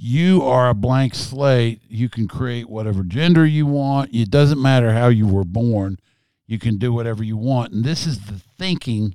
you 0.02 0.42
are 0.42 0.70
a 0.70 0.74
blank 0.74 1.14
slate. 1.14 1.82
You 1.86 2.08
can 2.08 2.26
create 2.26 2.70
whatever 2.70 3.02
gender 3.02 3.44
you 3.44 3.66
want. 3.66 4.14
It 4.14 4.30
doesn't 4.30 4.60
matter 4.60 4.94
how 4.94 5.08
you 5.08 5.26
were 5.26 5.44
born. 5.44 5.98
You 6.46 6.58
can 6.58 6.78
do 6.78 6.90
whatever 6.90 7.22
you 7.22 7.36
want. 7.36 7.72
And 7.72 7.84
this 7.84 8.06
is 8.06 8.20
the 8.20 8.40
thinking 8.58 9.14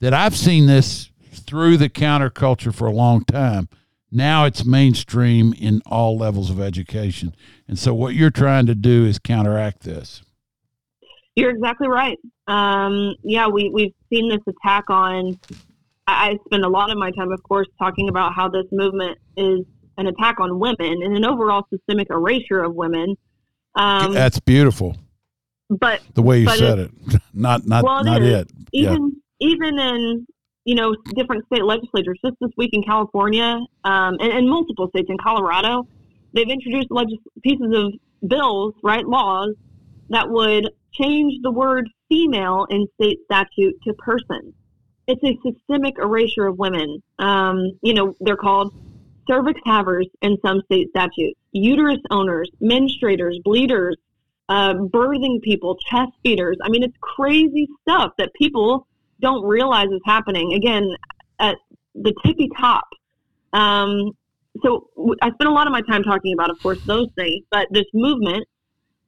that 0.00 0.14
I've 0.14 0.34
seen 0.34 0.66
this 0.66 1.10
through 1.32 1.76
the 1.76 1.90
counterculture 1.90 2.74
for 2.74 2.86
a 2.86 2.92
long 2.92 3.24
time. 3.24 3.68
Now 4.10 4.46
it's 4.46 4.64
mainstream 4.64 5.52
in 5.52 5.82
all 5.84 6.16
levels 6.16 6.48
of 6.48 6.60
education. 6.60 7.34
And 7.68 7.78
so 7.78 7.92
what 7.92 8.14
you're 8.14 8.30
trying 8.30 8.64
to 8.66 8.74
do 8.74 9.04
is 9.04 9.18
counteract 9.18 9.82
this 9.82 10.22
You're 11.36 11.50
exactly 11.50 11.88
right. 11.88 12.18
Um, 12.48 13.14
yeah, 13.22 13.46
we, 13.48 13.70
we've 13.72 13.94
seen 14.12 14.28
this 14.28 14.40
attack 14.46 14.90
on. 14.90 15.38
I 16.06 16.38
spend 16.46 16.64
a 16.64 16.68
lot 16.68 16.90
of 16.90 16.98
my 16.98 17.10
time, 17.12 17.32
of 17.32 17.42
course, 17.42 17.66
talking 17.78 18.08
about 18.08 18.32
how 18.34 18.48
this 18.48 18.64
movement 18.72 19.18
is 19.36 19.60
an 19.98 20.06
attack 20.06 20.40
on 20.40 20.58
women 20.58 21.02
and 21.02 21.16
an 21.16 21.24
overall 21.24 21.66
systemic 21.70 22.08
erasure 22.10 22.62
of 22.62 22.74
women. 22.74 23.16
Um, 23.74 24.12
that's 24.14 24.40
beautiful 24.40 24.96
but 25.68 26.00
the 26.14 26.22
way 26.22 26.38
you 26.38 26.48
said 26.48 26.78
it 26.78 26.90
not 27.34 27.66
not 27.66 27.84
Well, 27.84 27.98
it 28.00 28.04
not 28.04 28.22
is. 28.22 28.42
it 28.42 28.50
yeah 28.72 28.92
even 28.92 29.16
even 29.40 29.78
in 29.78 30.26
you 30.64 30.74
know 30.74 30.94
different 31.14 31.44
state 31.46 31.64
legislatures, 31.64 32.18
just 32.24 32.36
this 32.40 32.50
week 32.56 32.70
in 32.72 32.82
California 32.82 33.58
um, 33.84 34.16
and, 34.20 34.32
and 34.32 34.48
multiple 34.48 34.88
states 34.88 35.08
in 35.08 35.16
Colorado, 35.18 35.86
they've 36.32 36.48
introduced 36.48 36.90
legis- 36.90 37.18
pieces 37.42 37.72
of 37.74 37.92
bills, 38.28 38.74
right, 38.82 39.06
laws 39.06 39.54
that 40.10 40.28
would 40.30 40.70
change 41.00 41.34
the 41.42 41.50
word 41.50 41.88
female 42.08 42.66
in 42.70 42.86
state 43.00 43.18
statute 43.24 43.74
to 43.84 43.94
person. 43.94 44.54
It's 45.06 45.22
a 45.22 45.38
systemic 45.48 45.94
erasure 45.98 46.46
of 46.46 46.58
women. 46.58 47.02
Um, 47.18 47.72
you 47.82 47.94
know, 47.94 48.14
they're 48.20 48.36
called 48.36 48.74
cervix 49.28 49.60
havers 49.64 50.08
in 50.22 50.36
some 50.44 50.62
state 50.66 50.88
statutes, 50.90 51.38
uterus 51.52 52.00
owners, 52.10 52.50
menstruators, 52.60 53.42
bleeders, 53.44 53.96
uh, 54.48 54.74
birthing 54.74 55.42
people, 55.42 55.76
chest 55.90 56.12
feeders. 56.22 56.56
I 56.62 56.68
mean, 56.68 56.82
it's 56.82 56.96
crazy 57.00 57.68
stuff 57.82 58.12
that 58.18 58.30
people 58.34 58.86
don't 59.20 59.44
realize 59.44 59.88
is 59.88 60.00
happening. 60.04 60.54
Again, 60.54 60.88
at 61.38 61.56
the 61.94 62.14
tippy 62.24 62.48
top. 62.58 62.84
Um, 63.52 64.12
so 64.62 64.88
I 65.22 65.30
spent 65.32 65.48
a 65.48 65.52
lot 65.52 65.66
of 65.66 65.72
my 65.72 65.82
time 65.82 66.02
talking 66.02 66.32
about, 66.32 66.50
of 66.50 66.60
course, 66.62 66.78
those 66.86 67.08
things. 67.16 67.44
But 67.50 67.66
this 67.70 67.86
movement, 67.92 68.46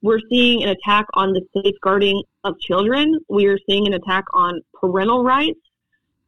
we're 0.01 0.21
seeing 0.29 0.63
an 0.63 0.69
attack 0.69 1.05
on 1.13 1.33
the 1.33 1.41
safeguarding 1.53 2.23
of 2.43 2.59
children. 2.59 3.19
We 3.29 3.47
are 3.47 3.57
seeing 3.69 3.87
an 3.87 3.93
attack 3.93 4.25
on 4.33 4.61
parental 4.73 5.23
rights, 5.23 5.59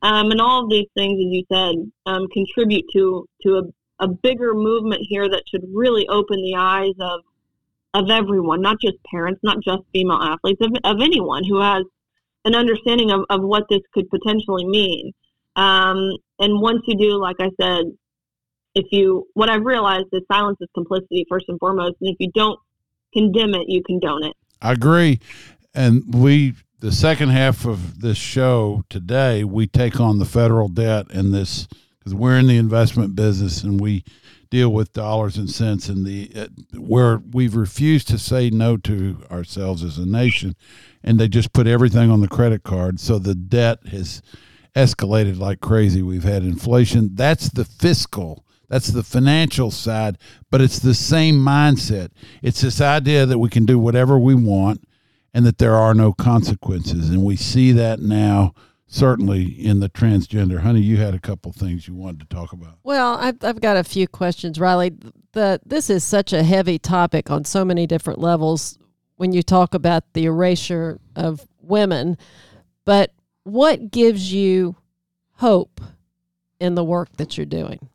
um, 0.01 0.31
and 0.31 0.41
all 0.41 0.63
of 0.63 0.69
these 0.69 0.87
things, 0.95 1.13
as 1.13 1.31
you 1.31 1.43
said, 1.51 1.91
um, 2.05 2.27
contribute 2.33 2.85
to 2.93 3.27
to 3.43 3.57
a, 3.57 4.05
a 4.05 4.07
bigger 4.07 4.53
movement 4.53 5.01
here 5.07 5.29
that 5.29 5.43
should 5.47 5.63
really 5.73 6.07
open 6.09 6.41
the 6.41 6.55
eyes 6.57 6.93
of 6.99 7.21
of 7.93 8.09
everyone, 8.09 8.61
not 8.61 8.77
just 8.81 8.97
parents, 9.09 9.41
not 9.43 9.57
just 9.63 9.83
female 9.91 10.21
athletes, 10.21 10.61
of, 10.61 10.71
of 10.83 11.01
anyone 11.01 11.43
who 11.43 11.61
has 11.61 11.83
an 12.45 12.55
understanding 12.55 13.11
of, 13.11 13.25
of 13.29 13.41
what 13.41 13.65
this 13.69 13.81
could 13.93 14.09
potentially 14.09 14.65
mean. 14.65 15.11
Um, 15.55 16.11
and 16.39 16.61
once 16.61 16.81
you 16.87 16.97
do, 16.97 17.19
like 17.19 17.35
I 17.39 17.49
said, 17.59 17.85
if 18.73 18.85
you, 18.91 19.27
what 19.33 19.49
I've 19.49 19.65
realized 19.65 20.07
is 20.13 20.21
silence 20.31 20.57
is 20.61 20.69
complicity 20.73 21.25
first 21.29 21.45
and 21.49 21.59
foremost. 21.59 21.97
And 22.01 22.09
if 22.09 22.15
you 22.19 22.31
don't 22.33 22.57
condemn 23.13 23.53
it, 23.55 23.67
you 23.67 23.83
condone 23.83 24.23
it. 24.23 24.35
I 24.61 24.73
agree. 24.73 25.19
And 25.73 26.13
we, 26.13 26.53
the 26.79 26.91
second 26.91 27.29
half 27.29 27.65
of 27.65 28.01
this 28.01 28.17
show 28.17 28.83
today, 28.89 29.43
we 29.43 29.67
take 29.67 29.99
on 29.99 30.19
the 30.19 30.25
federal 30.25 30.67
debt 30.67 31.07
and 31.11 31.33
this 31.33 31.67
because 31.99 32.15
we're 32.15 32.37
in 32.37 32.47
the 32.47 32.57
investment 32.57 33.15
business 33.15 33.63
and 33.63 33.79
we 33.79 34.03
deal 34.49 34.69
with 34.69 34.91
dollars 34.91 35.37
and 35.37 35.49
cents 35.49 35.87
and 35.87 36.05
the 36.05 36.29
uh, 36.35 36.47
where 36.77 37.21
we've 37.31 37.55
refused 37.55 38.07
to 38.09 38.17
say 38.17 38.49
no 38.49 38.75
to 38.75 39.17
ourselves 39.31 39.83
as 39.83 39.97
a 39.97 40.05
nation 40.05 40.55
and 41.03 41.19
they 41.19 41.27
just 41.27 41.53
put 41.53 41.67
everything 41.67 42.11
on 42.11 42.19
the 42.19 42.27
credit 42.27 42.61
card 42.63 42.99
so 42.99 43.17
the 43.17 43.33
debt 43.33 43.79
has 43.87 44.21
escalated 44.75 45.39
like 45.39 45.61
crazy 45.61 46.01
we've 46.01 46.25
had 46.25 46.43
inflation 46.43 47.11
that's 47.13 47.49
the 47.49 47.63
fiscal 47.63 48.45
that's 48.71 48.87
the 48.87 49.03
financial 49.03 49.69
side 49.69 50.17
but 50.49 50.61
it's 50.61 50.79
the 50.79 50.93
same 50.93 51.35
mindset 51.35 52.09
it's 52.41 52.61
this 52.61 52.79
idea 52.79 53.25
that 53.25 53.37
we 53.37 53.49
can 53.49 53.65
do 53.65 53.77
whatever 53.77 54.17
we 54.17 54.33
want 54.33 54.81
and 55.33 55.45
that 55.45 55.57
there 55.57 55.75
are 55.75 55.93
no 55.93 56.13
consequences 56.13 57.09
and 57.09 57.23
we 57.23 57.35
see 57.35 57.71
that 57.71 57.99
now 57.99 58.53
certainly 58.87 59.43
in 59.43 59.79
the 59.79 59.89
transgender 59.89 60.59
honey 60.59 60.79
you 60.79 60.97
had 60.97 61.13
a 61.13 61.19
couple 61.19 61.51
things 61.51 61.87
you 61.87 61.93
wanted 61.93 62.19
to 62.21 62.35
talk 62.35 62.51
about 62.53 62.77
Well, 62.83 63.15
I've, 63.15 63.43
I've 63.43 63.61
got 63.61 63.77
a 63.77 63.83
few 63.83 64.07
questions, 64.07 64.59
Riley. 64.59 64.91
The, 65.33 65.61
this 65.65 65.89
is 65.89 66.03
such 66.03 66.33
a 66.33 66.43
heavy 66.43 66.77
topic 66.77 67.31
on 67.31 67.45
so 67.45 67.63
many 67.63 67.87
different 67.87 68.19
levels 68.19 68.77
when 69.15 69.31
you 69.31 69.43
talk 69.43 69.73
about 69.73 70.03
the 70.13 70.25
erasure 70.25 70.99
of 71.15 71.47
women. 71.61 72.17
But 72.83 73.13
what 73.43 73.91
gives 73.91 74.33
you 74.33 74.75
hope 75.35 75.79
in 76.59 76.75
the 76.75 76.83
work 76.83 77.15
that 77.17 77.37
you're 77.37 77.45
doing? 77.45 77.87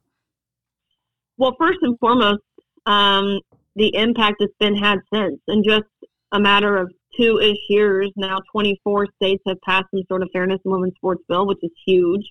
Well, 1.39 1.55
first 1.59 1.79
and 1.83 1.99
foremost, 1.99 2.43
um, 2.87 3.41
the 3.75 3.95
impact 3.95 4.37
that's 4.41 4.53
been 4.59 4.77
had 4.77 4.99
since, 5.13 5.39
in 5.49 5.63
just 5.63 5.85
a 6.33 6.41
matter 6.41 6.77
of 6.77 6.91
two 7.19 7.39
ish 7.41 7.59
years 7.69 8.11
now, 8.17 8.39
24 8.53 9.07
states 9.17 9.43
have 9.47 9.61
passed 9.63 9.87
some 9.91 10.03
sort 10.09 10.23
of 10.23 10.31
fairness 10.33 10.61
in 10.65 10.71
women's 10.71 10.95
sports 10.97 11.23
bill, 11.29 11.47
which 11.47 11.59
is 11.63 11.71
huge. 11.87 12.25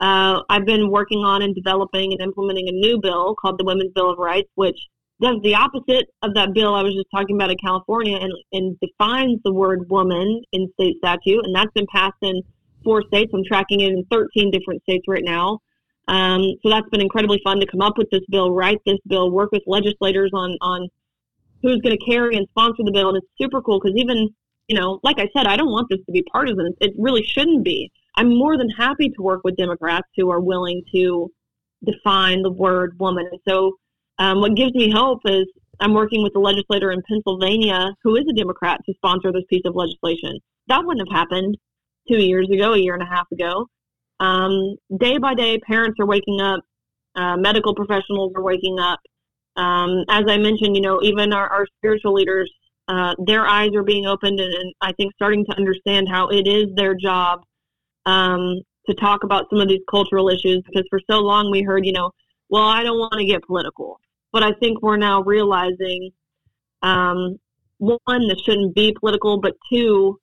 Uh, 0.00 0.40
I've 0.48 0.64
been 0.64 0.90
working 0.90 1.20
on 1.20 1.42
and 1.42 1.54
developing 1.54 2.12
and 2.12 2.22
implementing 2.22 2.68
a 2.68 2.72
new 2.72 2.98
bill 3.00 3.34
called 3.34 3.58
the 3.58 3.64
Women's 3.64 3.92
Bill 3.92 4.10
of 4.10 4.18
Rights, 4.18 4.48
which 4.54 4.78
does 5.20 5.36
the 5.42 5.54
opposite 5.54 6.06
of 6.22 6.34
that 6.34 6.54
bill 6.54 6.74
I 6.74 6.82
was 6.82 6.94
just 6.94 7.08
talking 7.14 7.36
about 7.36 7.50
in 7.50 7.58
California 7.58 8.16
and, 8.16 8.32
and 8.52 8.80
defines 8.80 9.38
the 9.44 9.52
word 9.52 9.90
woman 9.90 10.42
in 10.52 10.70
state 10.74 10.96
statute. 10.98 11.44
And 11.44 11.54
that's 11.54 11.72
been 11.74 11.86
passed 11.94 12.16
in 12.22 12.42
four 12.82 13.02
states. 13.08 13.30
I'm 13.34 13.44
tracking 13.46 13.80
it 13.80 13.92
in 13.92 14.06
13 14.10 14.50
different 14.50 14.82
states 14.82 15.04
right 15.06 15.22
now. 15.22 15.58
Um, 16.10 16.42
so 16.62 16.68
that's 16.68 16.88
been 16.90 17.00
incredibly 17.00 17.40
fun 17.44 17.60
to 17.60 17.66
come 17.66 17.80
up 17.80 17.96
with 17.96 18.10
this 18.10 18.22
bill, 18.28 18.52
write 18.52 18.78
this 18.84 18.98
bill, 19.06 19.30
work 19.30 19.52
with 19.52 19.62
legislators 19.66 20.30
on 20.34 20.56
on 20.60 20.88
who's 21.62 21.80
going 21.82 21.96
to 21.96 22.04
carry 22.04 22.36
and 22.36 22.48
sponsor 22.50 22.82
the 22.84 22.90
bill, 22.90 23.10
and 23.10 23.18
it's 23.18 23.26
super 23.40 23.62
cool 23.62 23.80
because 23.80 23.96
even 23.96 24.28
you 24.66 24.78
know, 24.78 25.00
like 25.02 25.18
I 25.18 25.28
said, 25.36 25.46
I 25.46 25.56
don't 25.56 25.70
want 25.70 25.88
this 25.90 25.98
to 26.06 26.12
be 26.12 26.22
partisan. 26.32 26.74
It 26.80 26.92
really 26.96 27.24
shouldn't 27.24 27.64
be. 27.64 27.90
I'm 28.16 28.28
more 28.28 28.56
than 28.56 28.68
happy 28.70 29.08
to 29.08 29.22
work 29.22 29.40
with 29.44 29.56
Democrats 29.56 30.06
who 30.16 30.30
are 30.30 30.40
willing 30.40 30.82
to 30.94 31.28
define 31.84 32.42
the 32.42 32.52
word 32.52 32.96
woman. 32.98 33.26
And 33.30 33.40
so, 33.48 33.76
um, 34.18 34.40
what 34.40 34.54
gives 34.54 34.72
me 34.74 34.90
hope 34.90 35.20
is 35.24 35.46
I'm 35.80 35.94
working 35.94 36.22
with 36.22 36.36
a 36.36 36.38
legislator 36.38 36.92
in 36.92 37.02
Pennsylvania 37.08 37.92
who 38.02 38.16
is 38.16 38.24
a 38.28 38.32
Democrat 38.32 38.80
to 38.86 38.94
sponsor 38.94 39.32
this 39.32 39.44
piece 39.48 39.62
of 39.64 39.74
legislation. 39.74 40.38
That 40.68 40.84
wouldn't 40.84 41.08
have 41.08 41.16
happened 41.16 41.56
two 42.08 42.18
years 42.18 42.48
ago, 42.50 42.74
a 42.74 42.78
year 42.78 42.94
and 42.94 43.02
a 43.02 43.06
half 43.06 43.26
ago. 43.32 43.66
Um, 44.20 44.76
day 44.98 45.18
by 45.18 45.34
day, 45.34 45.58
parents 45.58 45.98
are 45.98 46.06
waking 46.06 46.40
up, 46.40 46.60
uh, 47.16 47.36
medical 47.36 47.74
professionals 47.74 48.32
are 48.36 48.42
waking 48.42 48.78
up. 48.78 49.00
Um, 49.56 50.04
as 50.08 50.24
I 50.28 50.36
mentioned, 50.36 50.76
you 50.76 50.82
know, 50.82 51.00
even 51.02 51.32
our, 51.32 51.48
our 51.48 51.66
spiritual 51.78 52.12
leaders, 52.12 52.50
uh, 52.88 53.14
their 53.26 53.46
eyes 53.46 53.70
are 53.74 53.82
being 53.82 54.06
opened 54.06 54.40
and, 54.40 54.52
and 54.52 54.74
I 54.80 54.92
think 54.92 55.12
starting 55.14 55.44
to 55.46 55.56
understand 55.56 56.08
how 56.08 56.28
it 56.28 56.46
is 56.46 56.66
their 56.76 56.94
job 56.94 57.40
um, 58.06 58.60
to 58.88 58.94
talk 58.94 59.24
about 59.24 59.46
some 59.50 59.60
of 59.60 59.68
these 59.68 59.82
cultural 59.90 60.28
issues 60.28 60.62
because 60.66 60.84
for 60.90 61.00
so 61.10 61.18
long 61.18 61.50
we 61.50 61.62
heard, 61.62 61.86
you 61.86 61.92
know, 61.92 62.10
well, 62.48 62.64
I 62.64 62.82
don't 62.82 62.98
want 62.98 63.14
to 63.14 63.24
get 63.24 63.42
political. 63.44 64.00
But 64.32 64.42
I 64.42 64.52
think 64.60 64.82
we're 64.82 64.96
now 64.96 65.22
realizing 65.22 66.10
um, 66.82 67.38
one, 67.78 68.28
this 68.28 68.40
shouldn't 68.42 68.74
be 68.74 68.94
political, 68.98 69.40
but 69.40 69.54
two, 69.72 70.19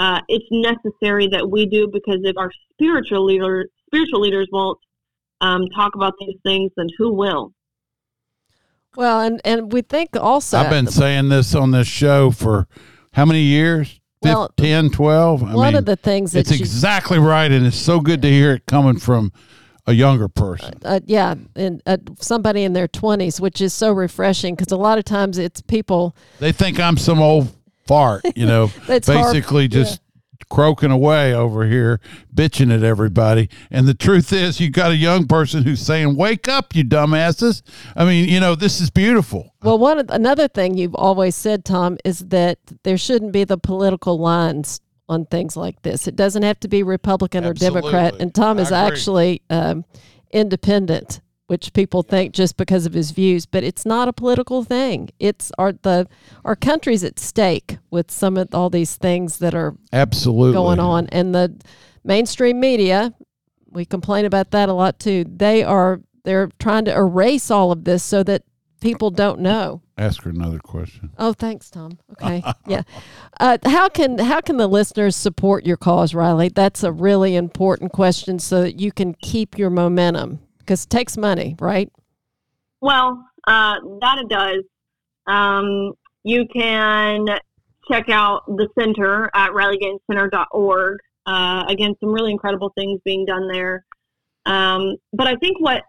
uh, 0.00 0.18
it's 0.28 0.46
necessary 0.50 1.28
that 1.28 1.50
we 1.50 1.66
do 1.66 1.86
because 1.92 2.20
if 2.24 2.36
our 2.38 2.50
spiritual 2.72 3.26
leader, 3.26 3.66
spiritual 3.86 4.20
leaders 4.20 4.48
won't 4.50 4.78
um, 5.42 5.66
talk 5.76 5.94
about 5.94 6.14
these 6.18 6.36
things, 6.42 6.72
then 6.74 6.86
who 6.96 7.12
will? 7.12 7.52
Well, 8.96 9.20
and, 9.20 9.42
and 9.44 9.70
we 9.70 9.82
think 9.82 10.16
also. 10.16 10.56
I've 10.56 10.70
been 10.70 10.86
saying 10.86 11.28
this 11.28 11.54
on 11.54 11.70
this 11.72 11.86
show 11.86 12.30
for 12.30 12.66
how 13.12 13.26
many 13.26 13.42
years? 13.42 14.00
Well, 14.22 14.50
10, 14.56 14.90
12? 14.90 15.42
I 15.42 15.54
one 15.54 15.66
mean, 15.68 15.76
of 15.76 15.84
the 15.84 15.96
things 15.96 16.32
that 16.32 16.40
it's 16.40 16.50
you, 16.50 16.56
exactly 16.56 17.18
right, 17.18 17.50
and 17.50 17.66
it's 17.66 17.76
so 17.76 18.00
good 18.00 18.22
to 18.22 18.28
hear 18.28 18.54
it 18.54 18.66
coming 18.66 18.98
from 18.98 19.32
a 19.86 19.92
younger 19.92 20.28
person. 20.28 20.74
uh, 20.84 21.00
yeah, 21.04 21.34
and 21.56 21.82
uh, 21.84 21.98
somebody 22.18 22.64
in 22.64 22.72
their 22.72 22.88
20s, 22.88 23.38
which 23.38 23.60
is 23.60 23.74
so 23.74 23.92
refreshing 23.92 24.54
because 24.54 24.72
a 24.72 24.76
lot 24.76 24.98
of 24.98 25.04
times 25.04 25.36
it's 25.36 25.60
people 25.60 26.16
They 26.38 26.52
think 26.52 26.78
I'm 26.80 26.96
some 26.96 27.20
old 27.20 27.54
fart, 27.90 28.22
you 28.36 28.46
know, 28.46 28.66
hard- 28.86 29.04
basically 29.04 29.66
just 29.66 30.00
croaking 30.48 30.90
away 30.90 31.34
over 31.34 31.66
here, 31.66 32.00
bitching 32.34 32.74
at 32.74 32.82
everybody. 32.82 33.48
And 33.70 33.86
the 33.86 33.94
truth 33.94 34.32
is, 34.32 34.60
you've 34.60 34.72
got 34.72 34.90
a 34.90 34.96
young 34.96 35.26
person 35.26 35.64
who's 35.64 35.80
saying, 35.80 36.16
"Wake 36.16 36.48
up, 36.48 36.74
you 36.74 36.84
dumbasses!" 36.84 37.62
I 37.96 38.04
mean, 38.04 38.28
you 38.28 38.38
know, 38.38 38.54
this 38.54 38.80
is 38.80 38.90
beautiful. 38.90 39.54
Well, 39.62 39.78
one 39.78 39.98
of, 39.98 40.06
another 40.10 40.46
thing 40.46 40.76
you've 40.76 40.94
always 40.94 41.34
said, 41.34 41.64
Tom, 41.64 41.98
is 42.04 42.20
that 42.28 42.58
there 42.84 42.98
shouldn't 42.98 43.32
be 43.32 43.44
the 43.44 43.58
political 43.58 44.18
lines 44.18 44.80
on 45.08 45.26
things 45.26 45.56
like 45.56 45.82
this. 45.82 46.06
It 46.06 46.14
doesn't 46.14 46.44
have 46.44 46.60
to 46.60 46.68
be 46.68 46.84
Republican 46.84 47.44
Absolutely. 47.44 47.78
or 47.78 47.92
Democrat. 47.92 48.20
And 48.20 48.32
Tom 48.32 48.58
I 48.58 48.62
is 48.62 48.68
agree. 48.68 48.78
actually 48.78 49.42
um, 49.50 49.84
independent, 50.30 51.20
which 51.50 51.72
people 51.72 52.04
think 52.04 52.32
just 52.32 52.56
because 52.56 52.86
of 52.86 52.92
his 52.92 53.10
views, 53.10 53.44
but 53.44 53.64
it's 53.64 53.84
not 53.84 54.06
a 54.06 54.12
political 54.12 54.62
thing. 54.62 55.10
It's 55.18 55.50
our 55.58 55.72
the 55.72 56.06
our 56.44 56.54
country's 56.54 57.02
at 57.02 57.18
stake 57.18 57.78
with 57.90 58.08
some 58.08 58.36
of 58.36 58.54
all 58.54 58.70
these 58.70 58.94
things 58.94 59.38
that 59.38 59.52
are 59.52 59.74
Absolutely 59.92 60.52
going 60.52 60.78
on, 60.78 61.08
and 61.08 61.34
the 61.34 61.60
mainstream 62.04 62.60
media. 62.60 63.12
We 63.68 63.84
complain 63.84 64.26
about 64.26 64.52
that 64.52 64.68
a 64.68 64.72
lot 64.72 65.00
too. 65.00 65.24
They 65.28 65.64
are 65.64 66.00
they're 66.22 66.50
trying 66.60 66.84
to 66.84 66.94
erase 66.94 67.50
all 67.50 67.72
of 67.72 67.82
this 67.82 68.04
so 68.04 68.22
that 68.22 68.44
people 68.80 69.10
don't 69.10 69.40
know. 69.40 69.82
Ask 69.98 70.22
her 70.22 70.30
another 70.30 70.60
question. 70.60 71.10
Oh, 71.18 71.32
thanks, 71.32 71.68
Tom. 71.68 71.98
Okay, 72.12 72.44
yeah. 72.68 72.82
Uh, 73.40 73.58
how 73.64 73.88
can 73.88 74.18
how 74.18 74.40
can 74.40 74.56
the 74.56 74.68
listeners 74.68 75.16
support 75.16 75.66
your 75.66 75.76
cause, 75.76 76.14
Riley? 76.14 76.48
That's 76.48 76.84
a 76.84 76.92
really 76.92 77.34
important 77.34 77.90
question, 77.90 78.38
so 78.38 78.62
that 78.62 78.78
you 78.78 78.92
can 78.92 79.14
keep 79.14 79.58
your 79.58 79.70
momentum 79.70 80.38
because 80.70 80.84
it 80.84 80.90
takes 80.90 81.16
money, 81.16 81.56
right? 81.58 81.90
Well, 82.80 83.24
uh, 83.48 83.74
that 84.00 84.18
it 84.18 84.28
does. 84.28 84.62
Um, 85.26 85.94
you 86.22 86.46
can 86.46 87.26
check 87.90 88.08
out 88.08 88.42
the 88.46 88.68
center 88.78 89.28
at 89.34 89.50
RileyGainesCenter.org. 89.50 90.98
Uh, 91.26 91.64
again, 91.68 91.94
some 91.98 92.12
really 92.12 92.30
incredible 92.30 92.70
things 92.78 93.00
being 93.04 93.26
done 93.26 93.48
there. 93.48 93.84
Um, 94.46 94.94
but 95.12 95.26
I 95.26 95.34
think 95.36 95.58
what 95.58 95.82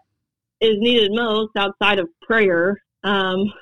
is 0.60 0.74
needed 0.78 1.12
most 1.14 1.52
outside 1.56 2.00
of 2.00 2.08
prayer, 2.20 2.76
um, 3.04 3.52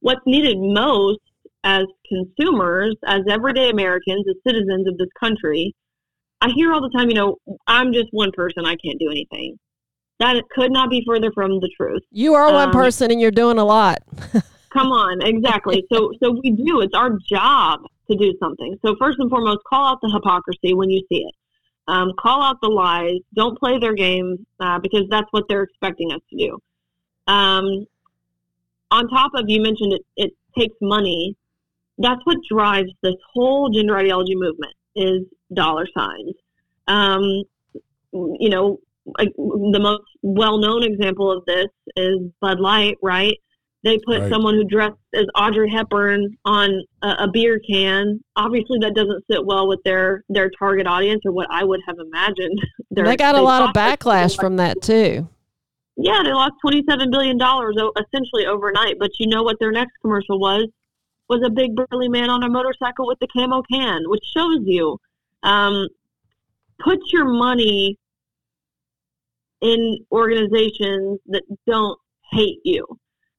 what's 0.00 0.22
needed 0.24 0.56
most 0.58 1.20
as 1.62 1.84
consumers, 2.08 2.96
as 3.06 3.20
everyday 3.28 3.68
Americans, 3.68 4.24
as 4.30 4.36
citizens 4.46 4.88
of 4.88 4.96
this 4.96 5.08
country, 5.20 5.74
I 6.40 6.48
hear 6.54 6.72
all 6.72 6.80
the 6.80 6.90
time, 6.96 7.10
you 7.10 7.16
know, 7.16 7.36
I'm 7.66 7.92
just 7.92 8.08
one 8.12 8.30
person, 8.32 8.64
I 8.64 8.76
can't 8.76 8.98
do 8.98 9.10
anything. 9.10 9.58
That 10.20 10.42
could 10.54 10.70
not 10.72 10.90
be 10.90 11.02
further 11.06 11.30
from 11.32 11.60
the 11.60 11.68
truth. 11.76 12.02
You 12.12 12.34
are 12.34 12.52
one 12.52 12.68
Um, 12.68 12.72
person, 12.72 13.10
and 13.10 13.20
you're 13.20 13.30
doing 13.32 13.58
a 13.58 13.64
lot. 13.64 13.98
Come 14.72 14.88
on, 14.92 15.22
exactly. 15.22 15.84
so 15.92 16.12
so 16.22 16.32
we 16.42 16.50
do. 16.50 16.80
It's 16.80 16.94
our 16.94 17.18
job 17.28 17.80
to 18.10 18.16
do 18.16 18.34
something. 18.40 18.76
So 18.84 18.96
first 19.00 19.18
and 19.18 19.30
foremost, 19.30 19.58
call 19.68 19.86
out 19.86 19.98
the 20.02 20.10
hypocrisy 20.10 20.74
when 20.74 20.90
you 20.90 21.00
see 21.08 21.18
it. 21.18 21.34
Um, 21.86 22.12
call 22.18 22.42
out 22.42 22.56
the 22.62 22.68
lies. 22.68 23.18
Don't 23.34 23.58
play 23.58 23.78
their 23.78 23.94
game 23.94 24.46
uh, 24.60 24.78
because 24.78 25.04
that's 25.10 25.28
what 25.32 25.44
they're 25.48 25.62
expecting 25.62 26.12
us 26.12 26.20
to 26.30 26.36
do. 26.36 26.58
Um, 27.26 27.86
on 28.90 29.08
top 29.08 29.32
of 29.34 29.44
you 29.48 29.60
mentioned 29.62 29.92
it, 29.94 30.02
it 30.16 30.32
takes 30.58 30.76
money. 30.80 31.36
That's 31.98 32.20
what 32.24 32.38
drives 32.50 32.90
this 33.02 33.14
whole 33.32 33.68
gender 33.70 33.96
ideology 33.96 34.34
movement 34.34 34.72
is 34.96 35.20
dollar 35.52 35.86
signs. 35.96 36.34
Um, 36.88 37.22
you 38.12 38.48
know, 38.48 38.78
like, 39.18 39.28
the 39.36 39.80
most 39.80 40.02
well-known 40.22 40.82
example 40.82 41.30
of 41.30 41.44
this 41.46 41.66
is 41.96 42.18
Bud 42.40 42.60
Light, 42.60 42.96
right? 43.02 43.34
They 43.82 43.98
put 44.06 44.20
Right. 44.20 44.30
someone 44.30 44.54
who 44.54 44.64
dressed 44.64 44.96
as 45.14 45.26
Audrey 45.34 45.70
Hepburn 45.70 46.38
on 46.46 46.70
a, 47.02 47.08
a 47.24 47.28
beer 47.30 47.60
can. 47.70 48.18
Obviously, 48.34 48.78
that 48.80 48.94
doesn't 48.94 49.24
sit 49.30 49.44
well 49.44 49.68
with 49.68 49.80
their 49.84 50.24
their 50.30 50.50
target 50.58 50.86
audience, 50.86 51.20
or 51.26 51.32
what 51.32 51.46
I 51.50 51.64
would 51.64 51.80
have 51.86 51.96
imagined. 51.98 52.58
Their- 52.90 53.04
they 53.04 53.16
got 53.16 53.34
a 53.34 53.42
lot 53.42 53.60
of 53.62 53.74
backlash 53.74 54.36
from 54.36 54.56
that 54.56 54.80
too. 54.80 55.28
Yeah, 55.98 56.22
they 56.24 56.32
lost 56.32 56.54
twenty 56.62 56.82
seven 56.88 57.10
billion 57.10 57.36
dollars 57.36 57.76
essentially 57.76 58.46
overnight. 58.46 58.96
But 58.98 59.10
you 59.20 59.26
know 59.28 59.42
what 59.42 59.58
their 59.60 59.70
next 59.70 59.92
commercial 60.00 60.40
was? 60.40 60.66
Was 61.28 61.42
a 61.44 61.50
big 61.50 61.70
burly 61.74 62.08
man 62.08 62.30
on 62.30 62.42
a 62.42 62.48
motorcycle 62.48 63.06
with 63.06 63.18
the 63.18 63.26
camo 63.36 63.62
can, 63.70 64.00
which 64.06 64.24
shows 64.34 64.60
you 64.64 64.98
um, 65.42 65.88
put 66.82 66.98
your 67.12 67.26
money 67.26 67.98
in 69.64 69.98
organizations 70.12 71.18
that 71.26 71.42
don't 71.66 71.98
hate 72.30 72.60
you. 72.64 72.86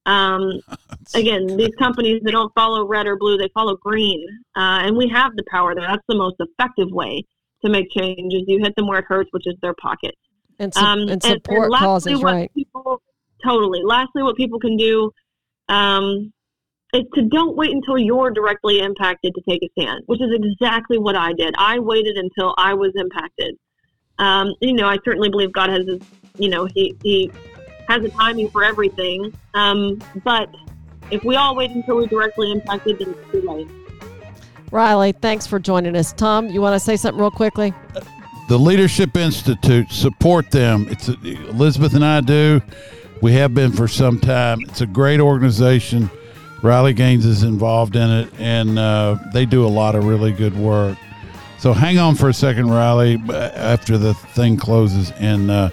Um, 0.04 0.60
again, 1.14 1.56
these 1.56 1.74
companies 1.78 2.20
they 2.24 2.32
don't 2.32 2.52
follow 2.54 2.86
red 2.86 3.06
or 3.06 3.16
blue; 3.16 3.38
they 3.38 3.48
follow 3.54 3.76
green, 3.76 4.26
uh, 4.56 4.84
and 4.84 4.96
we 4.96 5.08
have 5.08 5.32
the 5.36 5.44
power 5.50 5.74
there. 5.74 5.86
That's 5.86 6.02
the 6.08 6.16
most 6.16 6.36
effective 6.40 6.90
way 6.90 7.24
to 7.64 7.70
make 7.70 7.86
changes. 7.96 8.42
You 8.46 8.58
hit 8.62 8.74
them 8.76 8.86
where 8.88 8.98
it 8.98 9.06
hurts, 9.08 9.30
which 9.32 9.46
is 9.46 9.54
their 9.62 9.74
pocket. 9.80 10.14
And, 10.58 10.74
su- 10.74 10.84
Um, 10.84 11.08
and 11.08 11.22
support 11.22 11.70
lastly, 11.70 12.12
causes, 12.12 12.22
right? 12.22 12.50
People, 12.54 13.02
totally. 13.44 13.80
Lastly, 13.84 14.22
what 14.22 14.36
people 14.36 14.58
can 14.58 14.76
do 14.76 15.10
um, 15.68 16.32
is 16.94 17.02
to 17.14 17.22
don't 17.22 17.56
wait 17.56 17.72
until 17.72 17.98
you're 17.98 18.30
directly 18.30 18.80
impacted 18.80 19.34
to 19.34 19.42
take 19.48 19.60
a 19.62 19.68
stand, 19.80 20.02
which 20.06 20.20
is 20.20 20.30
exactly 20.32 20.98
what 20.98 21.16
I 21.16 21.32
did. 21.32 21.54
I 21.58 21.78
waited 21.78 22.16
until 22.16 22.54
I 22.58 22.74
was 22.74 22.92
impacted. 22.96 23.56
Um, 24.18 24.54
you 24.60 24.72
know, 24.72 24.86
I 24.86 24.98
certainly 25.04 25.28
believe 25.28 25.52
God 25.52 25.70
has, 25.70 25.86
his, 25.86 26.00
you 26.38 26.48
know, 26.48 26.66
he, 26.66 26.96
he 27.02 27.30
has 27.88 28.04
a 28.04 28.08
timing 28.10 28.50
for 28.50 28.64
everything. 28.64 29.32
Um, 29.54 30.00
but 30.24 30.54
if 31.10 31.22
we 31.24 31.36
all 31.36 31.54
wait 31.54 31.70
until 31.70 31.96
we're 31.96 32.06
directly 32.06 32.50
impacted, 32.52 32.98
then 32.98 33.10
it's 33.10 33.32
too 33.32 33.42
late. 33.42 33.68
Riley, 34.72 35.12
thanks 35.12 35.46
for 35.46 35.58
joining 35.58 35.96
us. 35.96 36.12
Tom, 36.12 36.48
you 36.48 36.60
want 36.60 36.74
to 36.74 36.80
say 36.80 36.96
something 36.96 37.20
real 37.20 37.30
quickly? 37.30 37.72
the 38.48 38.58
Leadership 38.58 39.16
Institute, 39.16 39.90
support 39.90 40.50
them. 40.50 40.86
It's 40.88 41.08
a, 41.08 41.14
Elizabeth 41.48 41.94
and 41.94 42.04
I 42.04 42.20
do. 42.20 42.60
We 43.20 43.32
have 43.32 43.54
been 43.54 43.72
for 43.72 43.88
some 43.88 44.20
time. 44.20 44.60
It's 44.62 44.82
a 44.82 44.86
great 44.86 45.20
organization. 45.20 46.10
Riley 46.62 46.92
Gaines 46.92 47.24
is 47.24 47.42
involved 47.42 47.96
in 47.96 48.10
it, 48.10 48.32
and 48.38 48.78
uh, 48.78 49.18
they 49.32 49.46
do 49.46 49.66
a 49.66 49.68
lot 49.68 49.94
of 49.94 50.04
really 50.04 50.32
good 50.32 50.56
work. 50.56 50.96
So 51.66 51.72
hang 51.72 51.98
on 51.98 52.14
for 52.14 52.28
a 52.28 52.32
second, 52.32 52.70
Riley, 52.70 53.20
after 53.28 53.98
the 53.98 54.14
thing 54.14 54.56
closes. 54.56 55.10
And 55.18 55.50
uh, 55.50 55.70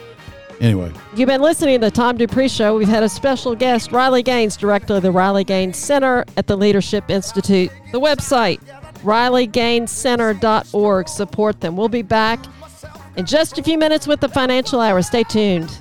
anyway, 0.59 0.91
You've 1.15 1.27
been 1.27 1.43
listening 1.43 1.81
to 1.81 1.85
the 1.85 1.91
Tom 1.91 2.17
Dupree 2.17 2.47
Show. 2.47 2.75
We've 2.75 2.87
had 2.87 3.03
a 3.03 3.09
special 3.09 3.53
guest, 3.53 3.91
Riley 3.91 4.23
Gaines, 4.23 4.57
director 4.57 4.95
of 4.95 5.03
the 5.03 5.11
Riley 5.11 5.43
Gaines 5.43 5.77
Center 5.77 6.25
at 6.35 6.47
the 6.47 6.57
Leadership 6.57 7.11
Institute. 7.11 7.69
The 7.91 7.99
website, 7.99 8.59
RileyGainesCenter.org. 9.03 11.09
Support 11.09 11.61
them. 11.61 11.77
We'll 11.77 11.89
be 11.89 12.01
back 12.01 12.39
in 13.15 13.27
just 13.27 13.59
a 13.59 13.63
few 13.63 13.77
minutes 13.77 14.07
with 14.07 14.19
the 14.19 14.29
Financial 14.29 14.81
Hour. 14.81 14.99
Stay 15.03 15.21
tuned. 15.21 15.77